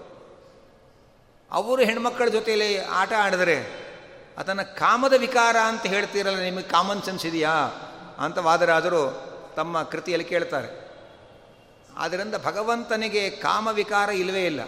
[1.50, 3.79] ಅವರು ಹೆಣ್ಮಕ್ಕಳ ಜೊತೆಯಲ್ಲಿ ಆಟ ಆಡಿದ್ರೆ
[4.40, 7.50] ಅದನ್ನು ಕಾಮದ ವಿಕಾರ ಅಂತ ಹೇಳ್ತೀರಲ್ಲ, ನಿಮಗೆ ಕಾಮನ್ ಸೆನ್ಸ್ ಇದೆಯಾ?
[8.18, 10.90] ಅಂತ ವಾದರಾಜರು ತಮ್ಮ ಕೃತಿಯಲ್ಲಿ ಕೇಳ್ತಾರೆ.
[11.98, 14.60] ಆದ್ದರಿಂದ ಭಗವಂತನಿಗೆ ಕಾಮ ವಿಕಾರ ಇಲ್ಲವೇ ಇಲ್ಲ.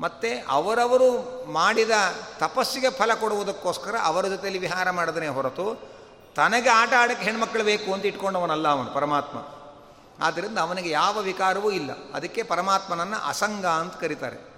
[0.00, 1.90] ಮತ್ತು ಅವರವರು ಮಾಡಿದ
[2.38, 5.88] ತಪಸ್ಸಿಗೆ ಫಲ ಕೊಡುವುದಕ್ಕೋಸ್ಕರ ಅವರ ಜೊತೆಯಲ್ಲಿ ವಿಹಾರ ಮಾಡಿದನೇ ಹೊರತು,
[6.34, 9.38] ತನಗೆ ಆಟ ಆಡೋಕ್ಕೆ ಹೆಣ್ಮಕ್ಳು ಬೇಕು ಅಂತ ಇಟ್ಕೊಂಡವನಲ್ಲ ಅವನು, ಪರಮಾತ್ಮ.
[10.24, 11.90] ಆದ್ದರಿಂದ ಅವನಿಗೆ ಯಾವ ವಿಕಾರವೂ ಇಲ್ಲ.
[12.14, 14.54] ಅದಕ್ಕೆ ಪರಮಾತ್ಮನನ್ನು ಅಸಂಗ ಅಂತ ಕರೀತಾರೆ.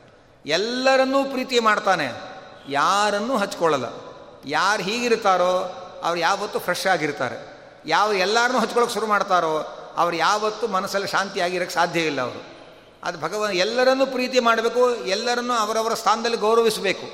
[0.46, 2.38] ಎಲ್ಲರನ್ನೂ ಪ್ರೀತಿ ಮಾಡ್ತಾನೆ.
[2.68, 4.07] ಯಾರನ್ನೂ ಹಚ್ಕೊಳ್ಳಲ್ಲ.
[4.44, 5.52] ಯಾರು ಹೀಗಿರ್ತಾರೋ
[6.02, 7.58] ಅವ್ರು ಯಾವತ್ತೂ ಫ್ರೆಶ್ ಆಗಿರ್ತಾರೆ.
[7.86, 12.44] ಯಾವ ಎಲ್ಲರನ್ನೂ ಹಚ್ಕೊಳಕ್ಕೆ ಶುರು ಮಾಡ್ತಾರೋ ಅವ್ರು ಯಾವತ್ತೂ ಮನಸ್ಸಲ್ಲಿ ಶಾಂತಿಯಾಗಿರೋಕ್ಕೆ ಸಾಧ್ಯ ಇಲ್ಲ ಅವರು.
[13.04, 17.06] ಅದು ಭಗವಾನ್ ಎಲ್ಲರನ್ನೂ ಪ್ರೀತಿ ಮಾಡಬೇಕು, ಎಲ್ಲರನ್ನೂ ಅವರವರ ಸ್ಥಾನದಲ್ಲಿ ಗೌರವಿಸಬೇಕು.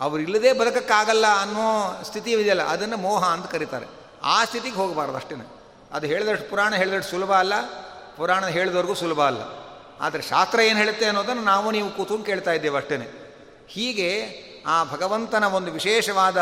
[0.00, 3.86] ಅವರು ಇಲ್ಲದೆ ಬದುಕಕ್ಕಾಗಲ್ಲ ಅನ್ನೋ ಸ್ಥಿತಿ ಇದೆಯಲ್ಲ, ಅದನ್ನು ಮೋಹ ಅಂತ ಕರೀತಾರೆ.
[4.22, 5.50] ಆ ಸ್ಥಿತಿಗೆ ಹೋಗಬಾರ್ದು ಅಷ್ಟೇ
[5.92, 7.52] ಅದು ಹೇಳಿದಷ್ಟು ಪುರಾಣ ಹೇಳಿದಷ್ಟು ಸುಲಭ ಅಲ್ಲ
[8.16, 9.40] ಪುರಾಣ ಹೇಳಿದವ್ರಿಗೂ ಸುಲಭ ಅಲ್ಲ.
[10.00, 13.30] ಆದರೆ ಶಾಸ್ತ್ರ ಏನು ಹೇಳುತ್ತೆ ಅನ್ನೋದನ್ನು ನಾವು ನೀವು ಕೂತ್ಕೊಂಡು ಕೇಳ್ತಾ ಇದ್ದೇವೆ ಅಷ್ಟೇ
[13.68, 14.08] ಹೀಗೆ
[14.66, 16.36] ಆ ಭಗವಂತನ ಒಂದು ವಿಶೇಷವಾದ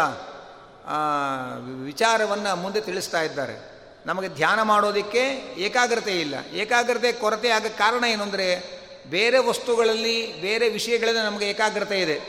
[1.84, 3.72] ವಿಚಾರವನ್ನು ಮುಂದೆ ತಿಳಿಸ್ತಾ ಇದ್ದಾರೆ.
[4.06, 6.34] ನಮಗೆ ಧ್ಯಾನ ಮಾಡೋದಕ್ಕೆ ಏಕಾಗ್ರತೆ ಇಲ್ಲ.
[6.54, 12.20] ಏಕಾಗ್ರತೆ ಕೊರತೆ ಆಗಕ್ಕೆ ಕಾರಣ ಏನು ಅಂದರೆ, ಬೇರೆ ವಸ್ತುಗಳಲ್ಲಿ, ಬೇರೆ ವಿಷಯಗಳಲ್ಲಿ ನಮಗೆ ಏಕಾಗ್ರತೆ ಇದೆ.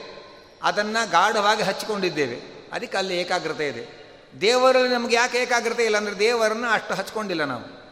[0.63, 2.37] ಅದನ್ನು ಗಾಢವಾಗಿ ಹಚ್ಚಿಕೊಂಡಿದ್ದೇವೆ.
[2.73, 4.03] ಅದಕ್ಕೆ ಅಲ್ಲಿ ಏಕಾಗ್ರತೆ ಇದೆ.
[4.41, 7.83] ದೇವರಲ್ಲಿ ನಮಗೆ ಯಾಕೆ ಏಕಾಗ್ರತೆ ಇಲ್ಲ ಅಂದರೆ, ದೇವರನ್ನು ಅಷ್ಟು ಹಚ್ಕೊಂಡಿಲ್ಲ ನಾವು.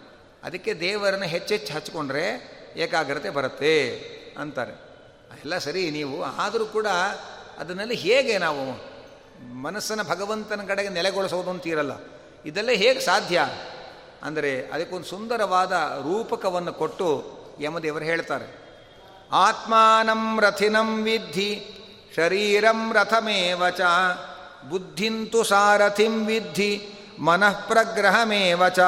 [0.43, 2.25] ಅದಕ್ಕೆ ದೇವರನ್ನು ಹೆಚ್ಚೆಚ್ಚು ಹಚ್ಕೊಂಡ್ರೆ
[2.75, 3.93] ಏಕಾಗ್ರತೆ ಬರುತ್ತೆ
[4.39, 4.71] ಅಂತಾರೆ.
[5.39, 6.87] ಎಲ್ಲ ಸರಿ, ನೀವು ಆದರೂ ಕೂಡ
[7.59, 8.91] ಅದನ್ನಲ್ಲಿ ಹೇಗೆ ನಾವು
[9.61, 11.91] ಮನಸ್ಸನ್ನು ಭಗವಂತನ ಕಡೆಗೆ ನೆಲೆಗೊಳಿಸೋದು ಅಂತೀರಲ್ಲ
[12.45, 13.47] ಇದೆಲ್ಲ ಹೇಗೆ ಸಾಧ್ಯ?
[14.23, 15.71] ಅಂದರೆ ಅದಕ್ಕೊಂದು ಸುಂದರವಾದ
[16.03, 17.23] ರೂಪಕವನ್ನು ಕೊಟ್ಟು
[17.59, 18.61] ಯಮದೇವರು ಹೇಳ್ತಾರೆ.
[19.31, 21.51] ಆತ್ಮಾನಂ ರಥಿನಂ ವಿದ್ಧಿ,
[22.15, 23.81] ಶರೀರಂ ರಥಮೇವಚ
[24.69, 28.79] ಬುದ್ಧಿಂತು ಸಾರಥಿಂ ವಿದ್ಧಿ, ಮನಃ ಪ್ರಗ್ರಹಮೇವ ಚ,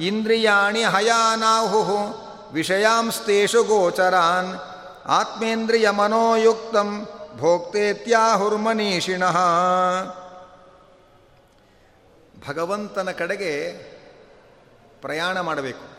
[0.00, 1.96] ಇಂದ್ರಿಯಾಣಿ ಹಯಾನಾಹು,
[2.52, 4.58] ವಿಷಯಾಂಸ್ತೇಷು ಗೋಚರಾನ್,
[5.06, 9.38] ಆತ್ಮೇಂದ್ರಿಯ ಮನೋಯುಕ್ತಂ ಭೋಕ್ತೇತ್ಯಾಹುರ್ಮನೀಷಿಣಃ.
[12.48, 13.74] ಭಗವಂತನ ಕಡೆಗೆ
[15.00, 15.94] ಪ್ರಯಾಣ ಮಾಡಬೇಕು.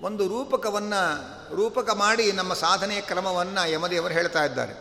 [0.00, 4.72] ಒಂದು ರೂಪಕವನ್ನು, ರೂಪಕ ಮಾಡಿ ನಮ್ಮ ಸಾಧನೆಯ ಕ್ರಮವನ್ನು ಯಮದೇವರು ಹೇಳ್ತಾ ಇದ್ದಾರೆ.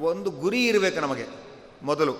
[0.00, 1.26] ಒಂದು ಗುರಿ ಇರಬೇಕು ನಮಗೆ
[1.82, 2.16] ಮೊದಲು.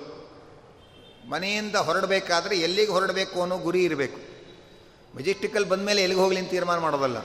[1.31, 4.21] ಮನೆಯಿಂದ ಹೊರಡಬೇಕಾದ್ರೆ ಎಲ್ಲಿಗೆ ಹೊರಡಬೇಕು ಅನ್ನೋ ಗುರಿ ಇರಬೇಕು.
[5.17, 7.17] ಮೆಜೆಸ್ಟಿಕಲ್ ಬಂದ ಮೇಲೆ ಎಲ್ಲಿಗೆ ಹೋಗಲಿ ಅಂತ ತೀರ್ಮಾನ ಮಾಡೋದಲ್ಲ.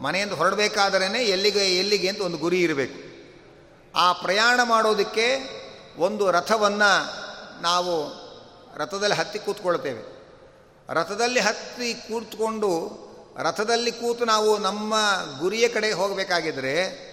[0.00, 3.07] ಮನೆಯಿಂದ ಹೊರಡಬೇಕಾದ್ರೇ ಎಲ್ಲಿಗೆ ಎಲ್ಲಿಗೆ ಅಂತ ಒಂದು ಗುರಿ ಇರಬೇಕು.
[3.94, 5.58] ಆ ಪ್ರಯಾಣ ಮಾಡೋದಕ್ಕೆ
[5.98, 7.18] ಒಂದು ರಥವನ್ನು
[7.62, 8.28] ನಾವು
[8.76, 10.18] ರಥದಲ್ಲಿ ಹತ್ತಿ ಕೂತ್ಕೊಳ್ತೇವೆ.
[10.88, 12.98] ರಥದಲ್ಲಿ ಹತ್ತಿ ಕೂತ್ಕೊಂಡು,
[13.38, 14.94] ರಥದಲ್ಲಿ ಕೂತು ನಾವು ನಮ್ಮ
[15.38, 17.08] ಗುರಿಯ ಕಡೆ ಹೋಗಬೇಕಾಗಿದ್ದರೆ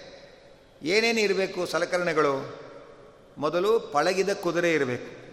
[0.83, 2.65] ಏನೇನು ಇರಬೇಕು ಸಲಕರಣೆಗಳು?
[3.37, 5.25] ಮೊದಲು ಪಳಗಿದ ಕುದುರೆ ಇರಬೇಕು.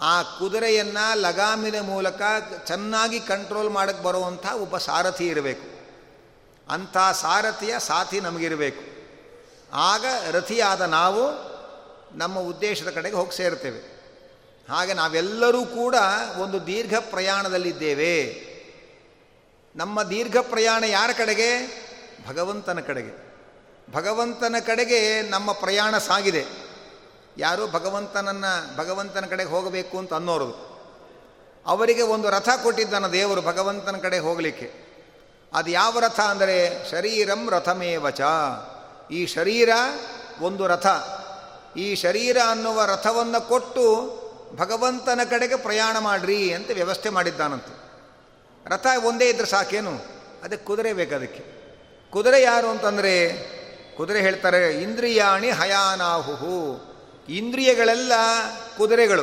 [0.00, 2.22] ಆ ಕುದುರೆಯನ್ನು ಲಗಾಮಿನ ಮೂಲಕ
[2.66, 5.74] ಚೆನ್ನಾಗಿ ಕಂಟ್ರೋಲ್ ಮಾಡಕ್ಕೆ ಬರುವಂಥ ಒಬ್ಬ ಸಾರಥಿ ಇರಬೇಕು.
[6.72, 8.93] ಅಂಥ ಸಾರಥಿಯ ಸಾಥಿ ನಮಗಿರಬೇಕು.
[9.74, 11.54] ಆಗ ರಥಿಯಾದ ನಾವು
[12.18, 13.94] ನಮ್ಮ ಉದ್ದೇಶದ ಕಡೆಗೆ ಹೋಗಿ ಸೇರ್ತೇವೆ
[14.68, 15.94] ಹಾಗೆ ನಾವೆಲ್ಲರೂ ಕೂಡ
[16.38, 18.14] ಒಂದು ದೀರ್ಘ ಪ್ರಯಾಣದಲ್ಲಿದ್ದೇವೆ.
[19.76, 21.66] ನಮ್ಮ ದೀರ್ಘ ಪ್ರಯಾಣ ಯಾರ ಕಡೆಗೆ?
[22.28, 23.34] ಭಗವಂತನ ಕಡೆಗೆ.
[23.92, 26.44] ಭಗವಂತನ ಕಡೆಗೆ ನಮ್ಮ ಪ್ರಯಾಣ ಸಾಗಿದೆ.
[27.38, 30.74] ಯಾರು ಭಗವಂತನನ್ನು, ಭಗವಂತನ ಕಡೆಗೆ ಹೋಗಬೇಕು ಅಂತ ಅನ್ನೋರು.
[31.66, 34.72] ಅವರಿಗೆ ಒಂದು ರಥ ಕೊಟ್ಟಿದ್ದಾನ ದೇವರು ಭಗವಂತನ ಕಡೆ ಹೋಗಲಿಕ್ಕೆ.
[35.52, 38.20] ಅದು ಯಾವ ರಥ ಅಂದರೆ, ಶರೀರಂ ರಥಮೇವಚ.
[39.10, 39.68] ಈ ಶರೀರ
[40.40, 40.86] ಒಂದು ರಥ.
[41.76, 44.14] ಈ ಶರೀರ ಅನ್ನುವ ರಥವನ್ನು ಕೊಟ್ಟು
[44.56, 47.84] ಭಗವಂತನ ಕಡೆಗೆ ಪ್ರಯಾಣ ಮಾಡ್ರಿ ಅಂತ ವ್ಯವಸ್ಥೆ ಮಾಡಿದ್ದಾನಂತೆ.
[48.66, 49.90] ರಥ ಒಂದೇ ಇದ್ರೆ ಸಾಕೇನು?
[50.44, 51.64] ಅದಕ್ಕೆ ಕುದುರೆ ಬೇಕು ಅದಕ್ಕೆ.
[52.10, 53.32] ಕುದುರೆ ಯಾರು ಅಂತಂದರೆ,
[53.96, 56.80] ಕುದುರೆ ಹೇಳ್ತಾರೆ, ಇಂದ್ರಿಯಾಣಿ ಹಯಾನಾಹುಹು.
[57.28, 58.12] ಇಂದ್ರಿಯಗಳೆಲ್ಲ
[58.76, 59.22] ಕುದುರೆಗಳು.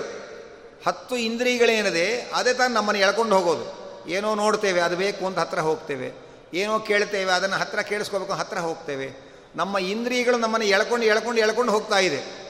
[0.88, 3.82] ಹತ್ತು ಇಂದ್ರಿಯಗಳೇನಿದೆ, ಅದೇ ತಾನು ನಮ್ಮನ್ನು ಎಳ್ಕೊಂಡು ಹೋಗೋದು.
[4.10, 6.12] ಏನೋ ನೋಡ್ತೇವೆ, ಅದು ಬೇಕು ಅಂತ ಹತ್ರ ಹೋಗ್ತೇವೆ.
[6.54, 9.31] ಏನೋ ಕೇಳ್ತೇವೆ, ಅದನ್ನು ಹತ್ರ ಕೇಳಿಸ್ಕೋಬೇಕು, ಹತ್ರ ಹೋಗ್ತೇವೆ.
[9.56, 12.42] ನಮ್ಮ ಇಂದ್ರಿಯಗಳು ನಮ್ಮನ್ನು ಎಳ್ಕೊಂಡು ಎಳ್ಕೊಂಡು ಎಳ್ಕೊಂಡು ಹೋಗ್ತಾ ಇದೆ.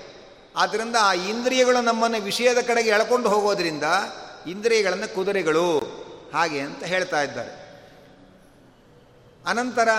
[0.55, 3.83] ಆದ್ದರಿಂದ ಆ ಇಂದ್ರಿಯಗಳು ನಮ್ಮನ್ನು ವಿಷಯದ ಕಡೆಗೆ ಎಳ್ಕೊಂಡು ಹೋಗೋದ್ರಿಂದ
[4.47, 5.79] ಇಂದ್ರಿಯಗಳನ್ನು ಕುದುರೆಗಳು
[6.33, 7.61] ಹಾಗೆ ಅಂತ ಹೇಳ್ತಾ ಇದ್ದಾರೆ.
[9.47, 9.89] ಅನಂತರ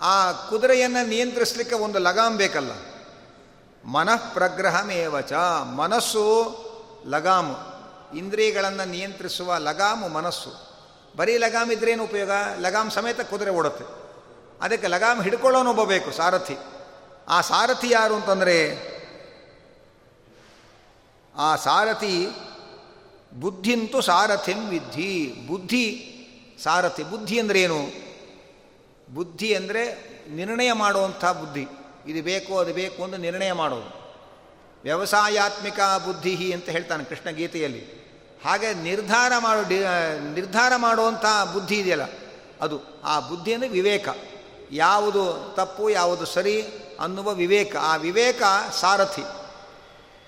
[0.00, 2.70] ಆ ಕುದುರೆಯನ್ನು ನಿಯಂತ್ರಿಸಲಿಕ್ಕೆ ಒಂದು ಲಗಾಮ್ ಬೇಕಲ್ಲ.
[3.84, 5.32] ಮನಃ ಪ್ರಗ್ರಹಮೇವಚ
[5.76, 6.54] ಮನಸ್ಸು
[7.06, 7.56] ಲಗಾಮು.
[8.16, 10.68] ಇಂದ್ರಿಯಗಳನ್ನು ನಿಯಂತ್ರಿಸುವ ಲಗಾಮು ಮನಸ್ಸು.
[11.16, 12.30] ಬರೀ ಲಗಾಮ್ ಇದ್ರೇನು ಉಪಯೋಗ?
[12.60, 14.07] ಲಗಾಮ್ ಸಮೇತ ಕುದುರೆ ಓಡುತ್ತೆ.
[14.60, 16.56] ಅದಕ್ಕೆ ಲಗಾಮ್ ಹಿಡ್ಕೊಳ್ಳೋನೊಬ್ಬ ಬೇಕು, ಸಾರಥಿ.
[17.28, 18.56] ಆ ಸಾರಥಿ ಯಾರು ಅಂತಂದರೆ,
[21.34, 22.14] ಆ ಸಾರಥಿ,
[23.34, 25.12] ಬುದ್ಧಿಂತೂ ಸಾರಥಿಂ ವಿದ್ಧಿ.
[25.46, 25.86] ಬುದ್ಧಿ,
[26.62, 27.80] ಸಾರಥಿ, ಬುದ್ಧಿ ಅಂದರೆ ಏನು?
[29.14, 29.82] ಬುದ್ಧಿ ಅಂದರೆ
[30.30, 31.64] ನಿರ್ಣಯ ಮಾಡುವಂಥ ಬುದ್ಧಿ.
[32.06, 33.90] ಇದು ಬೇಕು ಅದು ಬೇಕು ಅಂತ ನಿರ್ಣಯ ಮಾಡೋದು.
[34.82, 37.82] ವ್ಯವಸಾಯಾತ್ಮಿಕ ಬುದ್ಧಿ ಅಂತ ಹೇಳ್ತಾನೆ ಕೃಷ್ಣ ಗೀತೆಯಲ್ಲಿ
[38.44, 39.62] ಹಾಗೆ ನಿರ್ಧಾರ ಮಾಡೋ,
[40.34, 42.06] ನಿರ್ಧಾರ ಮಾಡುವಂಥ ಬುದ್ಧಿ ಇದೆಯಲ್ಲ,
[42.60, 42.76] ಅದು.
[43.04, 44.08] ಆ ಬುದ್ಧಿ ಅಂದರೆ ವಿವೇಕ.
[44.72, 46.62] ಯಾವುದು ತಪ್ಪು, ಯಾವುದು ಸರಿ
[47.00, 47.76] ಅನ್ನುವ ವಿವೇಕ.
[47.76, 48.42] ಆ ವಿವೇಕ
[48.80, 49.22] ಸಾರಥಿ.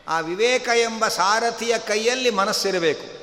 [0.09, 3.21] ಆ ವಿವೇಕ ಎಂಬ ಸಾರಥಿಯ ಕೈಯಲ್ಲಿ ಮನಸ್ಸಿರಬೇಕು.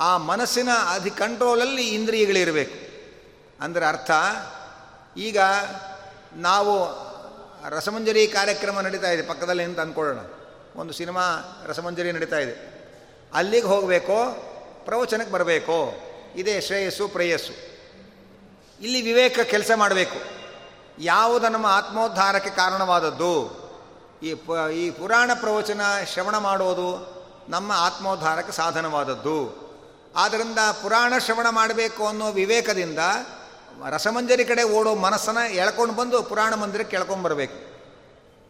[0.00, 2.88] ಆ ಮನಸ್ಸಿನ ಅಧಿ ಕಂಟ್ರೋಲಲ್ಲಿ ಇಂದ್ರಿಯಗಳಿರಬೇಕು.
[3.64, 4.10] ಅಂದರೆ ಅರ್ಥ,
[5.16, 5.38] ಈಗ
[6.36, 7.08] ನಾವು
[7.68, 10.18] ರಸಮಂಜರಿ ಕಾರ್ಯಕ್ರಮ ನಡೀತಾ ಇದೆ, ಪಕ್ಕದಲ್ಲಿ ಅಂತ ಅಂದ್ಕೊಳ್ಳೋಣ.
[10.76, 11.22] ಒಂದು ಸಿನಿಮಾ
[11.66, 12.78] ರಸಮಂಜರಿ ನಡೀತಾ ಇದೆ.
[13.34, 14.18] ಅಲ್ಲಿಗೆ ಹೋಗಬೇಕೋ,
[14.84, 16.00] ಪ್ರವಚನಕ್ಕೆ ಬರಬೇಕೋ?
[16.36, 17.67] ಇದೇ ಶ್ರೇಯಸ್ಸು, ಪ್ರೇಯಸ್ಸು.
[18.80, 20.18] ಇಲ್ಲಿ ವಿವೇಕ ಕೆಲಸ ಮಾಡಬೇಕು.
[21.02, 23.32] ಯಾವುದು ನಮ್ಮ ಆತ್ಮೋದ್ಧಾರಕ್ಕೆ ಕಾರಣವಾದದ್ದು?
[24.22, 25.80] ಈ ಪ, ಈ ಪುರಾಣ ಪ್ರವಚನ
[26.12, 29.68] ಶ್ರವಣ ಮಾಡೋದು ನಮ್ಮ ಆತ್ಮೋದ್ಧಾರಕ್ಕೆ ಸಾಧನವಾದದ್ದು.
[30.16, 32.98] ಆದ್ದರಿಂದ ಪುರಾಣ ಶ್ರವಣ ಮಾಡಬೇಕು ಅನ್ನೋ ವಿವೇಕದಿಂದ
[33.88, 37.68] ರಸಮಂಜರಿ ಕಡೆ ಓಡೋ ಮನಸ್ಸನ್ನು ಎಳ್ಕೊಂಡು ಬಂದು ಪುರಾಣ ಮಂದಿರಕ್ಕೆ ಎಳ್ಕೊಂಬರ್ಬೇಕು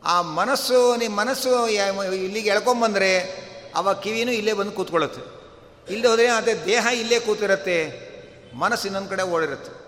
[0.05, 3.11] ಆ ಮನಸ್ಸು ನಿಮ್ಮ ಮನಸ್ಸು ಇಲ್ಲಿಗೆ ಎಳ್ಕೊಂಬಂದರೆ
[3.75, 5.23] ಅವ ಕಿವಿನೂ ಇಲ್ಲೇ ಬಂದು ಕೂತ್ಕೊಳ್ಳುತ್ತೆ.
[5.93, 7.79] ಇಲ್ಲಿ ಹೋದರೆ ಅದೇ ದೇಹ ಇಲ್ಲೇ ಕೂತಿರುತ್ತೆ.
[8.55, 9.88] ಮನಸ್ಸು ಇನ್ನೊಂದು ಕಡೆ ಓಡಿರುತ್ತೆ.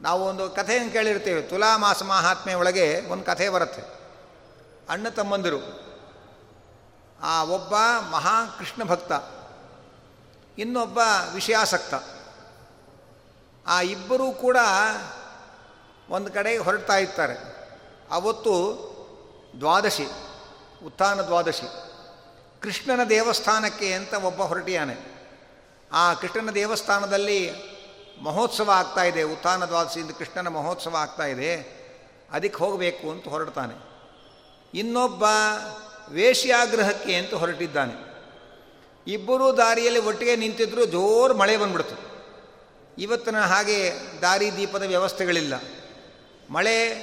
[0.00, 3.82] ನಾವು ಒಂದು ಕಥೆಯನ್ನು ಕೇಳಿರ್ತೇವೆ ತುಲಾಮಾಸ ಮಹಾತ್ಮೆ ಒಳಗೆ ಒಂದು ಕಥೆ ಬರುತ್ತೆ.
[4.88, 5.60] ಅಣ್ಣ ತಮ್ಮಂದಿರು,
[7.22, 7.74] ಆ ಒಬ್ಬ
[8.10, 9.12] ಮಹಾಕೃಷ್ಣ ಭಕ್ತ,
[10.58, 10.98] ಇನ್ನೊಬ್ಬ
[11.34, 11.94] ವಿಷಯಾಸಕ್ತ,
[13.66, 14.56] ಆ ಇಬ್ಬರೂ ಕೂಡ
[16.10, 17.34] ಒಂದು ಕಡೆ ಹೊರಡ್ತಾ ಇರ್ತಾರೆ.
[18.10, 18.52] ಅವತ್ತು
[19.60, 20.06] ದ್ವಾದಶಿ,
[20.86, 21.66] ಉತ್ಥಾನ ದ್ವಾದಶಿ.
[22.62, 24.96] ಕೃಷ್ಣನ ದೇವಸ್ಥಾನಕ್ಕೆ ಅಂತ ಒಬ್ಬ ಹೊರಟಿಯಾನೆ.
[25.92, 27.40] ಆ ಕೃಷ್ಣನ ದೇವಸ್ಥಾನದಲ್ಲಿ
[28.22, 29.22] ಮಹೋತ್ಸವ ಆಗ್ತಾ ಇದೆ.
[29.22, 31.76] ಉತ್ಥಾನ ದ್ವಾದಶಿಯಿಂದ ಕೃಷ್ಣನ ಮಹೋತ್ಸವ ಆಗ್ತಾ ಇದೆ.
[32.32, 33.96] ಅದಕ್ಕೆ ಹೋಗಬೇಕು ಅಂತ ಹೊರಡ್ತಾನೆ.
[34.78, 35.24] ಇನ್ನೊಬ್ಬ
[36.08, 38.16] ವೇಶ್ಯಾಗ್ರಹಕ್ಕೆ ಅಂತ ಹೊರಟಿದ್ದಾನೆ.
[39.06, 42.16] ಇಬ್ಬರೂ ದಾರಿಯಲ್ಲಿ ಒಟ್ಟಿಗೆ ನಿಂತಿದ್ರು ಜೋರು ಮಳೆ ಬಂದ್ಬಿಡ್ತು.
[42.98, 45.54] ಇವತ್ತಿನ ಹಾಗೆ ದಾರಿ ದೀಪದ ವ್ಯವಸ್ಥೆಗಳಿಲ್ಲ.
[46.50, 46.94] ಮಳೆ,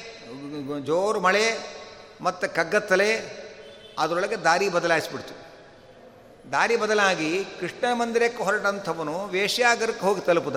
[0.86, 1.76] ಜೋರು ಮಳೆ
[2.21, 3.43] ಮತ್ತು ಕಗ್ಗತ್ತಲೆ,
[3.99, 5.43] ಅದರೊಳಗೆ ದಾರಿ ಬದಲಾಯಿಸ್ಬಿಡ್ತು.
[6.52, 10.56] ದಾರಿ ಬದಲಾಗಿ ಕೃಷ್ಣ ಮಂದಿರಕ್ಕೆ ಹೊರಟಂಥವನು ವೇಶ್ಯಾಗ್ರಹಕ್ಕೆ ಹೋಗಿ ತಲುಪುದ.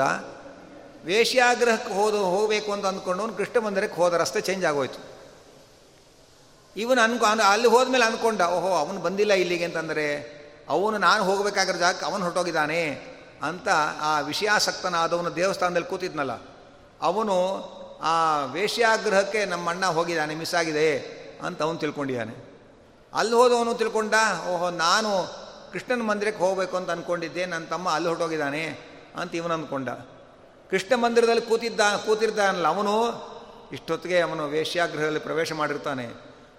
[1.06, 5.00] ವೇಶ್ಯಾಗ್ರಹಕ್ಕೆ ಹೋದ, ಹೋಗಬೇಕು ಅಂತ ಅಂದ್ಕೊಂಡು ಕೃಷ್ಣ ಮಂದಿರಕ್ಕೆ ಹೋದ ರಸ್ತೆ ಚೇಂಜ್ ಆಗೋಯ್ತು.
[6.76, 10.06] ಇವನು ಅನ್ಕೊ ಅಲ್ಲಿ ಹೋದ್ಮೇಲೆ ಅಂದ್ಕೊಂಡ ಓಹೋ, ಅವನು ಬಂದಿಲ್ಲ ಇಲ್ಲಿಗೆ ಅಂತಂದರೆ,
[10.68, 12.80] ಅವನು ನಾನು ಹೋಗಬೇಕಾಗಿರೋ ಜಾಗಕ್ಕೆ ಅವನು ಹೊರಟೋಗಿದ್ದಾನೆ
[13.42, 13.68] ಅಂತ
[14.00, 16.34] ಆ ವಿಷಯಾಸಕ್ತನಾದವನು ದೇವಸ್ಥಾನದಲ್ಲಿ ಕೂತಿದ್ನಲ್ಲ,
[17.02, 17.36] ಅವನು
[18.02, 18.14] ಆ
[18.44, 20.88] ವೇಶ್ಯಾಗ್ರಹಕ್ಕೆ ನಮ್ಮ ಅಣ್ಣ ಹೋಗಿದ್ದಾನೆ ಮಿಸ್ ಆಗಿದೆ
[21.42, 22.34] ಅಂತ ಅವನು ತಿಳ್ಕೊಂಡಿದ್ದಾನೆ.
[23.12, 24.14] ಅಲ್ಲಿ ಹೋದವನು ತಿಳ್ಕೊಂಡ,
[24.52, 25.10] ಓಹೋ, ನಾನು
[25.72, 28.62] ಕೃಷ್ಣನ ಮಂದಿರಕ್ಕೆ ಹೋಗಬೇಕು ಅಂತ ಅಂದ್ಕೊಂಡಿದ್ದೆ ನನ್ನ ತಮ್ಮ ಅಲ್ಲಿ ಹೊರಟೋಗಿದ್ದಾನೆ
[29.16, 29.88] ಅಂತ ಇವನು ಅಂದ್ಕೊಂಡ.
[30.70, 32.92] ಕೃಷ್ಣ ಮಂದಿರದಲ್ಲಿ ಕೂತಿದ್ದ ಕೂತಿರ್ತಾನಲ್ಲ, ಅವನು
[33.72, 36.08] ಇಷ್ಟೊತ್ತಿಗೆ ಅವನು ವೇಶ್ಯಾಗ್ರಹದಲ್ಲಿ ಪ್ರವೇಶ ಮಾಡಿರ್ತಾನೆ.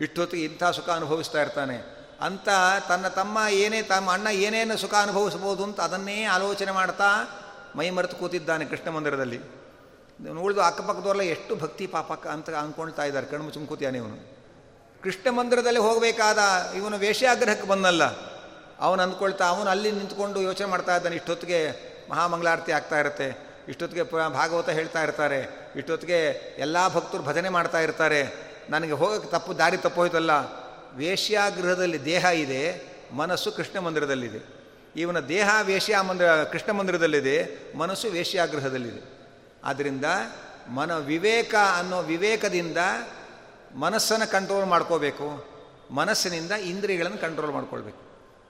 [0.01, 2.07] ಇಷ್ಟೊತ್ತಿಗೆ ಇಂಥ ಸುಖ ಅನುಭವಿಸ್ತಾ ಇರ್ತಾನೆ.
[2.21, 2.49] ಅಂತ
[2.89, 7.05] ತನ್ನ ತಮ್ಮ ಏನೇ ತಮ್ಮ ಅಣ್ಣ ಏನೇನು ಸುಖ ಅನುಭವಿಸ್ಬೋದು ಅಂತ ಅದನ್ನೇ ಆಲೋಚನೆ ಮಾಡ್ತಾ
[7.75, 9.39] ಮೈ ಮರೆತು ಕೂತಿದ್ದಾನೆ ಕೃಷ್ಣ ಮಂದಿರದಲ್ಲಿ.
[10.41, 13.25] ಉಳಿದು ಅಕ್ಕಪಕ್ಕದವರೆಲ್ಲ ಎಷ್ಟು ಭಕ್ತಿ ಪಾಪಕ್ಕ ಅಂತ ಅಂದ್ಕೊಳ್ತಾ ಇದ್ದಾರೆ.
[13.25, 14.37] ಕಣ್ಣು ಮುಚ್ಚು ಇವನು.
[15.03, 16.39] ಕೃಷ್ಣ ಮಂದಿರದಲ್ಲಿ ಹೋಗಬೇಕಾದ
[16.75, 18.03] ಇವನು ವೇಶ್ಯಾಗ್ರಹಕ್ಕೆ ಬಂದಲ್ಲ
[18.79, 21.15] ಅವನು ಅಂದ್ಕೊಳ್ತಾ ಅವನು ಅಲ್ಲಿ ನಿಂತ್ಕೊಂಡು ಯೋಚನೆ ಮಾಡ್ತಾ ಇದ್ದಾನೆ.
[21.15, 21.71] ಇಷ್ಟೊತ್ತಿಗೆ
[22.09, 23.46] ಮಹಾಮಂಗಳಾರತಿ ಆಗ್ತಾ ಇರುತ್ತೆ.
[23.67, 24.03] ಇಷ್ಟೊತ್ತಿಗೆ
[24.33, 25.71] ಭಾಗವತ ಹೇಳ್ತಾ ಇರ್ತಾರೆ.
[25.75, 26.25] ಇಷ್ಟೊತ್ತಿಗೆ
[26.57, 28.47] ಎಲ್ಲ ಭಕ್ತರು ಭಜನೆ ಮಾಡ್ತಾ ಇರ್ತಾರೆ.
[28.69, 30.31] ನನಗೆ ಹೋಗೋಕ್ಕೆ ತಪ್ಪು, ದಾರಿ ತಪ್ಪೋಯ್ತಲ್ಲ
[30.95, 34.57] ವೇಶ್ಯಾಗೃಹದಲ್ಲಿ ದೇಹ ಇದೆ, ಮನಸ್ಸು ಕೃಷ್ಣ ಮಂದಿರದಲ್ಲಿದೆ.
[34.95, 39.29] ಇವನ ದೇಹ ವೇಶ್ಯಾ ಮಂದಿರ, ಕೃಷ್ಣ ಮಂದಿರದಲ್ಲಿದೆ, ಮನಸ್ಸು ವೇಶ್ಯಾಗೃಹದಲ್ಲಿದೆ.
[39.63, 40.05] ಆದ್ದರಿಂದ
[40.69, 42.77] ಮನ ವಿವೇಕ ಅನ್ನೋ ವಿವೇಕದಿಂದ
[43.75, 45.45] ಮನಸ್ಸನ್ನು ಕಂಟ್ರೋಲ್ ಮಾಡ್ಕೋಬೇಕು.
[45.91, 48.06] ಮನಸ್ಸಿನಿಂದ ಇಂದ್ರಿಯಗಳನ್ನು ಕಂಟ್ರೋಲ್ ಮಾಡ್ಕೊಳ್ಬೇಕು.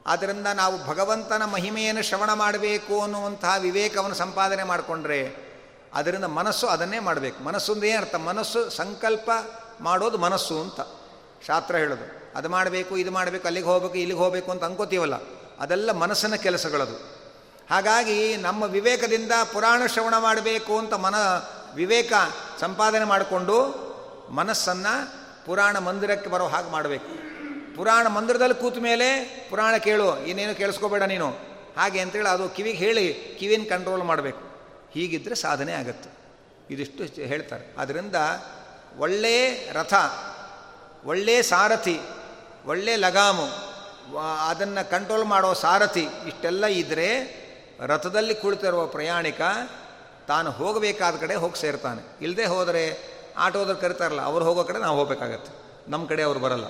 [0.08, 5.36] ಆದ್ದರಿಂದ ನಾವು ಭಗವಂತನ ಮಹಿಮೆಯನ್ನು ಶ್ರವಣ ಮಾಡಬೇಕು ಅನ್ನುವಂತಹ ವಿವೇಕವನ್ನು ಸಂಪಾದನೆ ಮಾಡಿಕೊಂಡ್ರೆ
[5.94, 7.44] ಅದರಿಂದ ಮನಸ್ಸು ಅದನ್ನೇ ಮಾಡಬೇಕು.
[7.44, 8.16] ಮನಸ್ಸು ಅಂದ್ರೆ ಏನರ್ಥ?
[8.16, 9.32] ಮನಸ್ಸು ಸಂಕಲ್ಪ
[9.82, 10.82] ಮಾಡೋದು ಮನಸ್ಸು ಅಂತ.
[11.48, 12.38] ಶಾಸ್ತ್ರ ಹೇಳೋದು.
[12.38, 15.14] ಅದು ಮಾಡಬೇಕು, ಇದು ಮಾಡಬೇಕು, ಅಲ್ಲಿಗೆ ಹೋಗಬೇಕು, ಇಲ್ಲಿಗೆ ಹೋಗಬೇಕು ಅಂತ ಅನ್ಕೋತೀವಲ್ಲ?
[15.60, 16.94] ಅದೆಲ್ಲ ಮನಸ್ಸಿನ ಕೆಲಸಗಳದು.
[17.70, 21.16] ಹಾಗಾಗಿ ನಮ್ಮ ವಿವೇಕದಿಂದ ಪುರಾಣ ಶ್ರವಣ ಮಾಡಬೇಕು ಅಂತ ಮನ
[21.76, 22.14] ವಿವೇಕ
[22.60, 23.88] ಸಂಪಾದನೆ ಮಾಡಿಕೊಂಡು
[24.30, 25.12] ಮನಸ್ಸನ್ನು
[25.46, 27.27] ಪುರಾಣ ಮಂದಿರಕ್ಕೆ ಬರೋ ಹಾಗೆ ಮಾಡಬೇಕು.
[27.78, 29.08] ಪುರಾಣ ಮಂದಿರದಲ್ಲಿ ಕೂತ ಮೇಲೆ
[29.50, 31.30] ಪುರಾಣ ಕೇಳು, ಇನ್ನೇನು ಕೇಳಿಸ್ಕೋಬೇಡ ನೀನು.
[31.78, 34.42] ಹಾಗೆ ಅಂತೇಳಿ ಅದು ಕಿವಿಗೆ ಹೇಳಿ, ಕಿವಿನ ಕಂಟ್ರೋಲ್ ಮಾಡಬೇಕು.
[34.92, 36.10] ಹೀಗಿದ್ದರೆ ಸಾಧನೆ ಆಗತ್ತೆ.
[36.74, 37.76] ಇದಿಷ್ಟು ಹೇಳ್ತಾರೆ.
[37.78, 38.16] ಆದ್ದರಿಂದ
[38.98, 39.94] ಒಳ್ಳೆಯ ರಥ
[41.06, 42.00] ಒಳ್ಳೆಯ ಸಾರಥಿ,
[42.66, 43.48] ಒಳ್ಳೆ ಲಗಾಮು
[44.48, 47.08] ಅದನ್ನು ಕಂಟ್ರೋಲ್ ಮಾಡೋ ಸಾರಥಿ ಇಷ್ಟೆಲ್ಲ ಇದ್ದರೆ
[47.86, 49.42] ರಥದಲ್ಲಿ ಕುಳಿತಿರುವ ಪ್ರಯಾಣಿಕ
[50.28, 52.02] ತಾನು ಹೋಗಬೇಕಾದ ಕಡೆ ಹೋಗಿ ಸೇರ್ತಾನೆ.
[52.22, 52.84] ಇಲ್ಲದೆ ಹೋದರೆ
[53.38, 55.52] ಆಟೋದ್ರು ಕರಿತಾರಲ್ಲ, ಅವ್ರು ಹೋಗೋ ಕಡೆ ನಾವು ಹೋಗಬೇಕಾಗತ್ತೆ.
[55.92, 56.66] ನಮ್ಮ ಕಡೆ ಅವ್ರು ಬರಲ್ಲ.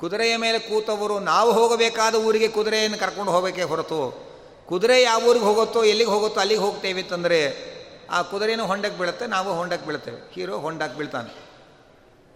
[0.00, 4.26] ಕುದುರೆಯ ಮೇಲೆ ಕೂತವರು ನಾವು ಹೋಗಬೇಕಾದ ಊರಿಗೆ ಕುದುರೆಯನ್ನು ಕರ್ಕೊಂಡು ಹೋಗಬೇಕೇ ಹೊರತು,
[4.68, 7.76] ಕುದುರೆ ಯಾವ ಊರಿಗೆ ಹೋಗುತ್ತೋ, ಎಲ್ಲಿಗೆ ಹೋಗುತ್ತೋ ಅಲ್ಲಿಗೆ ಹೋಗ್ತೇವೆ ಅಂತಂದರೆ,
[8.10, 11.34] ಆ ಕುದುರೆನೂ ಹೊಂಡಕ್ಕೆ ಬೀಳುತ್ತೆ, ನಾವು ಹೊಂಡಕ್ಕೆ ಬೀಳ್ತೇವೆ ಹೀರೋ ಹೊಂಡಕ್ಕೆ ಬೀಳ್ತಾನೆ.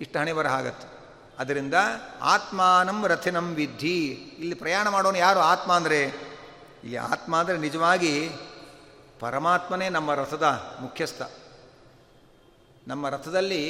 [0.00, 1.00] ಇಷ್ಟು ಹಣೆ ಬರ ಆಗತ್ತೆ.
[1.38, 1.74] ಅದರಿಂದ
[2.22, 4.10] ಆತ್ಮಾನಂ ರಥಿನಂ ವಿದ್ಧಿ.
[4.12, 5.40] ಇಲ್ಲಿ ಪ್ರಯಾಣ ಮಾಡೋನು ಯಾರು?
[5.40, 6.12] ಆತ್ಮ ಅಂದರೆ,
[6.84, 8.30] ಈ ಆತ್ಮ ಅಂದರೆ ನಿಜವಾಗಿ
[9.20, 10.42] ಪರಮಾತ್ಮನೇ ನಮ್ಮ ರಥದ
[10.80, 11.22] ಮುಖ್ಯಸ್ಥ.
[12.88, 13.62] ನಮ್ಮ ರಥದಲ್ಲಿ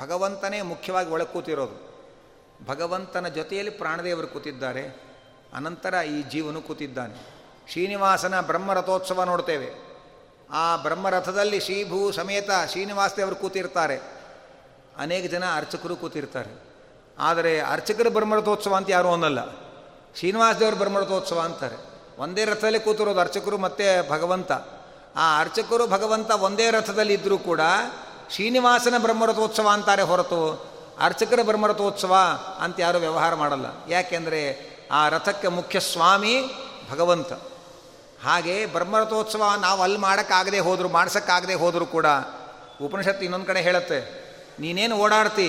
[0.00, 1.87] ಭಗವಂತನೇ ಮುಖ್ಯವಾಗಿ ಒಳಗೆ ಕೂತಿರೋದು.
[2.66, 5.08] ಭಗವಂತನ ಜೊತೆಯಲ್ಲಿ ಪ್ರಾಣದೇವರು ಕೂತಿದ್ದಾರೆ.
[5.54, 7.38] ಅನಂತರ ಈ ಜೀವನು ಕೂತಿದ್ದಾನೆ.
[7.70, 9.88] ಶ್ರೀನಿವಾಸನ ಬ್ರಹ್ಮರಥೋತ್ಸವ ನೋಡ್ತೇವೆ.
[10.50, 13.98] ಆ ಬ್ರಹ್ಮರಥದಲ್ಲಿ ಶ್ರೀಭೂ ಸಮೇತ ಶ್ರೀನಿವಾಸ ದೇವರು ಕೂತಿರ್ತಾರೆ.
[14.96, 16.62] ಅನೇಕ ಜನ ಅರ್ಚಕರು ಕೂತಿರ್ತಾರೆ.
[17.18, 19.38] ಆದರೆ ಅರ್ಚಕರ ಬ್ರಹ್ಮರಥೋತ್ಸವ ಅಂತ ಯಾರೂ ಅನ್ನಲ್ಲ.
[20.16, 21.76] ಶ್ರೀನಿವಾಸ ದೇವರು ಬ್ರಹ್ಮರಥೋತ್ಸವ ಅಂತಾರೆ.
[22.18, 24.52] ಒಂದೇ ರಥದಲ್ಲಿ ಕೂತಿರೋದು ಅರ್ಚಕರು ಮತ್ತು ಭಗವಂತ.
[25.16, 27.60] ಆ ಅರ್ಚಕರು ಭಗವಂತ ಒಂದೇ ರಥದಲ್ಲಿ ಇದ್ದರೂ ಕೂಡ
[28.30, 30.67] ಶ್ರೀನಿವಾಸನ ಬ್ರಹ್ಮರಥೋತ್ಸವ ಅಂತಾರೆ ಹೊರತು
[31.00, 32.14] ಅರ್ಚಕರ ಬ್ರಹ್ಮರಥೋತ್ಸವ
[32.60, 33.66] ಅಂತ ಯಾರೂ ವ್ಯವಹಾರ ಮಾಡಲ್ಲ.
[33.88, 34.40] ಯಾಕೆಂದರೆ
[34.92, 36.34] ಆ ರಥಕ್ಕೆ ಮುಖ್ಯ ಸ್ವಾಮಿ
[36.90, 37.32] ಭಗವಂತ.
[38.24, 42.06] ಹಾಗೆ ಬ್ರಹ್ಮರಥೋತ್ಸವ ನಾವು ಅಲ್ಲಿ ಮಾಡೋಕ್ಕಾಗದೆ ಹೋದರೂ, ಮಾಡ್ಸೋಕ್ಕಾಗದೆ ಹೋದರೂ ಕೂಡ
[42.82, 43.98] ಉಪನಿಷತ್ತು ಇನ್ನೊಂದು ಕಡೆ ಹೇಳುತ್ತೆ,
[44.60, 45.48] ನೀನೇನು ಓಡಾಡ್ತಿ?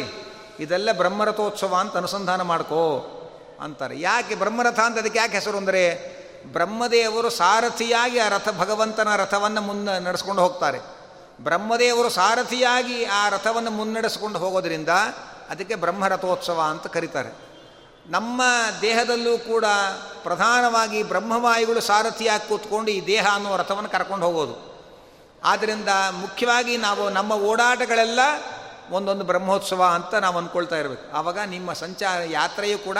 [0.60, 2.84] ಇದೆಲ್ಲ ಬ್ರಹ್ಮರಥೋತ್ಸವ ಅಂತ ಅನುಸಂಧಾನ ಮಾಡ್ಕೋ
[3.62, 4.00] ಅಂತಾರೆ.
[4.00, 5.84] ಯಾಕೆ ಬ್ರಹ್ಮರಥ ಅಂತ ಅದಕ್ಕೆ ಯಾಕೆ ಹೆಸರು ಅಂದರೆ,
[6.54, 10.80] ಬ್ರಹ್ಮದೇವರು ಸಾರಥಿಯಾಗಿ ಆ ರಥ ಭಗವಂತನ ರಥವನ್ನು ಮುನ್ನ ನಡೆಸ್ಕೊಂಡು ಹೋಗ್ತಾರೆ.
[11.44, 14.90] ಬ್ರಹ್ಮದೇವರು ಸಾರಥಿಯಾಗಿ ಆ ರಥವನ್ನು ಮುನ್ನಡೆಸ್ಕೊಂಡು ಹೋಗೋದ್ರಿಂದ
[15.50, 17.32] ಅದಕ್ಕೆ ಬ್ರಹ್ಮರಥೋತ್ಸವ ಅಂತ ಕರೀತಾರೆ.
[18.08, 18.42] ನಮ್ಮ
[18.82, 19.66] ದೇಹದಲ್ಲೂ ಕೂಡ
[20.24, 24.56] ಪ್ರಧಾನವಾಗಿ ಬ್ರಹ್ಮವಾಯುಗಳು ಸಾರಥಿಯಾಗಿ ಕೂತ್ಕೊಂಡು ಈ ದೇಹ ಅನ್ನೋ ರಥವನ್ನು ಕರ್ಕೊಂಡು ಹೋಗೋದು.
[25.44, 28.20] ಆದ್ದರಿಂದ ಮುಖ್ಯವಾಗಿ ನಾವು ನಮ್ಮ ಓಡಾಟಗಳೆಲ್ಲ
[28.90, 31.18] ಒಂದೊಂದು ಬ್ರಹ್ಮೋತ್ಸವ ಅಂತ ನಾವು ಅಂದ್ಕೊಳ್ತಾ ಇರಬೇಕು.
[31.18, 32.98] ಆವಾಗ ನಿಮ್ಮ ಸಂಚಾರ ಯಾತ್ರೆಯೂ ಕೂಡ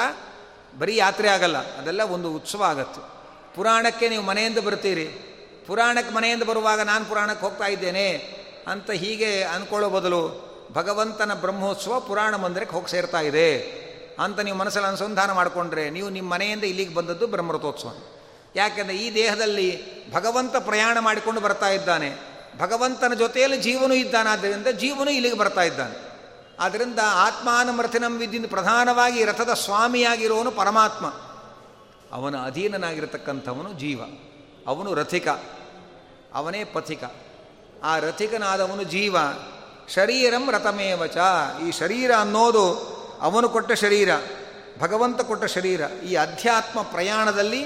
[0.80, 3.02] ಬರೀ ಯಾತ್ರೆ ಆಗಲ್ಲ, ಅದೆಲ್ಲ ಒಂದು ಉತ್ಸವ ಆಗತ್ತೆ.
[3.56, 5.08] ಪುರಾಣಕ್ಕೆ ನೀವು ಮನೆಯಿಂದ ಬರ್ತೀರಿ.
[5.68, 8.08] ಪುರಾಣಕ್ಕೆ ಮನೆಯಿಂದ ಬರುವಾಗ ನಾನು ಪುರಾಣಕ್ಕೆ ಹೋಗ್ತಾ ಇದ್ದೇನೆ
[8.68, 13.58] ಅಂತ ಹೀಗೆ ಅಂದ್ಕೊಳ್ಳೋ ಬದಲು ಭಗವಂತನ ಬ್ರಹ್ಮೋತ್ಸವ ಪುರಾಣ ಮಂದಿರಕ್ಕೆ ಹೋಗಿ ಸೇರ್ತಾ ಇದೆ
[14.20, 17.98] ಅಂತ ನೀವು ಮನಸ್ಸಲ್ಲಿ ಅನುಸಂಧಾನ ಮಾಡಿಕೊಂಡ್ರೆ ನೀವು ನಿಮ್ಮ ಮನೆಯಿಂದ ಇಲ್ಲಿಗೆ ಬಂದದ್ದು ಬ್ರಹ್ಮರಥೋತ್ಸವ.
[18.56, 19.82] ಯಾಕೆಂದರೆ ಈ ದೇಹದಲ್ಲಿ
[20.14, 22.16] ಭಗವಂತ ಪ್ರಯಾಣ ಮಾಡಿಕೊಂಡು ಬರ್ತಾ ಇದ್ದಾನೆ.
[22.60, 26.10] ಭಗವಂತನ ಜೊತೆಯಲ್ಲಿ ಜೀವನು ಇದ್ದಾನಾದ್ದರಿಂದ ಜೀವನು ಇಲ್ಲಿಗೆ ಬರ್ತಾ ಇದ್ದಾನೆ.
[26.60, 31.06] ಆದ್ದರಿಂದ ಆತ್ಮಾನಮರ್ಥಿನಂ ವಿದ್ಯಿಂದ ಪ್ರಧಾನವಾಗಿ ರಥದ ಸ್ವಾಮಿಯಾಗಿರೋನು ಪರಮಾತ್ಮ.
[32.12, 34.02] ಅವನ ಅಧೀನನಾಗಿರತಕ್ಕಂಥವನು ಜೀವ.
[34.68, 35.28] ಅವನು ರಥಿಕ.
[36.34, 37.04] ಅವನೇ ಪಥಿಕ.
[37.84, 39.18] ಆ ರಥಿಕನಾದವನು ಜೀವ.
[39.96, 41.18] ಶರೀರಂ ರಥಮೇವಚ
[41.68, 42.74] ಈ ಶರೀರ ಅನ್ನೋದು
[43.22, 44.10] ಅವನು ಕೊಟ್ಟ ಶರೀರ,
[44.80, 45.82] ಭಗವಂತ ಕೊಟ್ಟ ಶರೀರ.
[46.10, 47.64] ಈ ಅಧ್ಯಾತ್ಮ ಪ್ರಯಾಣದಲ್ಲಿ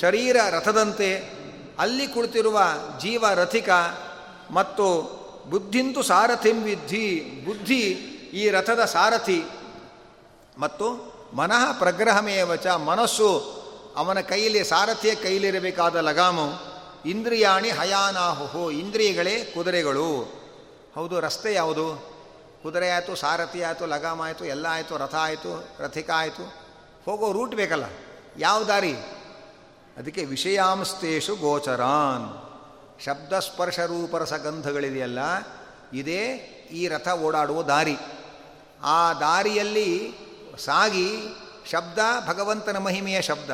[0.00, 1.32] ಶರೀರ ರಥದಂತೆ,
[1.78, 2.62] ಅಲ್ಲಿ ಕುಳಿತಿರುವ
[3.00, 3.68] ಜೀವ ರಥಿಕ
[4.50, 5.16] ಮತ್ತು
[5.50, 7.80] ಬುದ್ಧಿಂತು ಸಾರಥಿಂ ವಿದ್ಧಿ, ಬುದ್ಧಿ
[8.32, 9.44] ಈ ರಥದ ಸಾರಥಿ.
[10.58, 13.56] ಮತ್ತು ಮನಃ ಪ್ರಗ್ರಹಮೇವಚ ಮನಸ್ಸು
[13.96, 16.48] ಅವನ ಕೈಯಲ್ಲಿ, ಸಾರಥಿಯ ಕೈಲಿರಬೇಕಾದ ಲಗಾಮು,
[17.06, 20.45] ಇಂದ್ರಿಯಾಣಿ ಹಯಾನಾಹುಹು, ಇಂದ್ರಿಯಗಳೇ ಕುದುರೆಗಳು.
[20.96, 21.86] ಹೌದು, ರಸ್ತೆ ಯಾವುದು?
[22.62, 26.44] ಕುದುರೆ ಆಯಿತು, ಸಾರಥಿ ಆಯಿತು, ಲಗಾಮ ಆಯಿತು, ಎಲ್ಲ ಆಯಿತು, ರಥ ಆಯಿತು, ರಥಿಕ ಆಯಿತು.
[27.04, 27.86] ಹೋಗೋ ರೂಟ್ ಬೇಕಲ್ಲ,
[28.38, 28.94] ಯಾವ ದಾರಿ?
[29.96, 32.26] ಅದಕ್ಕೆ ವಿಷಯಾಂಸ್ತೇಷು ಗೋಚರಾನ್.
[33.04, 35.20] ಶಬ್ದ ಸ್ಪರ್ಶ ರೂಪರಸ ಗಂಧಗಳಿದೆಯಲ್ಲ,
[35.92, 36.22] ಇದೇ
[36.72, 37.96] ಈ ರಥ ಓಡಾಡುವ ದಾರಿ.
[38.82, 39.90] ಆ ದಾರಿಯಲ್ಲಿ
[40.64, 41.08] ಸಾಗಿ
[41.70, 43.50] ಶಬ್ದ ಭಗವಂತನ ಮಹಿಮೆಯ ಶಬ್ದ,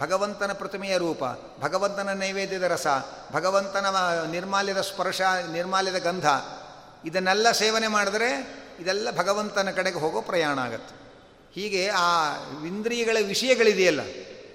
[0.00, 1.22] ಭಗವಂತನ ಪ್ರತಿಮೆಯ ರೂಪ,
[1.60, 2.86] ಭಗವಂತನ ನೈವೇದ್ಯದ ರಸ,
[3.32, 3.86] ಭಗವಂತನ
[4.30, 5.20] ನಿರ್ಮಾಲ್ಯದ ಸ್ಪರ್ಶ,
[5.52, 6.28] ನಿರ್ಮಾಲ್ಯದ ಗಂಧ
[7.04, 8.30] ಇದನ್ನೆಲ್ಲ ಸೇವನೆ ಮಾಡಿದ್ರೆ
[8.80, 10.94] ಇದೆಲ್ಲ ಭಗವಂತನ ಕಡೆಗೆ ಹೋಗೋ ಪ್ರಯಾಣ ಆಗತ್ತೆ.
[11.54, 12.08] ಹೀಗೆ ಆ
[12.66, 14.00] ಇಂದ್ರಿಯಗಳ ವಿಷಯಗಳಿದೆಯಲ್ಲ,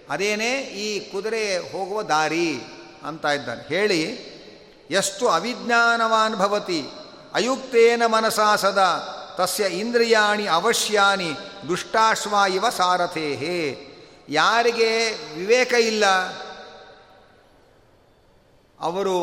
[0.10, 2.60] ಅದೇನೇ ಈ ಕುದುರೆ ಹೋಗುವ ದಾರಿ
[3.04, 3.64] ಅಂತ ಇದ್ದಾನೆ.
[3.68, 4.02] ಹೇಳಿ
[4.92, 6.82] ಎಷ್ಟು ಅವಿಜ್ಞಾನವಾನ್ ಭವತಿ,
[7.34, 8.92] ಅಯುಕ್ತೇನ ಮನಸಾ ಸದಾ,
[9.38, 11.32] ತಸ್ಯ ಇಂದ್ರಿಯಾಣಿ ಅವಶ್ಯಾನಿ,
[11.68, 13.58] ದುಷ್ಟಾಶ್ವ ಇವ ಸಾರಥೇಹೇ.
[14.30, 14.92] ಯಾರಿಗೆ
[15.36, 16.06] ವಿವೇಕ ಇಲ್ಲ,
[18.80, 19.18] ಅವರು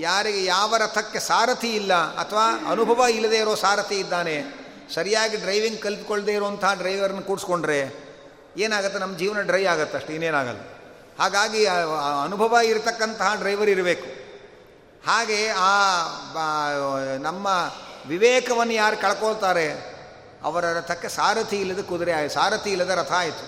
[0.00, 4.42] ಯಾರಿಗೆ ಯಾವ ರಥಕ್ಕೆ ಸಾರಥಿ ಇಲ್ಲ ಅಥವಾ ಅನುಭವ ಇಲ್ಲದೇ ಇರೋ ಸಾರಥಿ ಇದ್ದಾನೆ,
[4.94, 7.78] ಸರಿಯಾಗಿ ಡ್ರೈವಿಂಗ್ ಕಲಿತ್ಕೊಳ್ಳದೇ ಇರುವಂಥ ಡ್ರೈವರ್ನ ಕೂಡಿಸ್ಕೊಂಡ್ರೆ
[8.56, 8.98] ಏನಾಗುತ್ತೆ?
[8.98, 10.60] ನಮ್ಮ ಜೀವನ ಡ್ರೈ ಆಗುತ್ತೆ ಅಷ್ಟು, ಇನ್ನೇನಾಗಲ್ಲ.
[11.18, 11.66] ಹಾಗಾಗಿ
[12.24, 14.06] ಅನುಭವ ಇರತಕ್ಕಂತಹ ಡ್ರೈವರ್ ಇರಬೇಕು.
[15.06, 15.72] ಹಾಗೆ ಆ
[17.18, 17.46] ನಮ್ಮ
[18.06, 19.94] ವಿವೇಕವನ್ನು ಯಾರು ಕಳ್ಕೊಳ್ತಾರೆ?
[20.42, 23.44] ಅವರ ರಥಕ್ಕೆ ಸಾರಥಿ ಇಲ್ಲದ ಕುದುರೆ ಆಯಿತು ಸಾರಥಿ ಇಲ್ಲದ ರಥ ಆಯಿತು.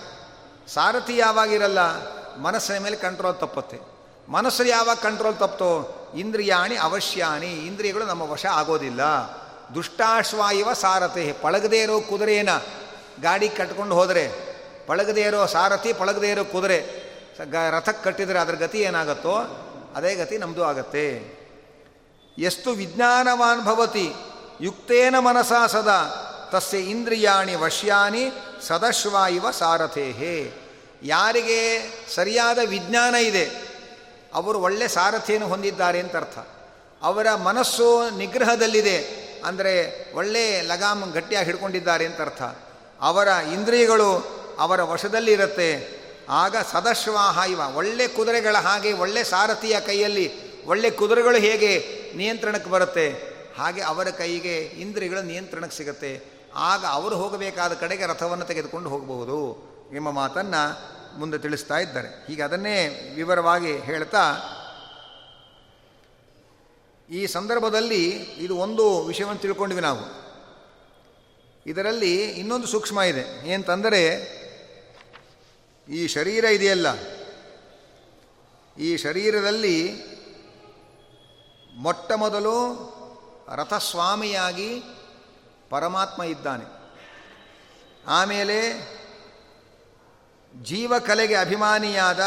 [0.73, 1.79] ಸಾರಥಿ ಯಾವಾಗಿರಲ್ಲ?
[2.37, 3.96] ಮನಸ್ಸಿನ ಮೇಲೆ ಕಂಟ್ರೋಲ್ ತಪ್ಪುತ್ತೆ.
[4.29, 9.01] ಮನಸ್ಸು ಯಾವಾಗ ಕಂಟ್ರೋಲ್ ತಪ್ತೋ, ಇಂದ್ರಿಯಾಣಿ ಅವಶ್ಯಾನಿ, ಇಂದ್ರಿಯಗಳು ನಮ್ಮ ವಶ ಆಗೋದಿಲ್ಲ.
[9.75, 12.63] ದುಷ್ಟಾಶ್ವಾಯುವ ಸಾರಥಿ, ಪಳಗದೇ ಇರೋ ಕುದುರೆಯನ್ನು
[13.21, 14.31] ಗಾಡಿ ಕಟ್ಕೊಂಡು ಹೋದರೆ,
[14.87, 17.07] ಪಳಗದೇ ಇರೋ ಸಾರಥಿ, ಪಳಗದೇ ಇರೋ ಕುದುರೆ
[17.51, 19.35] ಗ ರಥಕ್ಕೆ ಕಟ್ಟಿದರೆ ಅದರ ಗತಿ ಏನಾಗುತ್ತೋ,
[19.95, 21.37] ಅದೇ ಗತಿ ನಮ್ಮದು ಆಗತ್ತೆ.
[22.37, 24.13] ಎಷ್ಟು ವಿಜ್ಞಾನವಾನ್ ಭವತಿ,
[24.61, 28.31] ಯುಕ್ತೇನ ಮನಸಾ ಸದಾ, ತಸ್ಯ ಇಂದ್ರಿಯಾಣಿ ವಶ್ಯಾನಿ,
[28.67, 30.53] ಸದಶ್ವಾಯುವ ಇವ ಸಾರಥೇಹೇ.
[31.03, 33.76] ಯಾರಿಗೆ ಸರಿಯಾದ ವಿಜ್ಞಾನ ಇದೆ
[34.33, 36.39] ಅವರು ಒಳ್ಳೆ ಸಾರಥಿಯನ್ನು ಹೊಂದಿದ್ದಾರೆ ಅಂತ ಅರ್ಥ.
[37.01, 42.41] ಅವರ ಮನಸ್ಸು ನಿಗ್ರಹದಲ್ಲಿದೆ ಅಂದರೆ ಒಳ್ಳೆ ಲಗಾಮ್ ಗಟ್ಟಿಯಾಗಿ ಹಿಡ್ಕೊಂಡಿದ್ದಾರೆ ಅಂತ ಅರ್ಥ.
[43.01, 45.97] ಅವರ ಇಂದ್ರಿಯಗಳು ಅವರ ವಶದಲ್ಲಿ ಇರುತ್ತೆ
[46.29, 47.61] ಆಗ ಸದಶ್ವಾಹ ಇವ.
[47.75, 53.37] ಒಳ್ಳೆ ಕುದುರೆಗಳ ಹಾಗೆ, ಒಳ್ಳೆ ಸಾರಥಿಯ ಕೈಯಲ್ಲಿ ಒಳ್ಳೆ ಕುದುರೆಗಳು ಹೇಗೆ ನಿಯಂತ್ರಣಕ್ಕೆ ಬರುತ್ತೆ?
[53.57, 56.37] ಹಾಗೆ ಅವರ ಕೈಗೆ ಇಂದ್ರಿಯಗಳ ನಿಯಂತ್ರಣಕ್ಕೆ ಸಿಗುತ್ತೆ.
[56.55, 59.67] ಆಗ ಅವರು ಹೋಗಬೇಕಾದ ಕಡೆಗೆ ರಥವನ್ನು ತೆಗೆದುಕೊಂಡು ಹೋಗಬಹುದು.
[59.93, 62.25] ನಿಮ್ಮ ಮಾತನ್ನು ಮುಂದೆ ತಿಳಿಸ್ತಾ ಇದ್ದಾರೆ.
[62.27, 64.37] ಹೀಗೆ ಅದನ್ನೇ ವಿವರವಾಗಿ ಹೇಳ್ತಾ,
[67.09, 70.27] ಈ ಸಂದರ್ಭದಲ್ಲಿ ಇದು ಒಂದು ವಿಷಯವನ್ನು ತಿಳ್ಕೊಂಡ್ವಿ ನಾವು.
[71.65, 73.49] ಇದರಲ್ಲಿ ಇನ್ನೊಂದು ಸೂಕ್ಷ್ಮ ಇದೆ.
[73.49, 74.37] ಏನಂತಂದರೆ
[75.89, 76.87] ಈ ಶರೀರ ಇದೆಯಲ್ಲ?
[78.77, 80.03] ಈ ಶರೀರದಲ್ಲಿ
[81.75, 82.53] ಮೊಟ್ಟ ಮೊದಲು
[83.55, 84.83] ರಥಸ್ವಾಮಿಯಾಗಿ
[85.69, 86.65] ಪರಮಾತ್ಮ ಇದ್ದಾನೆ.
[88.07, 88.57] ಆಮೇಲೆ
[90.63, 92.23] ಜೀವಕಲೆಗೆ ಅಭಿಮಾನಿಯಾದ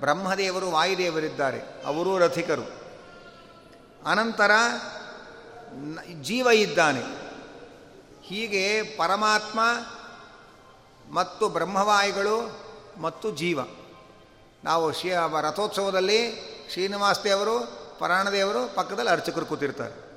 [0.00, 1.60] ಬ್ರಹ್ಮದೇವರು, ವಾಯುದೇವರಿದ್ದಾರೆ.
[1.86, 2.62] ಅವರೂ ರಥಿಕರು.
[4.06, 4.50] ಅನಂತರ
[6.22, 7.00] ಜೀವ ಇದ್ದಾನೆ.
[8.22, 9.60] ಹೀಗೆ ಪರಮಾತ್ಮ
[11.12, 12.60] ಮತ್ತು ಬ್ರಹ್ಮವಾಯುಗಳು
[13.00, 13.60] ಮತ್ತು ಜೀವ.
[14.64, 15.10] ನಾವು ಶ್ರೀ,
[15.40, 20.08] ರಥೋತ್ಸವದಲ್ಲಿ ಶ್ರೀನಿವಾಸ ದೇವರು ಪರಾಣದೇವರು ಪಕ್ಕದಲ್ಲಿ ಅರ್ಚಕರು ಕೂತಿರ್ತಾರೆ.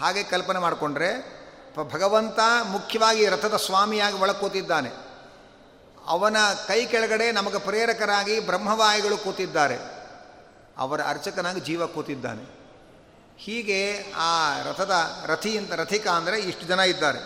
[0.00, 1.38] ಹಾಗೆ ಕಲ್ಪನೆ ಮಾಡಿಕೊಂಡ್ರೆ
[1.92, 5.07] ಭಗವಂತ ಮುಖ್ಯವಾಗಿ ರಥದ ಸ್ವಾಮಿಯಾಗಿ ಒಳಗೆ ಕೂತಿದ್ದಾನೆ.
[6.08, 6.36] ಅವನ
[6.66, 9.78] ಕೈ ಕೆಳಗಡೆ ನಮಗೆ ಪ್ರೇರಕರಾಗಿ ಬ್ರಹ್ಮವಾಯಿಗಳು ಕೂತಿದ್ದಾರೆ.
[10.78, 12.44] ಅವರ ಅರ್ಚಕನಾಗಿ ಜೀವ ಕೂತಿದ್ದಾನೆ.
[13.36, 13.80] ಹೀಗೆ
[14.16, 14.94] ಆ ರಥದ
[15.26, 17.20] ರಥಿ ಅಂತ, ರಥಿಕ ಅಂದರೆ ಇಷ್ಟು ಜನ ಇದ್ದಾರೆ.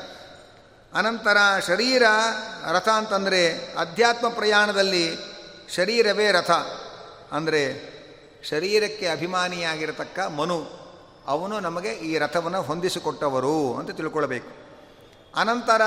[0.93, 2.03] ಅನಂತರ ಶರೀರ
[2.71, 3.43] ರಥ ಅಂತಂದರೆ
[3.75, 5.05] ಅಧ್ಯಾತ್ಮ ಪ್ರಯಾಣದಲ್ಲಿ
[5.75, 6.51] ಶರೀರವೇ ರಥ
[7.33, 7.63] ಅಂದರೆ
[8.49, 10.59] ಶರೀರಕ್ಕೆ ಅಭಿಮಾನಿಯಾಗಿರತಕ್ಕ ಮನು,
[11.27, 14.51] ಅವನು ನಮಗೆ ಈ ರಥವನ್ನು ಹೊಂದಿಸಿಕೊಟ್ಟವರು ಅಂತ ತಿಳ್ಕೊಳ್ಬೇಕು.
[15.37, 15.83] ಅನಂತರ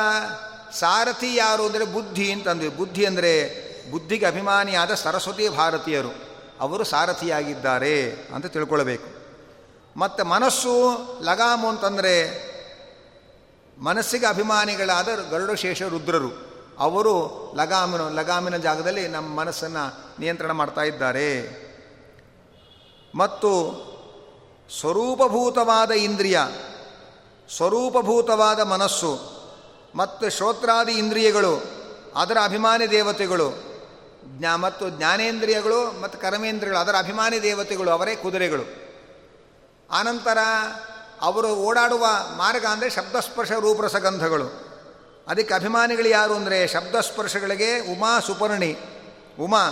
[0.74, 2.68] ಸಾರಥಿ ಯಾರು ಅಂದರೆ ಬುದ್ಧಿ ಅಂತಂದ್ವಿ.
[2.68, 6.26] ಬುದ್ಧಿ ಅಂದರೆ ಬುದ್ಧಿಗೆ ಅಭಿಮಾನಿಯಾದ ಸರಸ್ವತಿ ಭಾರತೀಯರು.
[6.59, 9.16] ಅವರು ಸಾರಥಿಯಾಗಿದ್ದಾರೆ ಅಂತ ತಿಳ್ಕೊಳ್ಬೇಕು.
[9.99, 12.45] ಮತ್ತು ಮನಸ್ಸು ಲಗಾಮು ಅಂತಂದರೆ
[13.78, 16.55] ಮನಸ್ಸಿಗೆ ಅಭಿಮಾನಿಗಳಾದ ಗರುಡಶೇಷ ರುದ್ರರು.
[16.80, 21.66] ಅವರು ಲಗಾಮಿನ ಲಗಾಮಿನ ಜಾಗದಲ್ಲಿ ನಮ್ಮ ಮನಸ್ಸನ್ನು ನಿಯಂತ್ರಣ ಮಾಡ್ತಾ ಇದ್ದಾರೆ.
[23.16, 23.51] ಮತ್ತು
[24.80, 26.39] ಸ್ವರೂಪಭೂತವಾದ ಇಂದ್ರಿಯ,
[27.57, 29.34] ಸ್ವರೂಪಭೂತವಾದ ಮನಸ್ಸು
[29.95, 31.63] ಮತ್ತು ಶ್ರೋತ್ರಾದಿ ಇಂದ್ರಿಯಗಳು,
[32.15, 33.49] ಅದರ ಅಭಿಮಾನಿ ದೇವತೆಗಳು,
[34.25, 38.63] ಜ್ಞಾ ಮತ್ತು ಜ್ಞಾನೇಂದ್ರಿಯಗಳು ಮತ್ತು ಕರ್ಮೇಂದ್ರಿಯಗಳು, ಅದರ ಅಭಿಮಾನಿ ದೇವತೆಗಳು ಅವರೇ ಕುದುರೆಗಳು.
[39.91, 40.37] ಆನಂತರ
[41.21, 42.05] ಅವರು ಓಡಾಡುವ
[42.37, 44.47] ಮಾರ್ಗ ಅಂದರೆ ಶಬ್ದಸ್ಪರ್ಶ ರೂಪರಸಗಂಧಗಳು.
[45.27, 48.77] ಅದಕ್ಕೆ ಅಭಿಮಾನಿಗಳು ಯಾರು ಅಂದರೆ ಶಬ್ದಸ್ಪರ್ಶಗಳಿಗೆ ಉಮಾ ಸುಪರ್ಣಿ,
[49.39, 49.63] ಉಮಾ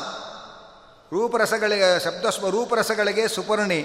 [1.11, 3.81] ರೂಪರಸಗಳಿಗೆ, ಶಬ್ದಸ್ಪ ರೂಪರಸಗಳಿಗೆ ಸುಪರ್ಣಿ,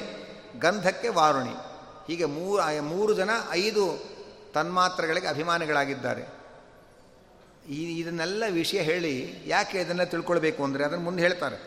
[0.59, 1.57] ಗಂಧಕ್ಕೆ ವಾರುಣಿ.
[2.07, 4.18] ಹೀಗೆ ಮೂರು ಮೂರು ಜನ, ಐದು
[4.59, 6.25] ತನ್ಮಾತ್ರಗಳಿಗೆ ಅಭಿಮಾನಿಗಳಾಗಿದ್ದಾರೆ.
[7.71, 9.15] ಈ ಇದನ್ನೆಲ್ಲ ವಿಷಯ ಹೇಳಿ
[9.47, 11.59] ಯಾಕೆ ಇದನ್ನು ತಿಳ್ಕೊಳ್ಬೇಕು ಅಂದರೆ ಅದನ್ನು ಮುಂದೆ ಹೇಳ್ತಾರೆ.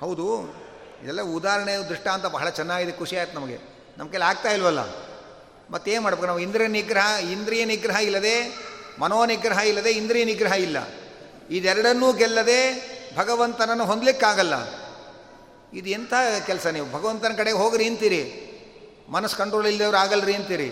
[0.00, 0.26] ಹೌದು,
[1.02, 3.58] ಇದೆಲ್ಲ ಉದಾಹರಣೆ ದೃಷ್ಟಾಂತ ಬಹಳ ಚೆನ್ನಾಗಿದೆ, ಖುಷಿ ಆಯ್ತು ನಮಗೆ.
[3.98, 4.82] ನಮ್ಮ ಕೈಲಿ ಆಗ್ತಾ ಇಲ್ವಲ್ಲ?
[5.70, 6.38] ಮತ್ತೇನು ಮಾಡ್ಬೇಕು ನಾವು?
[6.38, 8.34] ಇಂದ್ರಿಯ ನಿಗ್ರಹ ಇಂದ್ರಿಯ ನಿಗ್ರಹ ಇಲ್ಲದೆ,
[8.98, 10.78] ಮನೋನಿಗ್ರಹ ಇಲ್ಲದೆ, ಇಂದ್ರಿಯ ನಿಗ್ರಹ ಇಲ್ಲ.
[11.50, 12.60] ಇದೆರಡನ್ನೂ ಗೆಲ್ಲದೆ
[13.16, 14.54] ಭಗವಂತನನ್ನು ಹೊಂದಲಿಕ್ಕಾಗಲ್ಲ.
[15.72, 16.14] ಇದು ಎಂಥ
[16.46, 16.86] ಕೆಲಸ ನೀವು?
[16.92, 18.22] ಭಗವಂತನ ಕಡೆಗೆ ಹೋಗ್ರಿ ಅಂತೀರಿ.
[19.08, 20.70] ಮನಸ್ಸು ಕಂಟ್ರೋಲ್ ಇಲ್ಲದವ್ರು ಆಗಲ್ರಿ ಅಂತೀರಿ.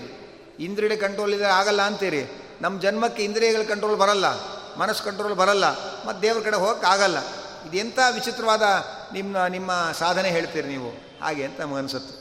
[0.61, 2.23] ಇಂದ್ರಿಯ ಕಂಟ್ರೋಲ್ ಇದ್ರೆ ಆಗಲ್ಲ ಅಂತೀರಿ.
[2.61, 4.27] ನಮ್ಮ ಜನ್ಮಕ್ಕೆ ಇಂದ್ರಿಯಗಳ ಕಂಟ್ರೋಲ್ ಬರಲ್ಲ,
[4.79, 5.67] ಮನಸ್ಸು ಕಂಟ್ರೋಲ್ ಬರಲ್ಲ,
[6.07, 7.19] ಮತ್ತು ದೇವ್ರ ಕಡೆ ಹೋಗಕ್ಕೆ ಆಗಲ್ಲ.
[7.69, 8.63] ಇದು ಎಂಥ ವಿಚಿತ್ರವಾದ
[9.13, 10.91] ನಿಮ್ಮ ನಿಮ್ಮ ಸಾಧನೆ ಹೇಳ್ತೀರಿ ನೀವು.
[11.21, 12.15] ಹಾಗೆ ಅಂತ ನಮಗನ್ಸುತ್ತೆ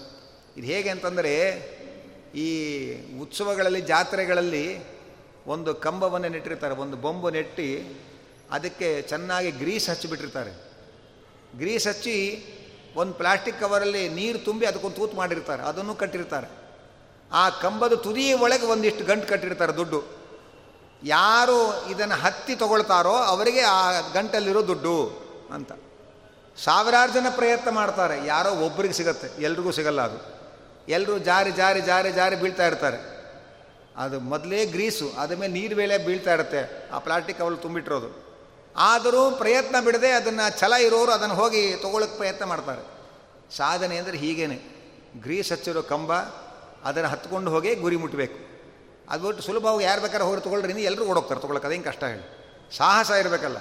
[0.60, 1.34] ಇದು ಹೇಗೆ ಅಂತಂದರೆ,
[2.36, 2.48] ಈ
[3.20, 4.66] ಉತ್ಸವಗಳಲ್ಲಿ, ಜಾತ್ರೆಗಳಲ್ಲಿ
[5.48, 7.98] ಒಂದು ಕಂಬವನ್ನು ನೆಟ್ಟಿರ್ತಾರೆ, ಒಂದು ಬೊಂಬು ನೆಟ್ಟಿ
[8.52, 10.52] ಅದಕ್ಕೆ ಚೆನ್ನಾಗಿ ಗ್ರೀಸ್ ಹಚ್ಚಿಬಿಟ್ಟಿರ್ತಾರೆ.
[11.58, 12.16] ಗ್ರೀಸ್ ಹಚ್ಚಿ
[12.96, 16.67] ಒಂದು ಪ್ಲಾಸ್ಟಿಕ್ ಕವರಲ್ಲಿ ನೀರು ತುಂಬಿ ಅದಕ್ಕೊಂದು ತೂತು ಮಾಡಿರ್ತಾರೆ, ಅದನ್ನು ಕಟ್ಟಿರ್ತಾರೆ.
[17.32, 20.04] ಆ ಕಂಬದ ತುದಿ ಒಳಗೆ ಒಂದಿಷ್ಟು ಗಂಟು ಕಟ್ಟಿರ್ತಾರೆ ದುಡ್ಡು.
[21.04, 25.12] ಯಾರು ಇದನ್ನು ಹತ್ತಿ ತಗೊಳ್ತಾರೋ ಅವರಿಗೆ ಆ ಗಂಟಲ್ಲಿರೋ ದುಡ್ಡು
[25.54, 25.72] ಅಂತ.
[26.64, 28.26] ಸಾವಿರಾರು ಜನ ಪ್ರಯತ್ನ ಮಾಡ್ತಾರೆ.
[28.26, 29.44] ಯಾರೋ ಒಬ್ಬರಿಗೆ ಸಿಗತ್ತೆ.
[29.44, 30.38] ಎಲ್ರಿಗೂ ಸಿಗಲ್ಲ ಅದು.
[30.90, 33.18] ಎಲ್ಲರೂ ಜಾರಿ ಜಾರಿ ಜಾರಿ ಜಾರಿ ಬೀಳ್ತಾ ಇರ್ತಾರೆ.
[33.98, 35.12] ಅದು ಮೊದಲೇ ಗ್ರೀಸು.
[35.18, 36.90] ಅದ ಮೇಲೆ ನೀರು ವೇಳೆ ಬೀಳ್ತಾ ಇರುತ್ತೆ.
[36.92, 38.28] ಆ ಪ್ಲಾಸ್ಟಿಕ್ ಅವಳು ತುಂಬಿಟ್ಟಿರೋದು.
[38.78, 42.82] ಆದರೂ ಪ್ರಯತ್ನ ಬಿಡದೆ ಅದನ್ನು ಛಲ ಇರೋರು ಅದನ್ನು ಹೋಗಿ ತೊಗೊಳಕ್ಕೆ ಪ್ರಯತ್ನ ಮಾಡ್ತಾರೆ.
[43.58, 44.78] ಸಾಧನೆ ಅಂದರೆ ಹೀಗೇನೆ.
[45.22, 46.14] ಗ್ರೀಸ್ ಹಚ್ಚಿರೋ ಕಂಬ
[46.84, 48.48] ಅದನ್ನು ಹತ್ಕೊಂಡು ಹೋಗಿ ಗುರಿ ಮುಟ್ಟಬೇಕು
[49.10, 52.38] ಅದು ಬಿಟ್ಟು ಸುಲಭವಾಗಿ ಯಾರು ಬೇಕಾದ್ರೆ ಹೋಗಿ ತೊಗೊಳ್ರಿ ಎಲ್ಲರೂ ಓಡೋಗ್ತಾರೆ ತೊಗೊಳಕ್ಕೆ ಅದೇನು ಕಷ್ಟ ಹೇಳಿ.
[52.78, 53.58] ಸಾಹಸ ಇರಬೇಕಲ್ಲ.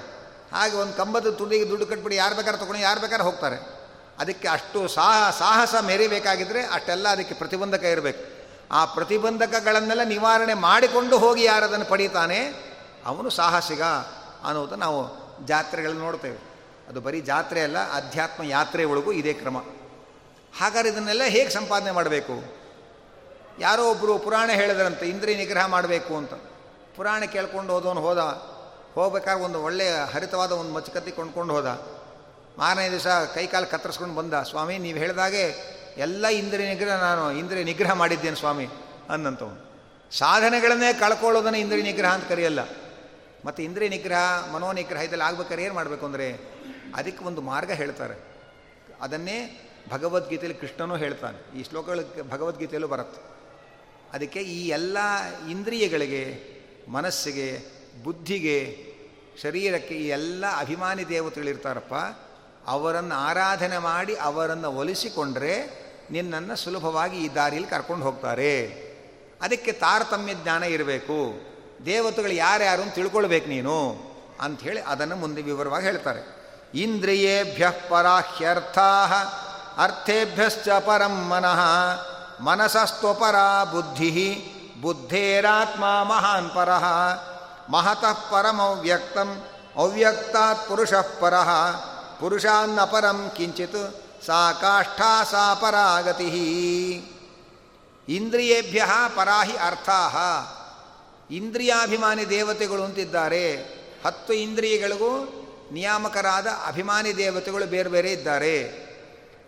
[0.52, 3.56] ಹಾಗೆ ಒಂದು ಕಂಬದ ತುದಿಗೆ ದುಡ್ಡು ಕಟ್ಬಿಡಿ, ಯಾರು ಬೇಕಾದ್ರೆ ತೊಗೊಂಡು ಯಾರು ಬೇಕಾದ್ರೆ ಹೋಗ್ತಾರೆ.
[4.18, 8.36] ಅದಕ್ಕೆ ಅಷ್ಟು ಸಾಹ, ಸಾಹಸ ಮೆರಿಬೇಕಾಗಿದ್ದರೆ ಅಷ್ಟೆಲ್ಲ ಅದಕ್ಕೆ ಪ್ರತಿಬಂಧಕ ಇರಬೇಕು.
[8.70, 12.38] ಆ ಪ್ರತಿಬಂಧಕಗಳನ್ನೆಲ್ಲ ನಿವಾರಣೆ ಮಾಡಿಕೊಂಡು ಹೋಗಿ ಯಾರದನ್ನು ಪಡೀತಾನೆ,
[13.04, 13.82] ಅವನು ಸಾಹಸಿಗ
[14.44, 16.38] ಅನ್ನೋದು ನಾವು ಜಾತ್ರೆಗಳಲ್ಲಿ ನೋಡ್ತೇವೆ.
[16.88, 19.58] ಅದು ಬರೀ ಜಾತ್ರೆ ಅಲ್ಲ, ಅಧ್ಯಾತ್ಮ ಯಾತ್ರೆ ಒಳಗೂ ಇದೇ ಕ್ರಮ.
[20.58, 22.55] ಹಾಗಾದ್ರೆ ಇದನ್ನೆಲ್ಲ ಹೇಗೆ ಸಂಪಾದನೆ ಮಾಡಬೇಕು?
[23.60, 26.34] ಯಾರೋ ಒಬ್ಬರು ಪುರಾಣ ಹೇಳಿದ್ರಂತೆ ಇಂದ್ರಿಯ ನಿಗ್ರಹ ಮಾಡಬೇಕು ಅಂತ.
[26.96, 28.18] ಪುರಾಣ ಕೇಳ್ಕೊಂಡು ಹೋದವನು ಹೋದ.
[28.94, 31.66] ಹೋಗ್ಬೇಕಾದ್ರೆ ಒಂದು ಒಳ್ಳೆಯ ಹರಿತವಾದ ಒಂದು ಮಚ್ಚಕತ್ತಿ ಕೊಂಡ್ಕೊಂಡು ಹೋದ.
[32.58, 38.36] ಮಾರನೇ ದಿವಸ ಕೈಕಾಲು ಕತ್ತರಿಸ್ಕೊಂಡು ಬಂದ, ಸ್ವಾಮಿ, ನೀವು ಹೇಳಿದಾಗೆ ಎಲ್ಲ ಇಂದ್ರಿಯ ನಿಗ್ರಹ, ನಾನು ಇಂದ್ರಿಯ ನಿಗ್ರಹ ಮಾಡಿದ್ದೇನೆ
[38.36, 38.68] ಸ್ವಾಮಿ,
[39.10, 39.66] ಅನ್ನಂತವನು.
[40.18, 42.58] ಸಾಧನೆಗಳನ್ನೇ ಕಳ್ಕೊಳ್ಳೋದನ್ನು ಇಂದ್ರಿಯ ನಿಗ್ರಹ ಅಂತ ಕರೆಯಲ್ಲ.
[43.44, 46.32] ಮತ್ತು ಇಂದ್ರಿಯ ನಿಗ್ರಹ, ಮನೋನಿಗ್ರಹ ಇದೆಲ್ಲ ಆಗ್ಬೇಕಾದ್ರೆ ಏನು ಮಾಡಬೇಕು ಅಂದರೆ,
[46.94, 48.14] ಅದಕ್ಕೆ ಒಂದು ಮಾರ್ಗ ಹೇಳ್ತಾರೆ.
[49.00, 51.60] ಅದನ್ನೇ ಭಗವದ್ಗೀತೆಯಲ್ಲಿ ಕೃಷ್ಣನೂ ಹೇಳ್ತಾನೆ.
[51.60, 53.35] ಈ ಶ್ಲೋಕಗಳು ಭಗವದ್ಗೀತೆಯಲ್ಲೂ ಬರುತ್ತೆ.
[54.14, 54.98] ಅದಕ್ಕೆ ಈ ಎಲ್ಲ
[55.50, 56.56] ಇಂದ್ರಿಯಗಳಿಗೆ,
[56.88, 57.60] ಮನಸ್ಸಿಗೆ,
[58.04, 58.86] ಬುದ್ಧಿಗೆ,
[59.42, 61.94] ಶರೀರಕ್ಕೆ ಈ ಎಲ್ಲ ಅಭಿಮಾನಿ ದೇವತೆಗಳಿರ್ತಾರಪ್ಪ
[62.66, 68.66] ಅವರನ್ನು ಆರಾಧನೆ ಮಾಡಿ ಅವರನ್ನು ಒಲಿಸಿಕೊಂಡ್ರೆ ನಿನ್ನನ್ನು ಸುಲಭವಾಗಿ ಈ ದಾರಿಯಲ್ಲಿ ಕರ್ಕೊಂಡು ಹೋಗ್ತಾರೆ.
[69.42, 71.34] ಅದಕ್ಕೆ ತಾರತಮ್ಯ ಜ್ಞಾನ ಇರಬೇಕು.
[71.84, 73.96] ದೇವತೆಗಳು ಯಾರ್ಯಾರು ತಿಳ್ಕೊಳ್ಬೇಕು ನೀನು
[74.40, 76.36] ಅಂಥೇಳಿ ಅದನ್ನು ಮುಂದೆ ವಿವರವಾಗಿ ಹೇಳ್ತಾರೆ.
[76.74, 79.04] ಇಂದ್ರಿಯೇಭ್ಯ ಪರಾಹ್ಯರ್ಥಾ
[79.78, 81.60] ಅರ್ಥೇಭ್ಯಶ್ಚ ಪರಂ ಮನಃ.
[82.40, 86.84] ಮನಸಸ್ತ್ವಪರ ಬುದ್ಧಿ ಬುದ್ಧೇರಾತ್ಮ ಮಹಾನ್ ಪರಃ
[87.70, 89.44] ಮಹತಃ ಪರಮವ್ಯಕ್ತಂ
[89.76, 91.50] ಅವ್ಯಕ್ತಾತ್ ಪುರುಷಃ ಪರಃ
[92.20, 96.24] ಪುರುಷಾನ್ನಪರಂ ಕಿಂಚಿತ್ ಸಾ ಕಾಷ್ಠಾ ಸಾ ಪರಾಗತಿ.
[98.08, 99.88] ಇಂದ್ರಿಯೇಭ್ಯ ಪರಾಹಿ ಅರ್ಥ
[101.30, 103.56] ಇಂದ್ರಿಯಾಭಿಮಾನಿ ದೇವತೆಗಳು ಅಂತಿದ್ದಾರೆ.
[104.06, 108.86] ಹತ್ತು ಇಂದ್ರಿಯಗಳಿಗೂ ನಿಯಾಮಕರಾದ ಅಭಿಮಾನಿ ದೇವತೆಗಳು ಬೇರೆ ಬೇರೆ ಇದ್ದಾರೆ.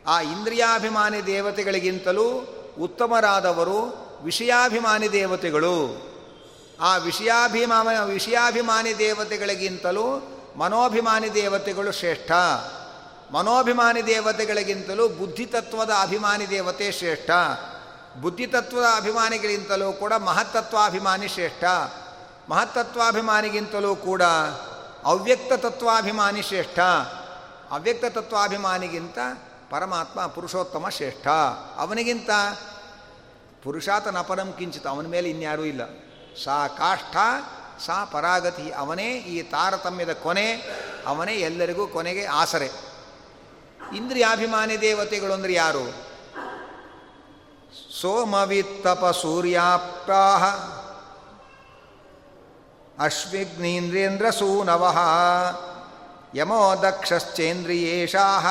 [0.07, 6.09] ಆ ಇಂದ್ರಿಯಾಭಿಮಾನಿ ದೇವತೆಗಳಿಗಿಂತಲೂ ಉತ್ತಮರಾದವರು ವಿಷಯಾಭಿಮಾನಿ ದೇವತೆಗಳು.
[6.81, 12.33] ಆ ವಿಷಯಾಭಿಮಾನ ವಿಷಯಾಭಿಮಾನಿ ದೇವತೆಗಳಿಗಿಂತಲೂ ಮನೋಭಿಮಾನಿ ದೇವತೆಗಳು ಶ್ರೇಷ್ಠ.
[13.33, 17.31] ಮನೋಭಿಮಾನಿ ದೇವತೆಗಳಿಗಿಂತಲೂ ಬುದ್ಧಿತತ್ವದ ಅಭಿಮಾನಿ ದೇವತೆ ಶ್ರೇಷ್ಠ.
[18.21, 21.65] ಬುದ್ಧಿತತ್ವದ ಅಭಿಮಾನಿಗಳಿಗಿಂತಲೂ ಕೂಡ ಮಹತ್ತತ್ವಾಭಿಮಾನಿ ಶ್ರೇಷ್ಠ.
[22.49, 24.23] ಮಹತ್ತತ್ವಾಭಿಮಾನಿಗಿಂತಲೂ ಕೂಡ
[25.05, 26.79] ಅವ್ಯಕ್ತ ತತ್ವಾಭಿಮಾನಿ ಶ್ರೇಷ್ಠ.
[27.71, 29.19] ಅವ್ಯಕ್ತ ತತ್ವಾಭಿಮಾನಿಗಿಂತ
[29.71, 31.27] ಪರಮಾತ್ಮ ಪುರುಷೋತ್ತಮ ಶ್ರೇಷ್ಠ.
[31.77, 32.31] ಅವನಿಗಿಂತ
[33.63, 35.81] ಪುರುಷಾತನಪರಂ ಕಿಂಚಿತ ಅವನ ಮೇಲೆ ಇನ್ಯಾರೂ ಇಲ್ಲ.
[36.45, 37.17] ಸಾ ಕಾಷ್ಠ,
[37.87, 40.53] ಸಾ ಪರಾಗತಿ, ಅವನೇ ಈ ತಾರತಮ್ಯದ ಕೊನೆ,
[41.07, 42.71] ಅವನೇ ಎಲ್ಲರಿಗೂ ಕೊನೆಗೆ ಆಸರೆ.
[43.97, 46.09] ಇಂದ್ರಿಯಾಭಿಮಾನಿ ದೇವತೆಗಳು ಅಂದರೆ ಯಾರು?
[48.01, 50.45] ಸೋಮವಿತ್ತಪ ಸೂರ್ಯಾಪ್ತಾಹ
[53.05, 54.99] ಅಶ್ವಿಗ್ನೀಂದ್ರೇಂದ್ರ ಸೂನವಃ
[56.35, 58.47] ಯಮೋ ದಕ್ಷಶ್ಚೇಂದ್ರಿಯೇಷಾಹ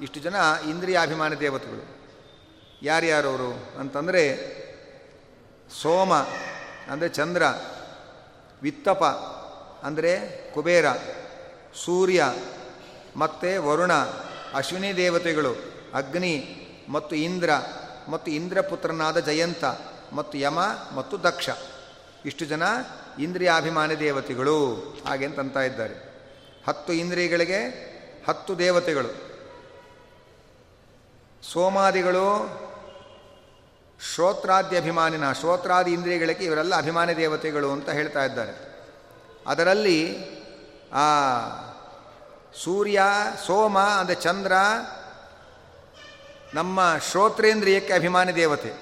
[0.00, 0.34] ಇಷ್ಟು ಜನ
[0.68, 1.84] ಇಂದ್ರಿಯಾಭಿಮಾನಿ ದೇವತೆಗಳು.
[2.82, 4.22] ಯಾರ್ಯಾರವರು ಅಂತಂದರೆ
[5.82, 6.14] ಸೋಮ
[6.92, 7.42] ಅಂದರೆ ಚಂದ್ರ,
[8.62, 9.04] ವಿತ್ತಪ
[9.84, 10.12] ಅಂದರೆ
[10.54, 10.84] ಕುಬೇರ,
[11.84, 12.34] ಸೂರ್ಯ
[13.16, 13.92] ಮತ್ತು ವರುಣ,
[14.54, 15.52] ಅಶ್ವಿನಿ ದೇವತೆಗಳು,
[15.94, 16.34] ಅಗ್ನಿ
[16.88, 17.50] ಮತ್ತು ಇಂದ್ರ
[18.08, 19.64] ಮತ್ತು ಇಂದ್ರಪುತ್ರನಾದ ಜಯಂತ
[20.12, 20.58] ಮತ್ತು ಯಮ
[20.94, 21.48] ಮತ್ತು ದಕ್ಷ.
[22.24, 22.62] ಇಷ್ಟು ಜನ
[23.18, 24.76] ಇಂದ್ರಿಯಾಭಿಮಾನಿ ದೇವತೆಗಳು
[25.06, 25.94] ಹಾಗೆ ಅಂತ ಇದ್ದಾರೆ.
[26.66, 27.60] ಹತ್ತು ಇಂದ್ರಿಯಗಳಿಗೆ
[28.28, 29.29] ಹತ್ತು ದೇವತೆಗಳು.
[31.42, 32.60] ಸೋಮಾದಿಗಳು
[34.14, 38.70] ಶ್ರೋತ್ರಾದಿ ಅಭಿಮಾನಿನ ಶ್ರೋತ್ರಾದಿ ಇಂದ್ರಿಯಗಳಿಗೆ ಇವರೆಲ್ಲ ಅಭಿಮಾನಿ ದೇವತೆಗಳು ಅಂತ ಹೇಳ್ತಾ ಇದ್ದಾರೆ.
[39.46, 40.16] ಅದರಲ್ಲಿ
[40.92, 41.28] ಆ
[42.64, 43.02] ಸೂರ್ಯ,
[43.46, 44.52] ಸೋಮ ಅಂದರೆ ಚಂದ್ರ
[46.54, 48.72] ನಮ್ಮ ಶ್ರೋತ್ರೇಂದ್ರಿಯಕ್ಕೆ ಅಭಿಮಾನಿ ದೇವತೆ.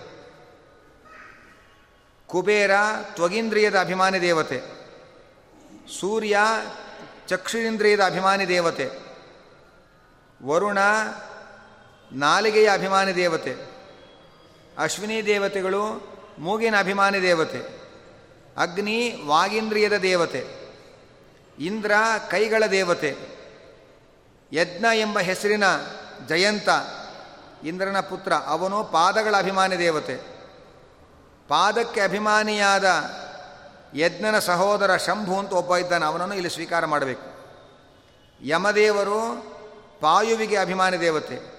[2.27, 2.71] ಕುಬೇರ
[3.15, 4.63] ತ್ವಗೀಂದ್ರಿಯದ ಅಭಿಮಾನಿ ದೇವತೆ.
[6.01, 6.39] ಸೂರ್ಯ
[7.27, 8.91] ಚಕ್ಷುರಿಂದ್ರಿಯದ ಅಭಿಮಾನಿ ದೇವತೆ.
[10.47, 10.79] ವರುಣ
[12.13, 13.55] ನಾಲಿಗೆಯ ಅಭಿಮಾನಿ ದೇವತೆ.
[14.79, 17.79] ಅಶ್ವಿನಿ ದೇವತೆಗಳು ಮೂಗಿನ ಅಭಿಮಾನಿ ದೇವತೆ.
[18.57, 20.59] ಅಗ್ನಿ ವಾಗೀಂದ್ರಿಯದ ದೇವತೆ.
[21.59, 21.93] ಇಂದ್ರ
[22.31, 23.17] ಕೈಗಳ ದೇವತೆ.
[24.53, 25.65] ಯಜ್ಞ ಎಂಬ ಹೆಸರಿನ
[26.29, 26.69] ಜಯಂತ.
[27.65, 30.17] ಇಂದ್ರನ ಪುತ್ರ ಅವನು ಪಾದಗಳ ಅಭಿಮಾನಿ ದೇವತೆ.
[31.49, 33.11] ಪಾದಕ್ಕೆ ಅಭಿಮಾನಿಯಾದ
[33.95, 37.39] ಯಜ್ಞನ ಸಹೋದರ ಶಂಭು ಅಂತ ಒಬ್ಬ ಇದ್ದಾನೆ, ಅವನನ್ನು ಇಲ್ಲಿ ಸ್ವೀಕಾರ ಮಾಡಬೇಕು.
[38.43, 39.43] ಯಮದೇವರು
[40.01, 41.58] ಪಾಯುವಿಗೆ ಅಭಿಮಾನಿ ದೇವತೆ.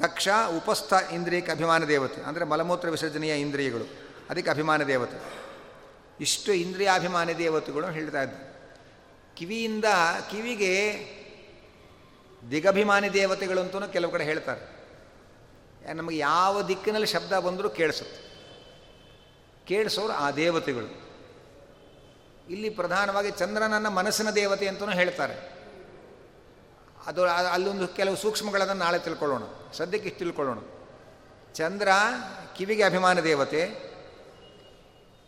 [0.00, 2.22] ದಕ್ಷ, ಉಪಸ್ಥ, ಇಂದ್ರಿಯಕ್ಕೆ ಅಭಿಮಾನ ದೇವತೆ.
[2.22, 3.84] ಅಂದರೆ ಮಲಮೂತ್ರ ವಿಸರ್ಜನೆಯ ಇಂದ್ರಿಯಗಳು.
[4.30, 5.22] ಅದಕ್ಕೆ ಅಭಿಮಾನ ದೇವತೆ.
[6.20, 8.52] ಇಷ್ಟು ಇಂದ್ರಿಯಾಭಿಮಾನ ದೇವತೆಗಳು ಹೇಳ್ತಾ ಇದ್ದರು.
[9.36, 9.84] ಕಿವಿಯಿಂದ,
[10.30, 11.06] ಕಿವಿಗೆ
[12.50, 14.82] ದಿಗಭಿಮಾನಿ ದೇವತೆಗಳು ಅಂತಲೂ ಕೆಲವು ಕಡೆ ಹೇಳ್ತಾರೆ.
[15.94, 18.32] ನಮಗೆ ಯಾವ ದಿಕ್ಕಿನಲ್ಲಿ ಶಬ್ದ ಬಂದರೂ ಕೇಳಿಸುತ್ತೆ.
[19.66, 21.02] ಕೇಳಿಸೋರು ಆ ದೇವತೆಗಳು.
[22.50, 25.61] ಇಲ್ಲಿ ಪ್ರಧಾನವಾಗಿ ಚಂದ್ರನನ್ನ ಮನಸ್ಸಿನ ದೇವತೆ ಅಂತಲೂ ಹೇಳ್ತಾರೆ.
[27.06, 29.42] ಅದು ಅಲ್ಲೊಂದು ಕೆಲವು ಸೂಕ್ಷ್ಮಗಳನ್ನು ನಾಳೆ ತಿಳ್ಕೊಳ್ಳೋಣ.
[29.72, 30.58] ಸದ್ಯಕ್ಕೆ ಇಷ್ಟು ತಿಳ್ಕೊಳ್ಳೋಣ.
[31.54, 31.88] ಚಂದ್ರ
[32.56, 33.64] ಕಿವಿಗೆ ಅಭಿಮಾನ ದೇವತೆ.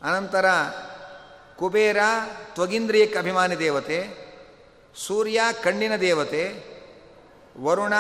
[0.03, 0.45] ಅನಂತರ
[1.57, 1.97] ಕುಬೇರ
[2.55, 4.25] ತ್ವಗೀಂದ್ರಿಯಕ್ಕೆ ಅಭಿಮಾನಿ ದೇವತೆ.
[5.07, 6.65] ಸೂರ್ಯ ಕಣ್ಣಿನ ದೇವತೆ.
[7.59, 7.93] ವರುಣ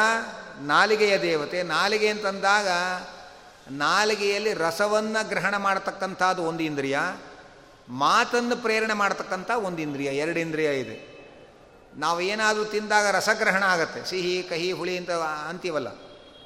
[0.60, 1.62] ನಾಲಿಗೆಯ ದೇವತೆ.
[1.62, 2.68] ನಾಲಿಗೆ ಅಂತಂದಾಗ
[3.70, 6.98] ನಾಲಿಗೆಯಲ್ಲಿ ರಸವನ್ನು ಗ್ರಹಣ ಮಾಡತಕ್ಕಂಥದ್ದು ಒಂದು ಇಂದ್ರಿಯ.
[7.88, 10.08] ಮಾತನ್ನು ಪ್ರೇರಣೆ ಮಾಡತಕ್ಕಂಥ ಒಂದು ಇಂದ್ರಿಯ.
[10.08, 11.13] ಎರಡು ಇಂದ್ರಿಯ ಇದೆ.
[11.96, 14.04] ನಾವು ಏನಾದರೂ ತಿಂದಾಗ ರಸಗ್ರಹಣ ಆಗತ್ತೆ.
[14.04, 15.10] ಸಿಹಿ, ಕಹಿ, ಹುಳಿ ಅಂತ
[15.48, 15.88] ಅಂತೀವಲ್ಲ.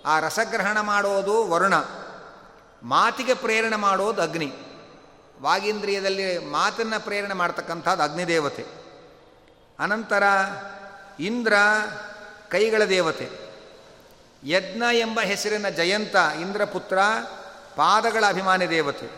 [0.07, 1.74] ಆ ರಸಗ್ರಹಣ ಮಾಡೋದು ವರುಣ.
[2.82, 4.53] ಮಾತಿಗೆ ಪ್ರೇರಣೆ ಮಾಡೋದು ಅಗ್ನಿ.
[5.40, 8.66] ವಾಗೀಂದ್ರಿಯದಲ್ಲಿ ಮಾತನ್ನು ಪ್ರೇರಣೆ ಮಾಡ್ತಕ್ಕಂಥದ್ದು ಅಗ್ನಿದೇವತೆ.
[9.78, 10.22] ಅನಂತರ
[11.20, 11.53] ಇಂದ್ರ
[12.49, 13.28] ಕೈಗಳ ದೇವತೆ.
[14.44, 16.99] ಯಜ್ಞ ಎಂಬ ಹೆಸರಿನ ಜಯಂತ ಇಂದ್ರಪುತ್ರ
[17.76, 19.11] ಪಾದಗಳ ಅಭಿಮಾನಿ ದೇವತೆ.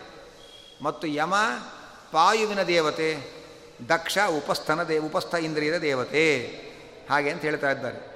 [0.82, 1.34] ಮತ್ತು ಯಮ
[2.12, 3.39] ಪಾಯುವಿನ ದೇವತೆ.
[3.88, 6.46] ದಕ್ಷ ಉಪಸ್ಥನ ದೇ ಉಪಸ್ಥ ಇಂದ್ರಿಯದ ದೇವತೆ.
[7.10, 8.10] ಹಾಗೆ ಅಂತ ಹೇಳ್ತಾ ಇದ್ದಾರೆ.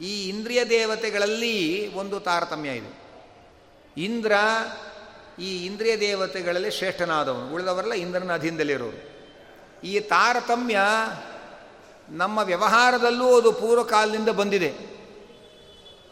[0.00, 3.06] ಈ ಇಂದ್ರಿಯ ದೇವತೆಗಳಲ್ಲಿ ಒಂದು ತಾರತಮ್ಯ ಇದೆ.
[3.96, 4.32] ಇಂದ್ರ
[5.38, 7.54] ಈ ಇಂದ್ರಿಯ ದೇವತೆಗಳಲ್ಲಿ ಶ್ರೇಷ್ಠನಾದವನು.
[7.54, 9.16] ಉಳಿದವರೆಲ್ಲ ಇಂದ್ರನ ಅಧೀನದಲ್ಲಿರೋರು.
[9.86, 10.78] ಈ ತಾರತಮ್ಯ
[12.08, 14.68] ನಮ್ಮ ವ್ಯವಹಾರದಲ್ಲೂ ಅದು ಪೂರ್ವಕಾಲದಿಂದ ಬಂದಿದೆ.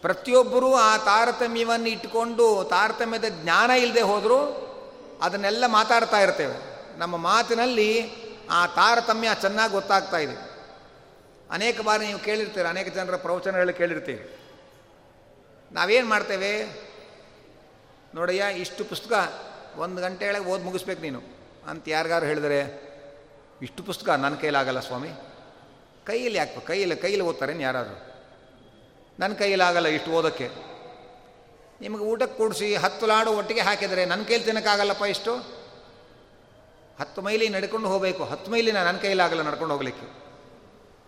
[0.00, 4.60] ಪ್ರತಿಯೊಬ್ಬರೂ ಆ ತಾರತಮ್ಯವನ್ನು ಇಟ್ಟುಕೊಂಡು ತಾರತಮ್ಯದ ಜ್ಞಾನ ಇಲ್ಲದೆ ಹೋದರೂ
[5.22, 6.74] ಅದನ್ನೆಲ್ಲ ಮಾತಾಡ್ತಾ ಇರ್ತೇವೆ.
[6.98, 10.54] ನಮ್ಮ ಮಾತಿನಲ್ಲಿ ಆ ತಾರತಮ್ಯ ಚೆನ್ನಾಗಿ ಗೊತ್ತಾಗ್ತಾ ಇದೆ.
[11.50, 14.38] ಅನೇಕ ಬಾರಿ ನೀವು ಕೇಳಿರ್ತೀರ, ಅನೇಕ ಜನರ ಪ್ರವಚನಗಳು ಕೇಳಿರ್ತೀರಿ.
[15.72, 16.66] ನಾವೇನು ಮಾಡ್ತೇವೆ?
[18.14, 19.32] ನೋಡಯ್ಯ, ಇಷ್ಟು ಪುಸ್ತಕ
[19.76, 21.22] ಒಂದು ಗಂಟೆ ಒಳಗೆ ಓದಿ ಮುಗಿಸ್ಬೇಕು ನೀನು.
[21.68, 22.84] ಅಂತ ಯಾರಿಗಾರು ಹೇಳಿದರೆ,
[23.62, 25.08] ಇಷ್ಟು ಪುಸ್ತಕ ನನ್ನ ಕೈಲಾಗಲ್ಲ ಸ್ವಾಮಿ.
[26.04, 28.10] ಕೈಯಲ್ಲಿ ಯಾಕೆ ಕೈಯಲ್ಲಿ ಕೈಯಲ್ಲಿ ಓದ್ತಾರೇನು ಯಾರಾದರೂ.
[29.18, 30.50] ನನ್ನ ಕೈಯಲ್ಲಾಗಲ್ಲ ಇಷ್ಟು ಓದೋಕ್ಕೆ.
[31.80, 35.63] ನಿಮಗೆ ಊಟಕ್ಕೆ ಕೂಡಿಸಿ ಹತ್ತು ಲಾಡು ಒಟ್ಟಿಗೆ ಹಾಕಿದರೆ ನನ್ನ ಕೈಲಿ ತಿನ್ನೋಕ್ಕಾಗಲ್ಲಪ್ಪ ಇಷ್ಟು?
[37.00, 38.24] ಹತ್ತು ಮೈಲಿ ನಡ್ಕೊಂಡು ಹೋಗಬೇಕು.
[38.24, 40.24] ಹತ್ತು ಮೈಲಿ ನನ್ನ ಕೈಲಾಗಲ್ಲ ನಡ್ಕೊಂಡು ಹೋಗ್ಲಿಕ್ಕೆ.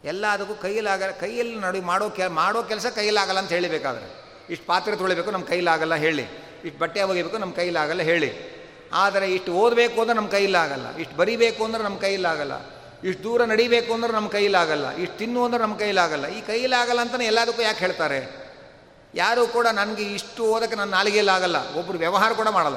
[0.04, 4.26] ಎಲ್ಲ ಅದಕ್ಕೂ ಕೈಯಲ್ಲಾಗಲ್ಲ ಕೈಯಲ್ಲಿ ನಡು ಮಾಡೋ ಕೆ ಮಾಡೋ ಕೆಲಸ ಕೈಲಾಗಲ್ಲ ಅಂತ ಹೇಳಬೇಕಾದ್ರೆ.
[4.50, 6.22] ಇಷ್ಟು ಪಾತ್ರೆ ತೊಳಿಬೇಕು, ನಮ್ಮ ಕೈಲಾಗಲ್ಲ ಹೇಳಿ.
[6.64, 8.56] ಇಷ್ಟು ಬಟ್ಟೆ ಒಗಿಬೇಕು ನಮ್ಮ ಕೈಲಾಗಲ್ಲ ಹೇಳಿ.
[8.92, 12.52] ಆದರೆ ಇಷ್ಟು ಓದಬೇಕು ಅಂದ್ರೆ ನಮ್ಮ ಕೈಲಾಗಲ್ಲ ಇಷ್ಟು ಬರಿಬೇಕು ಅಂದ್ರೆ ನಮ್ಮ ಕೈಲಾಗಲ್ಲ
[13.04, 17.62] ಇಷ್ಟು ದೂರ ನಡಿಬೇಕು ಅಂದ್ರೆ ನಮ್ಮ ಕೈಲಾಗಲ್ಲ ಇಷ್ಟು ತಿನ್ನು ಅಂದ್ರೆ ನಮ್ಮ ಕೈಲಾಗಲ್ಲ ಈ ಕೈಲಾಗಲ್ಲ ಅಂತಲೇ ಎಲ್ಲದಕ್ಕೂ
[17.62, 18.46] ಯಾಕೆ ಹೇಳ್ತಾರೆ?
[19.14, 22.76] ಯಾರೂ ಕೂಡ ನನಗೆ ಇಷ್ಟು ಓದಕ್ಕೆ ನನ್ನ ನಾಲಿಗೆಯಲ್ಲಾಗಲ್ಲ ಒಬ್ಬರು ವ್ಯವಹಾರ ಕೂಡ ಮಾಡಲ್ಲ.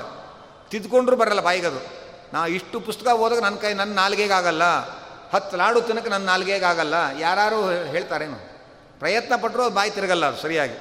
[0.67, 1.98] ತಿದ್ಕೊಂಡ್ರೂ ಬರಲ್ಲ ಬಾಯಿಗದು.
[2.33, 4.63] ನಾ ಇಷ್ಟು ಪುಸ್ತಕ ಓದಕ್ಕೆ ನನ್ನ ಕೈ ನನ್ನ ನಾಲ್ಗೆಗಾಗಲ್ಲ.
[5.29, 6.93] ಹತ್ತು ಲಾಡು ತಿನ್ನಕ್ಕೆ ನನ್ನ ನಾಲ್ಗೆಗಾಗಲ್ಲ.
[7.19, 8.37] ಯಾರು ಹೇಳ್ತಾರೇನು?
[8.99, 10.73] ಪ್ರಯತ್ನ ಪಟ್ಟರು ಬಾಯಿ ತಿರುಗಲ್ಲ ಅದು ಸರಿಯಾಗಿ.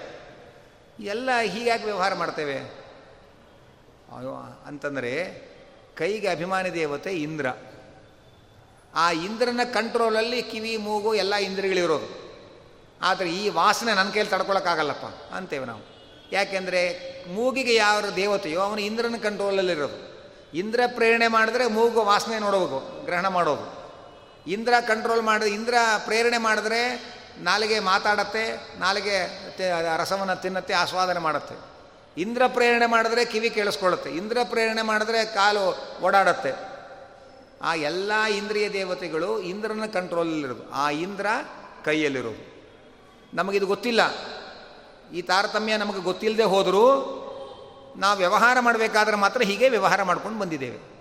[1.05, 2.59] ಎಲ್ಲ ಹೀಗಾಗಿ ವ್ಯವಹಾರ ಮಾಡ್ತೇವೆ?
[4.66, 5.42] ಅಂತಂದರೆ
[5.96, 7.46] ಕೈಗೆ ಅಭಿಮಾನಿ ದೇವತೆ ಇಂದ್ರ.
[8.94, 12.28] ಆ ಇಂದ್ರನ ಕಂಟ್ರೋಲಲ್ಲಿ ಕಿವಿ, ಮೂಗು ಎಲ್ಲ ಇಂದ್ರಿಗಳಿರೋದು.
[13.03, 15.80] ಆದರೆ ಈ ವಾಸನೆ ನನ್ನ ಕೈಯಲ್ಲಿ ತಡ್ಕೊಳಕ್ಕಾಗಲ್ಲಪ್ಪ ಅಂತೇವೆ ನಾವು.
[16.32, 20.18] ಯಾಕೆಂದರೆ ಮೂಗಿಗೆ ಯಾವ ದೇವತೆಯೋ ಅವನು ಇಂದ್ರನ ಕಂಟ್ರೋಲಲ್ಲಿರೋದು.
[20.55, 23.78] ಇಂದ್ರ ಪ್ರೇರಣೆ ಮಾಡಿದ್ರೆ ಮೂಗು ವಾಸನೆ ನೋಡಬೇಕು, ಗ್ರಹಣ ಮಾಡೋದು.
[24.51, 25.74] ಇಂದ್ರ ಕಂಟ್ರೋಲ್ ಮಾಡಿದ್ರೆ, ಇಂದ್ರ
[26.05, 29.49] ಪ್ರೇರಣೆ ಮಾಡಿದ್ರೆ ನಾಲಿಗೆ ಮಾತಾಡತ್ತೆ, ನಾಲಿಗೆ
[29.99, 31.55] ರಸವನ್ನು ತಿನ್ನತ್ತೆ, ಆಸ್ವಾದನೆ ಮಾಡುತ್ತೆ.
[32.20, 36.78] ಇಂದ್ರ ಪ್ರೇರಣೆ ಮಾಡಿದ್ರೆ ಕಿವಿ ಕೇಳಿಸ್ಕೊಳ್ಳುತ್ತೆ, ಇಂದ್ರ ಪ್ರೇರಣೆ ಮಾಡಿದ್ರೆ ಕಾಲು ಓಡಾಡತ್ತೆ.
[37.62, 41.26] ಆ ಎಲ್ಲ ಇಂದ್ರಿಯ ದೇವತೆಗಳು ಇಂದ್ರನ ಕಂಟ್ರೋಲಲ್ಲಿರೋದು ಆ ಇಂದ್ರ
[41.84, 42.59] ಕೈಯಲ್ಲಿರೋದು.
[43.34, 44.01] ನಮಗಿದು ಗೊತ್ತಿಲ್ಲ.
[45.14, 46.84] ಈ ತಾರತಮ್ಯ ನಮಗೆ ಗೊತ್ತಿಲ್ಲದೆ ಹೋದರೂ
[47.99, 50.99] ನಾವು ವ್ಯವಹಾರ ಮಾಡಬೇಕಾದ್ರೆ ಮಾತ್ರ ಹೀಗೆ ವ್ಯವಹಾರ ಮಾಡ್ಕೊಂಡು ಬಂದಿದ್ದೇವೆ.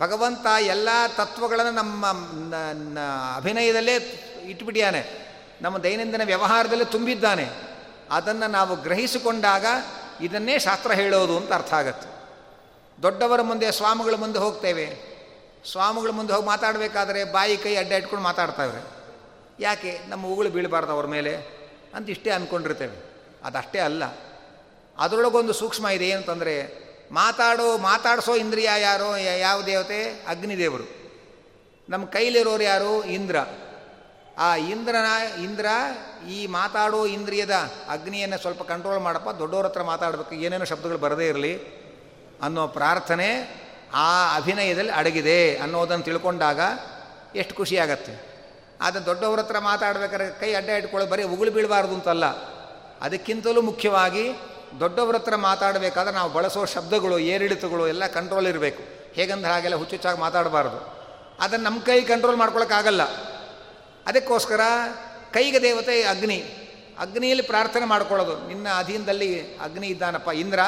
[0.00, 2.06] ಭಗವಂತ ಎಲ್ಲ ತತ್ವಗಳನ್ನು ನಮ್ಮ
[3.36, 3.96] ಅಭಿನಯದಲ್ಲೇ
[4.42, 5.30] ಇಟ್ಬಿಟ್ಟಿಯಾನೆ
[5.62, 7.48] ನಮ್ಮ ದೈನಂದಿನ ವ್ಯವಹಾರದಲ್ಲೇ ತುಂಬಿದ್ದಾನೆ.
[8.10, 9.66] ಅದನ್ನು ನಾವು ಗ್ರಹಿಸಿಕೊಂಡಾಗ
[10.20, 12.08] ಇದನ್ನೇ ಶಾಸ್ತ್ರ ಹೇಳೋದು ಅಂತ ಅರ್ಥ ಆಗತ್ತೆ.
[13.02, 14.86] ದೊಡ್ಡವರ ಮುಂದೆ, ಸ್ವಾಮಿಗಳ ಮುಂದೆ ಹೋಗ್ತೇವೆ.
[15.70, 18.82] ಸ್ವಾಮಿಗಳ ಮುಂದೆ ಹೋಗಿ ಮಾತಾಡಬೇಕಾದ್ರೆ ಬಾಯಿ, ಕೈ ಅಡ್ಡ ಇಟ್ಕೊಂಡು ಮಾತಾಡ್ತಾವೆ
[19.60, 20.00] ಯಾಕೆ?
[20.08, 21.36] ನಮ್ಮ ಉಗುಳು ಬೀಳಬಾರ್ದು ಅವ್ರ ಮೇಲೆ
[21.94, 22.96] ಅಂತ ಇಷ್ಟೇ ಅಂದ್ಕೊಂಡಿರ್ತೇವೆ
[23.44, 24.02] ಅದಷ್ಟೇ ಅಲ್ಲ.
[25.00, 26.56] ಅದರೊಳಗೊಂದು ಸೂಕ್ಷ್ಮ ಇದೆ ಏನಂತಂದರೆ,
[27.12, 30.24] ಮಾತಾಡೋ, ಮಾತಾಡಿಸೋ ಇಂದ್ರಿಯ ಯಾರೋ ಯಾವ ದೇವತೆ?
[30.28, 30.84] ಅಗ್ನಿದೇವರು.
[31.88, 33.04] ನಮ್ಮ ಕೈಲಿರೋರು ಯಾರು?
[33.04, 33.36] ಇಂದ್ರ.
[34.38, 35.66] ಆ ಇಂದ್ರನ, ಇಂದ್ರ
[36.28, 37.54] ಈ ಮಾತಾಡೋ ಇಂದ್ರಿಯದ
[37.88, 41.80] ಅಗ್ನಿಯನ್ನು ಸ್ವಲ್ಪ ಕಂಟ್ರೋಲ್ ಮಾಡಪ್ಪ, ದೊಡ್ಡವ್ರ ಹತ್ರ ಮಾತಾಡಬೇಕು, ಏನೇನೋ ಶಬ್ದಗಳು ಬರದೇ ಇರಲಿ
[42.42, 43.60] ಅನ್ನೋ ಪ್ರಾರ್ಥನೆ
[43.94, 46.60] ಆ ಅಭಿನಯದಲ್ಲಿ ಅಡಗಿದೆ ಅನ್ನೋದನ್ನು ತಿಳ್ಕೊಂಡಾಗ
[47.36, 48.30] ಎಷ್ಟು ಖುಷಿಯಾಗತ್ತೆ
[48.80, 52.26] ಆದರೆ ದೊಡ್ಡವ್ರ ಹತ್ರ ಮಾತಾಡ್ಬೇಕಾದ್ರೆ ಕೈ ಅಡ್ಡ ಇಟ್ಕೊಳ್ಳೋ ಬರೀ ಉಗುಳು ಬೀಳಬಾರ್ದು ಅಂತಲ್ಲ.
[53.00, 54.32] ಅದಕ್ಕಿಂತಲೂ ಮುಖ್ಯವಾಗಿ
[54.80, 58.82] ದೊಡ್ಡವ್ರ ಹತ್ರ ಮಾತಾಡಬೇಕಾದ್ರೆ ನಾವು ಬಳಸೋ ಶಬ್ದಗಳು, ಏರಿಳಿತಗಳು ಎಲ್ಲ ಕಂಟ್ರೋಲ್ ಇರಬೇಕು.
[59.14, 61.00] ಹೇಗಂದ್ರೆ ಹಾಗೆಲ್ಲ ಹುಚ್ಚುಚ್ಚಾಗಿ ಮಾತಾಡಬಾರ್ದು.
[61.40, 63.02] ಅದನ್ನು ನಮ್ಮ ಕೈ ಕಂಟ್ರೋಲ್ ಮಾಡ್ಕೊಳಕ್ಕಾಗಲ್ಲ.
[64.06, 64.60] ಅದಕ್ಕೋಸ್ಕರ
[65.32, 66.36] ಕೈಗೆ ದೇವತೆ ಅಗ್ನಿ.
[66.98, 68.48] ಅಗ್ನಿಯಲ್ಲಿ ಪ್ರಾರ್ಥನೆ ಮಾಡ್ಕೊಳ್ಳೋದು.
[68.48, 70.58] ನಿನ್ನ ಅಧೀನದಲ್ಲಿ ಅಗ್ನಿ ಇದ್ದಾನಪ್ಪ ಇಂದ್ರ,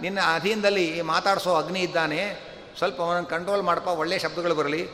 [0.00, 2.36] ನಿನ್ನ ಅಧೀನದಲ್ಲಿ ಮಾತಾಡಿಸೋ ಅಗ್ನಿ ಇದ್ದಾನೆ.
[2.78, 4.88] ಸ್ವಲ್ಪ ಅವನನ್ನು ಕಂಟ್ರೋಲ್ ಮಾಡಪ್ಪ ಒಳ್ಳೆಯ ಶಬ್ದಗಳು ಬರಲಿ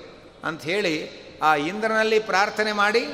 [0.45, 3.07] ಅಂಥೇಳಿ ಆ ಇಂದ್ರನಲ್ಲಿ ಪ್ರಾರ್ಥನೆ ಮಾಡಿ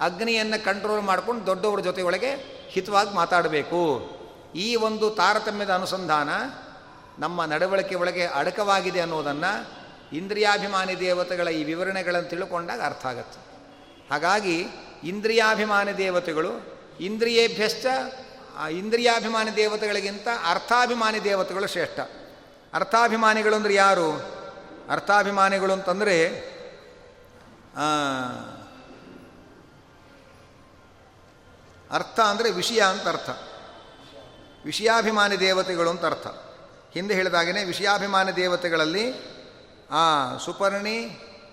[0.00, 4.13] ಅಗ್ನಿಯನ್ನು ಕಂಟ್ರೋಲ್ ಮಾಡ್ಕೊಂಡು ದೊಡ್ಡವ್ರ ಜೊತೆ ಒಳಗೆ ಹಿತವಾಗಿ ಮಾತಾಡಬೇಕು.
[4.54, 6.28] ಈ ಒಂದು ತಾರತಮ್ಯದ ಅನುಸಂಧಾನ
[7.18, 13.40] ನಮ್ಮ ನಡವಳಿಕೆ ಒಳಗೆ ಅಡಕವಾಗಿದೆ ಅನ್ನೋದನ್ನು ಇಂದ್ರಿಯಾಭಿಮಾನಿ ದೇವತೆಗಳ ಈ ವಿವರಣೆಗಳನ್ನು ತಿಳ್ಕೊಂಡಾಗ ಅರ್ಥ ಆಗತ್ತೆ.
[14.10, 14.66] ಹಾಗಾಗಿ
[15.04, 16.50] ಇಂದ್ರಿಯಾಭಿಮಾನಿ ದೇವತೆಗಳು
[17.00, 17.86] ಇಂದ್ರಿಯೇಭ್ಯಶ್ಚ
[18.70, 22.00] ಇಂದ್ರಿಯಾಭಿಮಾನಿ ದೇವತೆಗಳಿಗಿಂತ ಅರ್ಥಾಭಿಮಾನಿ ದೇವತೆಗಳು ಶ್ರೇಷ್ಠ.
[22.74, 24.08] ಅರ್ಥಾಭಿಮಾನಿಗಳು ಅಂದರೆ ಯಾರು?
[24.90, 26.28] ಅರ್ಥಾಭಿಮಾನಿಗಳು ಅಂತಂದರೆ
[31.90, 33.30] ಅರ್ಥ ಅಂದರೆ ವಿಷಯ ಅಂತ ಅರ್ಥ.
[34.64, 36.26] ವಿಷಯಾಭಿಮಾನಿ ದೇವತೆಗಳು ಅಂತ ಅರ್ಥ.
[36.92, 39.04] ಹಿಂದೆ ಹೇಳಿದಾಗೇ ವಿಷಯಾಭಿಮಾನಿ ದೇವತೆಗಳಲ್ಲಿ
[40.44, 40.98] ಸುಪರ್ಣಿ,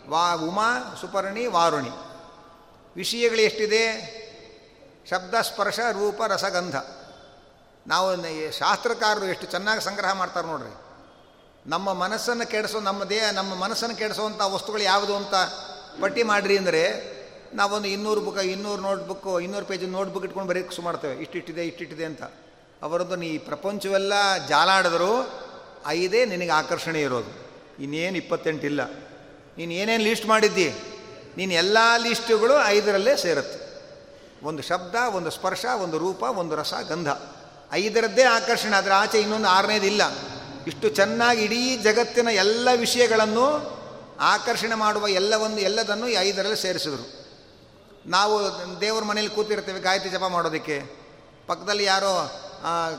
[0.08, 1.92] ವಾ, ಉಮಾ, ಸುಪರ್ಣಿ, ವಾರುಣಿ.
[2.96, 3.84] ವಿಷಯಗಳು ಎಷ್ಟಿದೆ?
[5.10, 6.76] ಶಬ್ದ, ಸ್ಪರ್ಶ, ರೂಪ, ರಸಗಂಧ.
[7.88, 8.08] ನಾವು
[8.58, 10.74] ಶಾಸ್ತ್ರಕಾರರು ಎಷ್ಟು ಚೆನ್ನಾಗಿ ಸಂಗ್ರಹ ಮಾಡ್ತಾರೆ ನೋಡ್ರಿ.
[11.66, 15.36] ನಮ್ಮ ಮನಸ್ಸನ್ನು ಕೆಡಿಸೋ, ನಮ್ಮ ದೇಹ, ನಮ್ಮ ಮನಸ್ಸನ್ನು ಕೆಡಿಸುವಂಥ ವಸ್ತುಗಳು ಯಾವುದು ಅಂತ
[16.02, 16.84] ಪಟ್ಟಿ ಮಾಡಿರಿ ಅಂದರೆ,
[17.54, 22.24] ನಾವೊಂದು ಇನ್ನೂರು ಬುಕ್, ಇನ್ನೂರು ನೋಟ್ಬುಕ್ಕು, ಇನ್ನೂರು ಪೇಜ್ ನೋಟ್ಬುಕ್ ಇಟ್ಕೊಂಡು ಬರೀ ಸುಮಾರ್ತೇವೆ ಇಷ್ಟಿಟ್ಟಿದೆ ಇಷ್ಟಿಟ್ಟಿದೆ ಅಂತ.
[22.82, 24.14] ಅವರದ್ದು ನೀ ಪ್ರಪಂಚವೆಲ್ಲ
[24.48, 25.42] ಜಾಲಾಡಿದ್ರು
[25.88, 27.52] ಐದೇ ನಿನಗೆ ಆಕರ್ಷಣೆ ಇರೋದು.
[27.84, 28.92] ಇನ್ನೇನು ಇಪ್ಪತ್ತೆಂಟಿಲ್ಲ.
[29.58, 30.74] ನೀನು ಏನೇನು ಲೀಸ್ಟ್ ಮಾಡಿದ್ದಿ?
[31.38, 33.72] ನೀನು ಎಲ್ಲ ಲೀಸ್ಟುಗಳು ಐದರಲ್ಲೇ ಸೇರುತ್ತೆ.
[34.44, 37.08] ಒಂದು ಶಬ್ದ, ಒಂದು ಸ್ಪರ್ಶ, ಒಂದು ರೂಪ, ಒಂದು ರಸ, ಗಂಧ.
[37.72, 40.02] ಐದರದ್ದೇ ಆಕರ್ಷಣೆ ಅದರ ಆಚೆ ಇನ್ನೊಂದು ಆರನೇದಿಲ್ಲ
[40.68, 43.78] ಇಷ್ಟು ಚೆನ್ನಾಗಿ ಇಡೀ ಜಗತ್ತಿನ ಎಲ್ಲ ವಿಷಯಗಳನ್ನು
[44.20, 47.30] ಆಕರ್ಷಣೆ ಮಾಡುವ ಎಲ್ಲವನ್ನು ಎಲ್ಲದನ್ನು ಈ ಐದರಲ್ಲಿ ಸೇರಿಸಿದ್ರು.
[48.06, 48.42] ನಾವು
[48.82, 50.82] ದೇವರ ಮನೇಲಿ ಕೂತಿರ್ತೇವೆ, ಗಾಯತ್ರಿ ಜಪ ಮಾಡೋದಕ್ಕೆ.
[51.48, 52.42] ಪಕ್ಕದಲ್ಲಿ ಯಾರೋ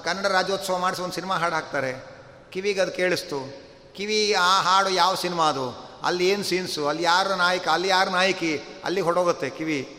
[0.05, 2.07] ಕನ್ನಡ ರಾಜ್ಯೋತ್ಸವ ಮಾಡಿಸಿ ಒಂದು ಸಿನಿಮಾ ಹಾಡು ಹಾಕ್ತಾರೆ.
[2.51, 3.63] ಕಿವಿಗೆ ಅದು ಕೇಳಿಸ್ತು.
[3.95, 5.93] ಕಿವಿ ಆ ಹಾಡು ಯಾವ ಸಿನಿಮಾ ಅದು?
[6.05, 6.89] ಅಲ್ಲಿ ಏನು ಸೀನ್ಸು?
[6.89, 7.69] ಅಲ್ಲಿ ಯಾರು ನಾಯಕ?
[7.69, 8.61] ಅಲ್ಲಿ ಯಾರು ನಾಯಕಿ?
[8.85, 9.99] ಅಲ್ಲಿ ಹೊಡೋಗುತ್ತೆ ಕಿವಿ.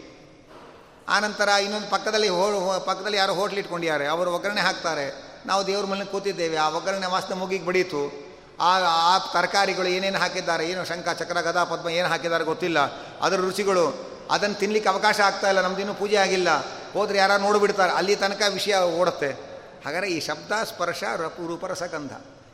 [1.10, 4.08] ಆನಂತರ ಇನ್ನೊಂದು ಪಕ್ಕದಲ್ಲಿ ಹೋ ಪಕ್ಕದಲ್ಲಿ ಯಾರೋ ಹೋಟ್ಲ್ ಇಟ್ಕೊಂಡಿದ್ದಾರೆ.
[4.08, 5.34] ಅವರು ಒಗ್ಗರಣೆ ಹಾಕ್ತಾರೆ.
[5.46, 6.58] ನಾವು ದೇವ್ರ ಮನೆ ಕೂತಿದ್ದೇವೆ.
[6.58, 8.34] ಆ ಒಗ್ಗರಣೆ ವಾಸನೆ ಮುಗಿಗೆ ಬಡೀತು.
[8.60, 10.70] ಆ ಆ ತರಕಾರಿಗಳು ಏನೇನು ಹಾಕಿದ್ದಾರೆ?
[10.70, 12.80] ಏನು ಶಂಕ ಚಕ್ರ, ಗದಾ, ಪದ್ಮ ಏನು ಹಾಕಿದ್ದಾರೆ ಗೊತ್ತಿಲ್ಲ.
[13.22, 14.14] ಅದರ ರುಚಿಗಳು.
[14.32, 15.62] ಅದನ್ನು ತಿನ್ಲಿಕ್ಕೆ ಅವಕಾಶ ಆಗ್ತಾ ಇಲ್ಲ.
[15.62, 16.48] ನಮ್ದಿನ್ನೂ ಪೂಜೆ ಆಗಿಲ್ಲ.
[16.94, 17.92] ಹೋದ್ರೆ ಯಾರು ನೋಡಿಬಿಡ್ತಾರೆ.
[17.92, 19.53] ಅಲ್ಲಿ ತನಕ ವಿಷಯ ಓಡುತ್ತೆ.
[19.86, 22.12] ಹಾಗಾದರೆ ಈ ಶಬ್ದ ಸ್ಪರ್ಶ ರಪು ರೂಪರಸಗಂಧ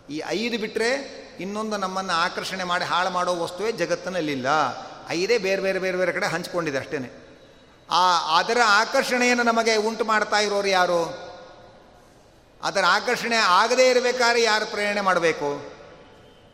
[0.09, 0.89] ಈ ಐದು ಬಿಟ್ಟರೆ
[1.39, 4.47] ಇನ್ನೊಂದು ನಮ್ಮನ್ನು ಆಕರ್ಷಣೆ ಮಾಡಿ ಹಾಳು ಮಾಡೋ ವಸ್ತುವೇ ಜಗತ್ತಿನಲ್ಲಿಲ್ಲ.
[5.09, 7.29] ಐದೇ ಬೇರೆ ಬೇರೆ ಬೇರೆ ಬೇರೆ ಕಡೆ ಹಂಚ್ಕೊಂಡಿದೆ ಅಷ್ಟೇ
[7.89, 11.29] ಆ, ಅದರ ಆಕರ್ಷಣೆಯನ್ನು ನಮಗೆ ಉಂಟು ಮಾಡ್ತಾ ಇರೋರು ಯಾರು?
[12.63, 15.71] ಅದರ ಆಕರ್ಷಣೆ ಆಗದೇ ಇರಬೇಕಾದ್ರೆ ಯಾರು ಪ್ರೇರಣೆ ಮಾಡಬೇಕು?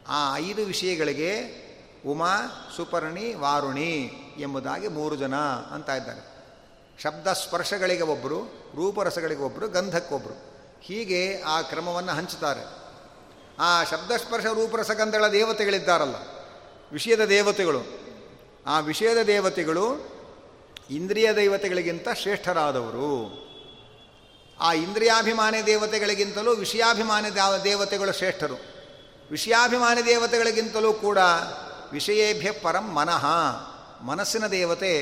[0.08, 1.66] ಆ ಐದು ವಿಷಯಗಳಿಗೆ
[2.06, 2.38] ಉಮಾ,
[2.76, 5.36] ಸುಪರ್ಣಿ, ವಾರುಣಿ ಎಂಬುದಾಗಿ ಮೂರು ಜನ
[5.74, 6.36] ಅಂತ ಇದ್ದಾರೆ.
[7.04, 8.42] ಶಬ್ದ ಸ್ಪರ್ಶಗಳಿಗೆ ಒಬ್ಬರು
[8.76, 10.55] ರೂಪರಸಗಳಿಗೆ ಒಬ್ಬರು ಗಂಧಕ್ಕೊಬ್ಬರು
[10.86, 12.64] ಹೀಗೆ ಆ ಕ್ರಮವನ್ನು ಹಂಚುತ್ತಾರೆ.
[13.60, 16.18] ಆ ಶಬ್ದಸ್ಪರ್ಶ ರೂಪರಸಗಂಧಗಳ ದೇವತೆಗಳಿದ್ದಾರಲ್ಲ,
[16.92, 17.82] ವಿಷಯದ ದೇವತೆಗಳು.
[18.68, 19.86] ಆ ವಿಷಯದ ದೇವತೆಗಳು
[20.90, 23.10] ಇಂದ್ರಿಯ ದೇವತೆಗಳಿಗಿಂತ ಶ್ರೇಷ್ಠರಾದವರು.
[24.60, 27.30] ಆ ಇಂದ್ರಿಯಾಭಿಮಾನಿ ದೇವತೆಗಳಿಗಿಂತಲೂ ವಿಷಯಾಭಿಮಾನಿ
[27.64, 28.58] ದೇವತೆಗಳು ಶ್ರೇಷ್ಠರು.
[29.32, 31.20] ವಿಷಯಾಭಿಮಾನಿ ದೇವತೆಗಳಿಗಿಂತಲೂ ಕೂಡ
[31.92, 33.26] ವಿಷಯೇಭ್ಯ ಪರಂ ಮನಃ,
[34.02, 34.94] ಮನಸ್ಸಿನ ದೇವತೆ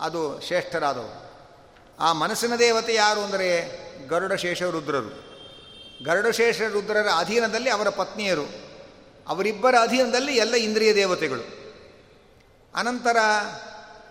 [0.00, 1.20] ಅದು ಶ್ರೇಷ್ಠರಾದವರು.
[1.98, 3.48] ಆ ಮನಸ್ಸಿನ ದೇವತೆ ಯಾರು ಅಂದರೆ
[4.08, 5.34] ಗರುಡಶೇಷ ರುದ್ರರು.
[6.04, 8.64] ಗರುಡಶೇಷ ರುದ್ರರ ಅಧೀನದಲ್ಲಿ ಅವರ ಪತ್ನಿಯರು.
[9.28, 11.64] ಅವರಿಬ್ಬರ ಅಧೀನದಲ್ಲಿ ಎಲ್ಲ ಇಂದ್ರಿಯ ದೇವತೆಗಳು.
[12.74, 13.16] ಅನಂತರ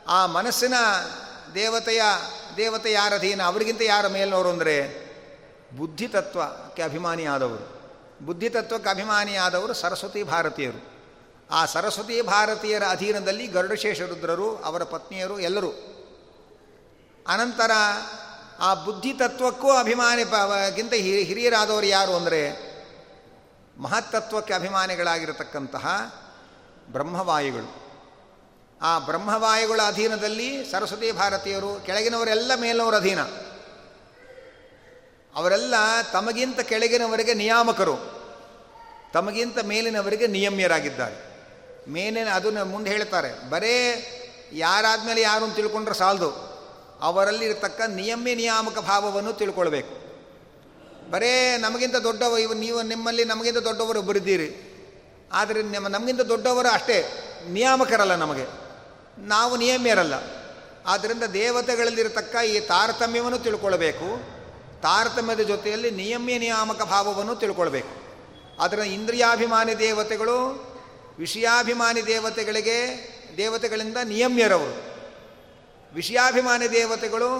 [0.07, 0.73] ಆ ಮನಸ್ಸಿನ
[1.55, 2.01] ದೇವತೆಯ,
[2.57, 5.03] ದೇವತೆ ಯಾರ ಅಧೀನ ಅವರಿಗಿಂತ ಯಾರ ಮೇಲ್ನವರು ಅಂದರೆ
[5.77, 7.73] ಬುದ್ಧಿತತ್ವಕ್ಕೆ ಅಭಿಮಾನಿಯಾದವರು
[8.25, 10.93] ಬುದ್ಧಿತತ್ವಕ್ಕೆ ಅಭಿಮಾನಿಯಾದವರು ಸರಸ್ವತಿ ಭಾರತೀಯರು.
[11.51, 15.69] ಆ ಸರಸ್ವತಿ ಭಾರತೀಯರ ಅಧೀನದಲ್ಲಿ ಗರುಡಶೇಷ ರುದ್ರರು, ಅವರ ಪತ್ನಿಯರು ಎಲ್ಲರೂ.
[17.27, 17.71] ಅನಂತರ
[18.63, 20.23] ಆ ಬುದ್ಧಿ ತತ್ವಕ್ಕೂ ಅಭಿಮಾನಿ
[20.75, 22.41] ಗಿಂತ ಹಿರಿಯರಾದವರು ಯಾರು ಅಂದರೆ
[23.77, 25.85] ಮಹತ್ತತ್ವಕ್ಕೆ ಅಭಿಮಾನಿಗಳಾಗಿರತಕ್ಕಂತಹ
[26.89, 27.83] ಬ್ರಹ್ಮವಾಯುಗಳು.
[28.81, 33.21] ಆ ಬ್ರಹ್ಮವಾಯುಗಳ ಅಧೀನದಲ್ಲಿ ಸರಸ್ವತಿ ಭಾರತೀಯರು, ಕೆಳಗಿನವರೆಲ್ಲ ಮೇಲಿನವರ ಅಧೀನ.
[35.35, 35.75] ಅವರೆಲ್ಲ
[36.13, 37.97] ತಮಗಿಂತ ಕೆಳಗಿನವರಿಗೆ ನಿಯಾಮಕರು.
[39.13, 41.17] ತಮಗಿಂತ ಮೇಲಿನವರಿಗೆ ನಿಯಮ್ಯರಾಗಿದ್ದಾರೆ.
[41.91, 43.75] ಮೇಲಿನ ಅದನ್ನು ಮುಂದೆ ಹೇಳ್ತಾರೆ, ಬರೇ
[44.53, 46.52] ಯಾರಾದ್ಮೇಲೆ ಯಾರು ಅಂತ ತಿಳ್ಕೊಂಡ್ರೆ ಸಾಲದು.
[47.03, 50.03] ಅವರಲ್ಲಿ ಇರತಕ್ಕ ನಿಯಮ್ಯ ನಿಯಾಮಕ ಭಾವವನ್ನು ತಿಳ್ಕೊಳ್ಬೇಕು.
[51.11, 54.69] ಬರೇ ನಮಗಿಂತ ದೊಡ್ಡವ ಇವ, ನೀವು ನಿಮ್ಮಲ್ಲಿ ನಮಗಿಂತ ದೊಡ್ಡವರು ಬರಿದ್ದೀರಿ
[55.33, 57.05] ಆದರೆ ನಿಮ್ಮ, ನಮಗಿಂತ ದೊಡ್ಡವರು ಅಷ್ಟೇ
[57.49, 58.45] ನಿಯಾಮಕರಲ್ಲ ನಮಗೆ.
[59.17, 60.13] ನಾವು ನಿಯಮ್ಯರಲ್ಲ.
[60.85, 64.21] ಆದ್ದರಿಂದ ದೇವತೆಗಳಲ್ಲಿರತಕ್ಕ ಈ ತಾರತಮ್ಯವನ್ನು ತಿಳ್ಕೊಳ್ಬೇಕು.
[64.81, 68.03] ತಾರತಮ್ಯದ ಜೊತೆಯಲ್ಲಿ ನಿಯಮ್ಯ ನಿಯಾಮಕ ಭಾವವನ್ನು ತಿಳ್ಕೊಳ್ಬೇಕು.
[68.61, 70.37] ಅದರ ಇಂದ್ರಿಯಾಭಿಮಾನಿ ದೇವತೆಗಳು,
[71.19, 74.92] ವಿಷಯಾಭಿಮಾನಿ ದೇವತೆಗಳಿಗೆ, ದೇವತೆಗಳಿಂದ ನಿಯಮ್ಯರವರು.
[75.95, 77.31] ವಿಷಯಾಭಿಮಾನಿ ದೇವತೆಗಳು,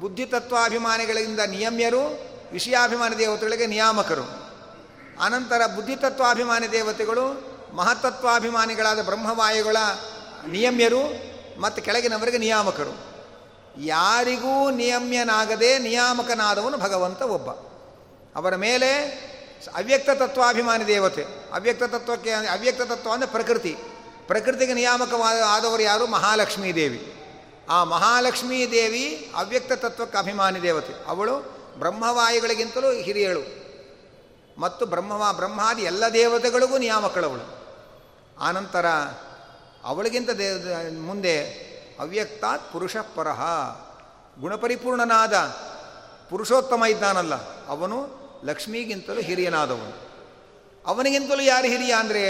[0.00, 2.02] ಬುದ್ಧಿತತ್ವಾಭಿಮಾನಿಗಳಿಂದ ನಿಯಮ್ಯರು,
[2.52, 4.24] ವಿಷಯಾಭಿಮಾನಿ ದೇವತೆಗಳಿಗೆ ನಿಯಾಮಕರು.
[5.22, 9.76] ಅನಂತರ ಬುದ್ಧಿತತ್ವಾಭಿಮಾನಿ ದೇವತೆಗಳು ಮಹತತ್ವಾಭಿಮಾನಿಗಳಾದ ಬ್ರಹ್ಮವಾಯುಗಳ
[10.48, 11.02] ನಿಯಮ್ಯರು
[11.60, 12.92] ಮತ್ತು ಕೆಳಗಿನವರಿಗೆ ನಿಯಾಮಕರು.
[13.80, 17.50] ಯಾರಿಗೂ ನಿಯಮ್ಯನಾಗದೆ ನಿಯಾಮಕನಾದವನು ಭಗವಂತ ಒಬ್ಬ.
[18.36, 18.90] ಅವರ ಮೇಲೆ
[19.74, 23.76] ಅವ್ಯಕ್ತ ತತ್ವಾಭಿಮಾನಿ ದೇವತೆ, ಅವ್ಯಕ್ತ ತತ್ವಕ್ಕೆ ಅವ್ಯಕ್ತ ತತ್ವ ಅಂದರೆ ಪ್ರಕೃತಿ.
[24.26, 26.06] ಪ್ರಕೃತಿಗೆ ನಿಯಾಮಕವಾದ ಆದವರು ಯಾರು?
[26.06, 27.15] ಮಹಾಲಕ್ಷ್ಮೀ ದೇವಿ.
[27.70, 30.92] ಆ ಮಹಾಲಕ್ಷ್ಮೀ ದೇವಿ ಅವ್ಯಕ್ತ ತತ್ವಕ್ಕೆ ಅಭಿಮಾನಿ ದೇವತೆ.
[31.06, 31.34] ಅವಳು
[31.78, 33.44] ಬ್ರಹ್ಮವಾಯುಗಳಿಗಿಂತಲೂ ಹಿರಿಯಳು.
[34.58, 37.46] ಮತ್ತು ಬ್ರಹ್ಮ, ಬ್ರಹ್ಮಾದಿ ಎಲ್ಲ ದೇವತೆಗಳಿಗೂ ನಿಯಾಮಕಳವಳು.
[38.40, 38.86] ಆನಂತರ
[39.84, 40.48] ಅವಳಿಗಿಂತ ದೇ
[41.00, 41.34] ಮುಂದೆ
[42.00, 43.40] ಅವ್ಯಕ್ತಾತ್ ಪುರುಷ ಪರಹ
[44.40, 45.34] ಗುಣಪರಿಪೂರ್ಣನಾದ
[46.30, 47.34] ಪುರುಷೋತ್ತಮ ಇದ್ದಾನಲ್ಲ,
[47.66, 47.98] ಅವನು
[48.44, 49.94] ಲಕ್ಷ್ಮಿಗಿಂತಲೂ ಹಿರಿಯನಾದವನು.
[50.86, 52.22] ಅವನಿಗಿಂತಲೂ ಯಾರು ಹಿರಿಯ ಅಂದರೆ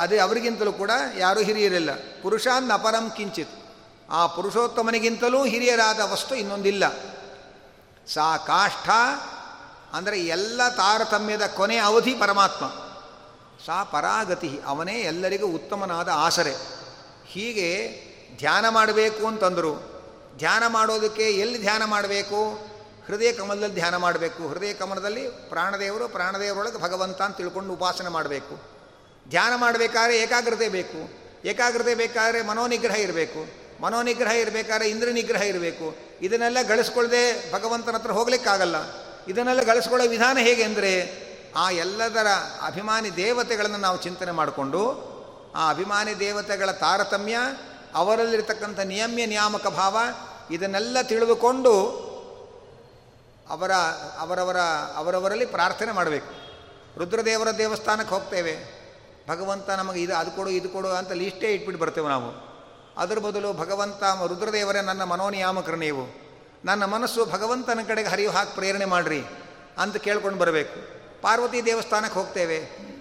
[0.00, 1.90] ಅದೇ ಅವರಿಗಿಂತಲೂ ಕೂಡ ಯಾರೂ ಹಿರಿಯರಿಲ್ಲ.
[2.22, 3.55] ಪುರುಷಾನ್ ಅಪರಂ ಕಿಂಚಿತ್.
[4.10, 6.84] ಆ ಪುರುಷೋತ್ತಮನಿಗಿಂತಲೂ ಹಿರಿಯರಾದ ವಸ್ತು ಇನ್ನೊಂದಿಲ್ಲ.
[8.06, 8.88] ಸಾ ಕಾಷ್ಠ
[9.92, 12.66] ಅಂದರೆ ಎಲ್ಲ ತಾರತಮ್ಯದ ಕೊನೆ ಅವಧಿ ಪರಮಾತ್ಮ.
[13.66, 16.54] ಸಾ ಪರಾಗತಿ, ಅವನೇ ಎಲ್ಲರಿಗೂ ಉತ್ತಮನಾದ ಆಸರೆ.
[17.26, 18.00] ಹೀಗೆ
[18.38, 19.96] ಧ್ಯಾನ ಮಾಡಬೇಕು ಅಂತಂದರು.
[20.38, 22.66] ಧ್ಯಾನ ಮಾಡೋದಕ್ಕೆ ಎಲ್ಲಿ ಧ್ಯಾನ ಮಾಡಬೇಕು?
[23.06, 24.48] ಹೃದಯ ಕಮಲದಲ್ಲಿ ಧ್ಯಾನ ಮಾಡಬೇಕು.
[24.48, 28.60] ಹೃದಯ ಕಮಲದಲ್ಲಿ ಪ್ರಾಣದೇವರು, ಪ್ರಾಣದೇವರೊಳಗೆ ಭಗವಂತ ಅಂತ ತಿಳ್ಕೊಂಡು ಉಪಾಸನೆ ಮಾಡಬೇಕು.
[29.28, 31.26] ಧ್ಯಾನ ಮಾಡಬೇಕಾದ್ರೆ ಏಕಾಗ್ರತೆ ಬೇಕು.
[31.48, 33.65] ಏಕಾಗ್ರತೆ ಬೇಕಾದರೆ ಮನೋನಿಗ್ರಹ ಇರಬೇಕು.
[33.80, 35.96] ಮನೋನಿಗ್ರಹ ಇರಬೇಕಾದ್ರೆ ಇಂದ್ರ ನಿಗ್ರಹ ಇರಬೇಕು.
[36.20, 38.76] ಇದನ್ನೆಲ್ಲ ಗಳಿಸ್ಕೊಳ್ಳದೆ ಭಗವಂತನ ಹತ್ರ ಹೋಗ್ಲಿಕ್ಕಾಗಲ್ಲ.
[39.28, 42.26] ಇದನ್ನೆಲ್ಲ ಗಳಿಸ್ಕೊಳ್ಳೋ ವಿಧಾನ ಹೇಗೆ ಅಂದರೆ, ಆ ಎಲ್ಲದರ
[42.66, 45.16] ಅಭಿಮಾನಿ ದೇವತೆಗಳನ್ನು ನಾವು ಚಿಂತನೆ ಮಾಡಿಕೊಂಡು,
[45.56, 47.36] ಆ ಅಭಿಮಾನಿ ದೇವತೆಗಳ ತಾರತಮ್ಯ,
[47.94, 49.96] ಅವರಲ್ಲಿರ್ತಕ್ಕಂಥ ನಿಯಮ್ಯ ನಿಯಾಮಕ ಭಾವ,
[50.50, 52.06] ಇದನ್ನೆಲ್ಲ ತಿಳಿದುಕೊಂಡು
[53.48, 53.72] ಅವರ,
[54.18, 54.56] ಅವರವರ,
[54.96, 56.46] ಅವರವರಲ್ಲಿ ಪ್ರಾರ್ಥನೆ ಮಾಡಬೇಕು.
[56.98, 58.76] ರುದ್ರದೇವರ ದೇವಸ್ಥಾನಕ್ಕೆ ಹೋಗ್ತೇವೆ.
[59.28, 62.45] ಭಗವಂತ ನಮಗೆ ಇದು, ಅದು ಕೊಡು, ಇದು ಕೊಡು ಅಂತ ಲೀಸ್ಟೇ ಇಟ್ಬಿಟ್ಟು ಬರ್ತೇವೆ ನಾವು.
[62.96, 66.26] ಅದರ ಬದಲು ಭಗವಂತ ರುದ್ರದೇವರೇ ನನ್ನ ಮನೋನಿಯಾಮಕರು ನೀವು
[66.64, 69.24] ನನ್ನ ಮನಸ್ಸು ಭಗವಂತನ ಕಡೆಗೆ ಹರಿವು ಹಾಕಿ ಪ್ರೇರಣೆ ಮಾಡಿರಿ
[69.78, 70.96] ಅಂತ ಕೇಳ್ಕೊಂಡು ಬರಬೇಕು.
[71.22, 72.58] ಪಾರ್ವತಿ ದೇವಸ್ಥಾನಕ್ಕೆ ಹೋಗ್ತೇವೆ.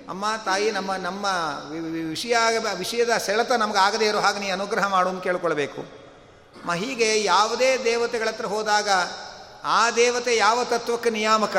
[0.10, 1.26] ಅಮ್ಮ, ತಾಯಿ, ನಮ್ಮ ನಮ್ಮ
[2.10, 2.36] ವಿಷಯ
[2.78, 5.86] ವಿಷಯದ ಸೆಳೆತ ನಮ್ಗೆ ಆಗದೇ ಇರೋ ಹಾಗೆ ನೀ ಅನುಗ್ರಹ ಮಾಡು ಅಂತ ಕೇಳ್ಕೊಳ್ಬೇಕು.
[6.66, 8.90] ಮ, ಹೀಗೆ ಯಾವುದೇ ದೇವತೆಗಳ ಹತ್ರ ಹೋದಾಗ
[9.64, 11.58] ಆ ದೇವತೆ ಯಾವ ತತ್ವಕ್ಕೆ ನಿಯಾಮಕ?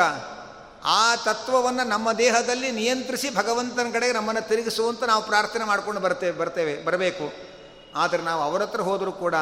[0.85, 7.46] ಆ ತತ್ವವನ್ನು ನಮ್ಮ ದೇಹದಲ್ಲಿ ನಿಯಂತ್ರಿಸಿ ಭಗವಂತನ ಕಡೆಗೆ ನಮ್ಮನ್ನು ತಿರುಗಿಸುವಂತ ನಾವು ಪ್ರಾರ್ಥನೆ ಮಾಡ್ಕೊಂಡು ಬರ್ತೇವೆ ಬರ್ತೇವೆ, ಬರಬೇಕು.
[7.95, 9.35] ಆದರೆ ನಾವು ಅವರ ಹತ್ರ ಹೋದರೂ ಕೂಡ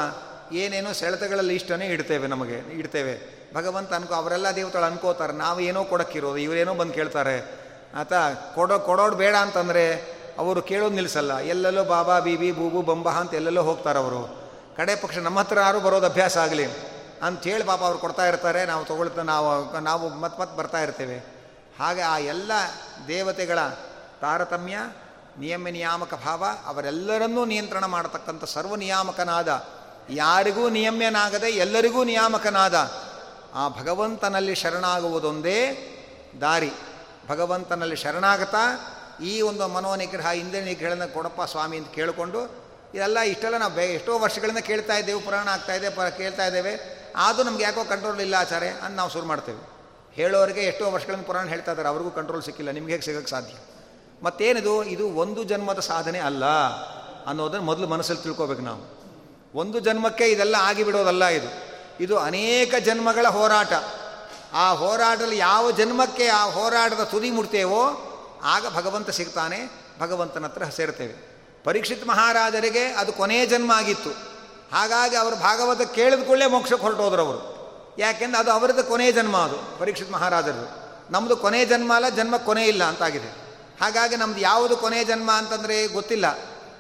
[0.51, 3.35] ಏನೇನೋ ಸೆಳೆತಗಳಲ್ಲಿ ಇಷ್ಟನೇ ಇಡ್ತೇವೆ ನಮಗೆ, ಇಡ್ತೇವೆ.
[3.53, 7.65] ಭಗವಂತ ಅನ್ಕೋ, ಅವರೆಲ್ಲ ದೇವತೆಗಳು ಅನ್ಕೋತಾರೆ, ನಾವು ಏನೋ ಕೊಡೋಕ್ಕಿರೋದು, ಇವರೇನೋ ಬಂದು ಕೇಳ್ತಾರೆ.
[7.95, 8.13] ಆತ,
[8.55, 13.99] ಕೊಡೋ ಕೊಡೋಡು ಬೇಡ ಅಂತಂದರೆ ಅವರು ಕೇಳೋದು ನಿಲ್ಲಿಸಲ್ಲ ಎಲ್ಲೆಲ್ಲೋ ಬಾಬಾ, ಬೀಬಿ, ಬೂಬು, ಬಂಬಾ ಅಂತ ಎಲ್ಲೆಲ್ಲೋ ಹೋಗ್ತಾರೆ
[13.99, 14.45] ಅವರು.
[14.77, 16.65] ಕಡೆ ಪಕ್ಷ ನಮ್ಮ ಹತ್ರ ಯಾರು ಬರೋದು ಅಭ್ಯಾಸ ಆಗಲಿ.
[17.21, 21.17] ಅಂಥೇಳಿ ಪಾಪ ಅವ್ರು ಕೊಡ್ತಾ ಇರ್ತಾರೆ, ನಾವು ತೊಗೊಳ್ತಾ, ನಾವು ನಾವು ಮತ್ತೆ ಮತ್ತೆ ಬರ್ತಾ ಇರ್ತೇವೆ.
[21.79, 22.51] ಹಾಗೆ ಆ ಎಲ್ಲ
[23.07, 23.59] ದೇವತೆಗಳ
[24.21, 24.77] ತಾರತಮ್ಯ
[25.39, 29.49] ನಿಯಮ ನಿಯಾಮಕ ಭಾವ, ಅವರೆಲ್ಲರನ್ನೂ ನಿಯಂತ್ರಣ ಮಾಡತಕ್ಕಂಥ ಸರ್ವ ನಿಯಾಮಕನಾದ
[30.09, 32.75] ಯಾರಿಗೂ ನಿಯಮ್ಯನಾಗದೆ ಎಲ್ಲರಿಗೂ ನಿಯಾಮಕನಾದ,
[33.53, 35.59] ಆ ಭಗವಂತನಲ್ಲಿ ಶರಣಾಗುವುದೊಂದೇ
[36.41, 36.71] ದಾರಿ.
[37.27, 38.63] ಭಗವಂತನಲ್ಲಿ ಶರಣಾಗತಾ,
[39.23, 42.41] ಈ ಒಂದು ಮನೋನಿಗ್ರಹ ಇಂದ್ರ ನಿಗ್ರಹನ ಕೊಡಪ್ಪ ಸ್ವಾಮಿ ಅಂತ ಕೇಳಿಕೊಂಡು,
[42.93, 46.73] ಇದೆಲ್ಲ ಇಷ್ಟೆಲ್ಲ ನಾವು ಎಷ್ಟೋ ವರ್ಷಗಳಿಂದ ಕೇಳ್ತಾ ಇದ್ದೇವೆ, ಪುರಾಣ ಆಗ್ತಾ ಇದೆ ಕೇಳ್ತಾ ಇದ್ದೇವೆ,
[47.15, 49.61] ಆದರೂ ನಮ್ಗೆ ಯಾಕೋ ಕಂಟ್ರೋಲ್ ಇಲ್ಲ ಆಚಾರೆ ಅಂತ ನಾವು ಶುರು ಮಾಡ್ತೇವೆ.
[50.13, 53.55] ಹೇಳೋರಿಗೆ ಎಷ್ಟೋ ವರ್ಷಗಳಿಂದ ಪುರಾಣ ಹೇಳ್ತಾ ಇದ್ದಾರೆ, ಅವ್ರಿಗೂ ಕಂಟ್ರೋಲ್ ಸಿಕ್ಕಿಲ್ಲ, ನಿಮ್ಗೆ ಹೇಗೆ ಸಿಗೋಕ್ಕೆ ಸಾಧ್ಯ?
[54.23, 54.83] ಮತ್ತೇನಿದು?
[54.83, 56.45] ಇದು ಒಂದು ಜನ್ಮದ ಸಾಧನೆ ಅಲ್ಲ
[57.25, 58.95] ಅನ್ನೋದನ್ನು ಮೊದಲು ಮನಸ್ಸಲ್ಲಿ ತಿಳ್ಕೋಬೇಕು ನಾವು.
[59.55, 61.75] ಒಂದು ಜನ್ಮಕ್ಕೆ ಇದೆಲ್ಲ ಆಗಿಬಿಡೋದಲ್ಲ ಇದು.
[62.03, 63.73] ಇದು ಅನೇಕ ಜನ್ಮಗಳ ಹೋರಾಟ.
[64.53, 68.11] ಆ ಹೋರಾಟದಲ್ಲಿ ಯಾವ ಜನ್ಮಕ್ಕೆ ಆ ಹೋರಾಟದ ತುದಿ ಮುಡ್ತೇವೋ
[68.43, 71.35] ಆಗ ಭಗವಂತ ಸಿಗ್ತಾನೆ, ಭಗವಂತನ ಹತ್ರ ಸೇರ್ತೇವೆ.
[71.63, 74.09] ಪರೀಕ್ಷಿತ್ ಮಹಾರಾಜರಿಗೆ ಅದು ಕೊನೆಯ ಜನ್ಮ ಆಗಿತ್ತು.
[74.75, 77.55] ಹಾಗಾಗಿ ಅವರು ಭಾಗವತ ಕೇಳಿದ ಕೂಡಲೇ ಮೋಕ್ಷಕ್ಕೆ ಹೊರಟೋದ್ರು ಅವರು.
[77.97, 80.85] ಯಾಕೆಂದ್ರೆ ಅದು ಅವರದ್ದು ಕೊನೆಯ ಜನ್ಮ ಅದು, ಪರೀಕ್ಷಿತ್ ಮಹಾರಾಜರದು.
[81.11, 83.44] ನಮ್ಮದು ಕೊನೆಯ ಜನ್ಮ ಅಲ್ಲ, ಜನ್ಮ ಕೊನೆ ಇಲ್ಲ ಅಂತಾಗಿದೆ.
[83.81, 86.25] ಹಾಗಾಗಿ ನಮ್ದು ಯಾವುದು ಕೊನೆಯ ಜನ್ಮ ಅಂತಂದರೆ ಗೊತ್ತಿಲ್ಲ.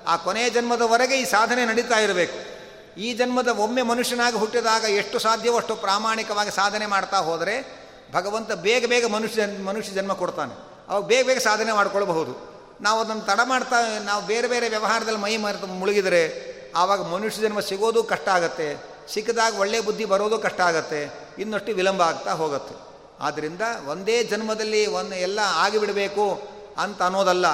[0.07, 2.55] ಆ ಕೊನೆಯ ಜನ್ಮದವರೆಗೆ ಈ ಸಾಧನೆ ನಡೀತಾ ಇರಬೇಕು.
[2.99, 9.05] ಈ ಜನ್ಮದ ಒಮ್ಮೆ ಮನುಷ್ಯನಾಗಿ ಹುಟ್ಟಿದಾಗ ಎಷ್ಟು ಸಾಧ್ಯವೋ ಅಷ್ಟು ಪ್ರಾಮಾಣಿಕವಾಗಿ ಸಾಧನೆ ಮಾಡ್ತಾ ಹೋದರೆ ಭಗವಂತ ಬೇಗ ಬೇಗ
[9.05, 10.53] ಮನುಷ್ಯ ಮನುಷ್ಯ ಜನ್ಮ ಕೊಡ್ತಾನೆ.
[10.87, 12.55] ಅವಾಗ ಬೇಗ ಬೇಗ ಸಾಧನೆ ಮಾಡ್ಕೊಳ್ಬಹುದು.
[12.81, 18.03] ನಾವು ಅದನ್ನು ತಡ ಮಾಡ್ತಾ, ನಾವು ಬೇರೆ ಬೇರೆ ವ್ಯವಹಾರದಲ್ಲಿ ಮೈ ಮರೆತು ಮುಳುಗಿದರೆ ಆವಾಗ ಮನುಷ್ಯ ಜನ್ಮ ಸಿಗೋದು
[18.03, 18.77] ಕಷ್ಟ ಆಗುತ್ತೆ.
[19.13, 21.13] ಸಿಕ್ಕಿದಾಗ ಒಳ್ಳೆಯ ಬುದ್ಧಿ ಬರೋದು ಕಷ್ಟ ಆಗುತ್ತೆ.
[21.39, 22.75] ಇನ್ನಷ್ಟು ವಿಳಂಬ ಆಗ್ತಾ ಹೋಗುತ್ತೆ.
[23.19, 26.54] ಆದ್ದರಿಂದ ಒಂದೇ ಜನ್ಮದಲ್ಲಿ ಒಂದು ಎಲ್ಲ ಆಗಿಬಿಡಬೇಕು.
[26.77, 27.47] ಅಂತ ಅನ್ನೋದಲ್ಲ.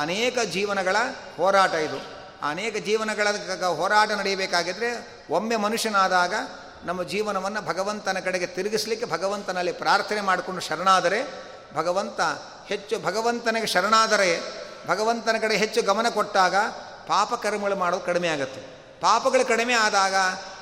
[0.00, 0.96] ಅನೇಕ ಜೀವನಗಳ
[1.36, 2.14] ಹೋರಾಟ ಇದು.
[2.48, 3.28] ಅನೇಕ ಜೀವನಗಳ
[3.66, 6.34] ಹೋರಾಟ ನಡೆಯಬೇಕಾಗಿದ್ದರೆ ಒಮ್ಮೆ ಮನುಷ್ಯನಾದಾಗ
[6.84, 11.44] ನಮ್ಮ ಜೀವನವನ್ನು ಭಗವಂತನ ಕಡೆಗೆ ತಿರುಗಿಸಲಿಕ್ಕೆ ಭಗವಂತನಲ್ಲಿ ಪ್ರಾರ್ಥನೆ ಮಾಡಿಕೊಂಡು ಶರಣಾದರೆ,
[11.74, 12.20] ಭಗವಂತ
[12.66, 14.40] ಹೆಚ್ಚು ಭಗವಂತನಿಗೆ ಶರಣಾದರೆ,
[14.88, 16.54] ಭಗವಂತನ ಕಡೆ ಹೆಚ್ಚು ಗಮನ ಕೊಟ್ಟಾಗ
[17.06, 18.60] ಪಾಪ ಕರ್ಮಗಳು ಮಾಡೋದು ಕಡಿಮೆ ಆಗುತ್ತೆ.
[19.00, 20.14] ಪಾಪಗಳು ಕಡಿಮೆ ಆದಾಗ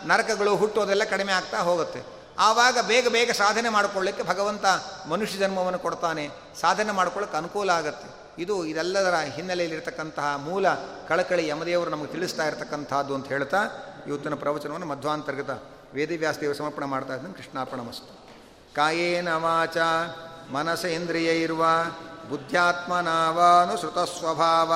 [0.04, 2.11] ನರಕಗಳು ಹುಟ್ಟೋದೆಲ್ಲ ಕಡಿಮೆ ಆಗ್ತಾ ಹೋಗುತ್ತೆ.
[2.38, 4.64] ಆವಾಗ ಬೇಗ ಬೇಗ ಸಾಧನೆ ಮಾಡಿಕೊಳ್ಳಿಕ್ಕೆ ಭಗವಂತ
[5.08, 6.30] ಮನುಷ್ಯ ಜನ್ಮವನ್ನು ಕೊಡ್ತಾನೆ.
[6.60, 8.42] ಸಾಧನೆ ಮಾಡ್ಕೊಳ್ಳೋಕೆ ಅನುಕೂಲ ಆಗುತ್ತೆ.
[8.42, 10.66] ಇದು ಇದೆಲ್ಲದರ ಹಿನ್ನೆಲೆಯಲ್ಲಿರ್ತಕ್ಕಂತಹ ಮೂಲ
[11.08, 13.56] ಕಳಕಳಿ ಯಮದೇವರು ನಮಗೆ ತಿಳಿಸ್ತಾ ಇರತಕ್ಕಂಥದ್ದು ಅಂತ ಹೇಳ್ತಾ
[14.06, 15.62] ಇವತ್ತಿನ ಪ್ರವಚನವನ್ನು ಮಧ್ವಾಂತರ್ಗತ
[15.94, 17.34] ವೇದಿವ್ಯಾಸದೇವರು ಸಮರ್ಪಣೆ ಮಾಡ್ತಾ ಇದ್ದೀನಿ.
[17.34, 18.26] ಕೃಷ್ಣಾರ್ಪಣ ಮಸ್ತು.
[18.74, 19.76] ಕಾಯೇನ ವಾಚ
[20.52, 21.64] ಮನಸ ಇಂದ್ರಿಯೈರ್ವ
[22.28, 24.72] ಬುದ್ಧ್ಯಾತ್ಮನಾವಾನುಸೃತಸ್ವಭಾವ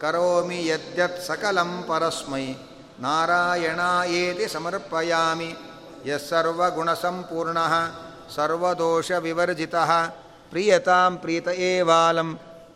[0.00, 2.54] ಕರೋಮಿ ಯದ್ಯತ್ ಸಕಲಂ ಪರಸ್ಮೈ.
[3.00, 5.56] ನಾರಾಯಣಾಯೇತಿ ಸಮರ್ಪಯಾಮಿ.
[8.34, 9.90] ಸರ್ವದೋಷವಿವರ್ಜಿತಃ
[10.52, 12.30] ಪ್ರೀಯತಾಂ ಪ್ರೀತ ಏವಾಲಂ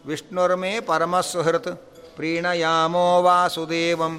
[0.07, 1.72] ವಿಷ್ಣುರ್ಮೇ ಪರಮಸುಹೃತ್
[2.16, 4.14] ಪ್ರೀಣಯಾಮೋ ವಾಸುದೇವಂ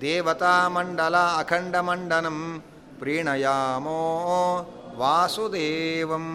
[0.00, 2.38] ದೇವತಾಮಂಡಲ ಅಖಂಡಮಂಡನಂ
[2.98, 4.00] ಪ್ರೀಣಯಾಮೋ
[4.98, 6.26] ವಾಸುದೇವಂ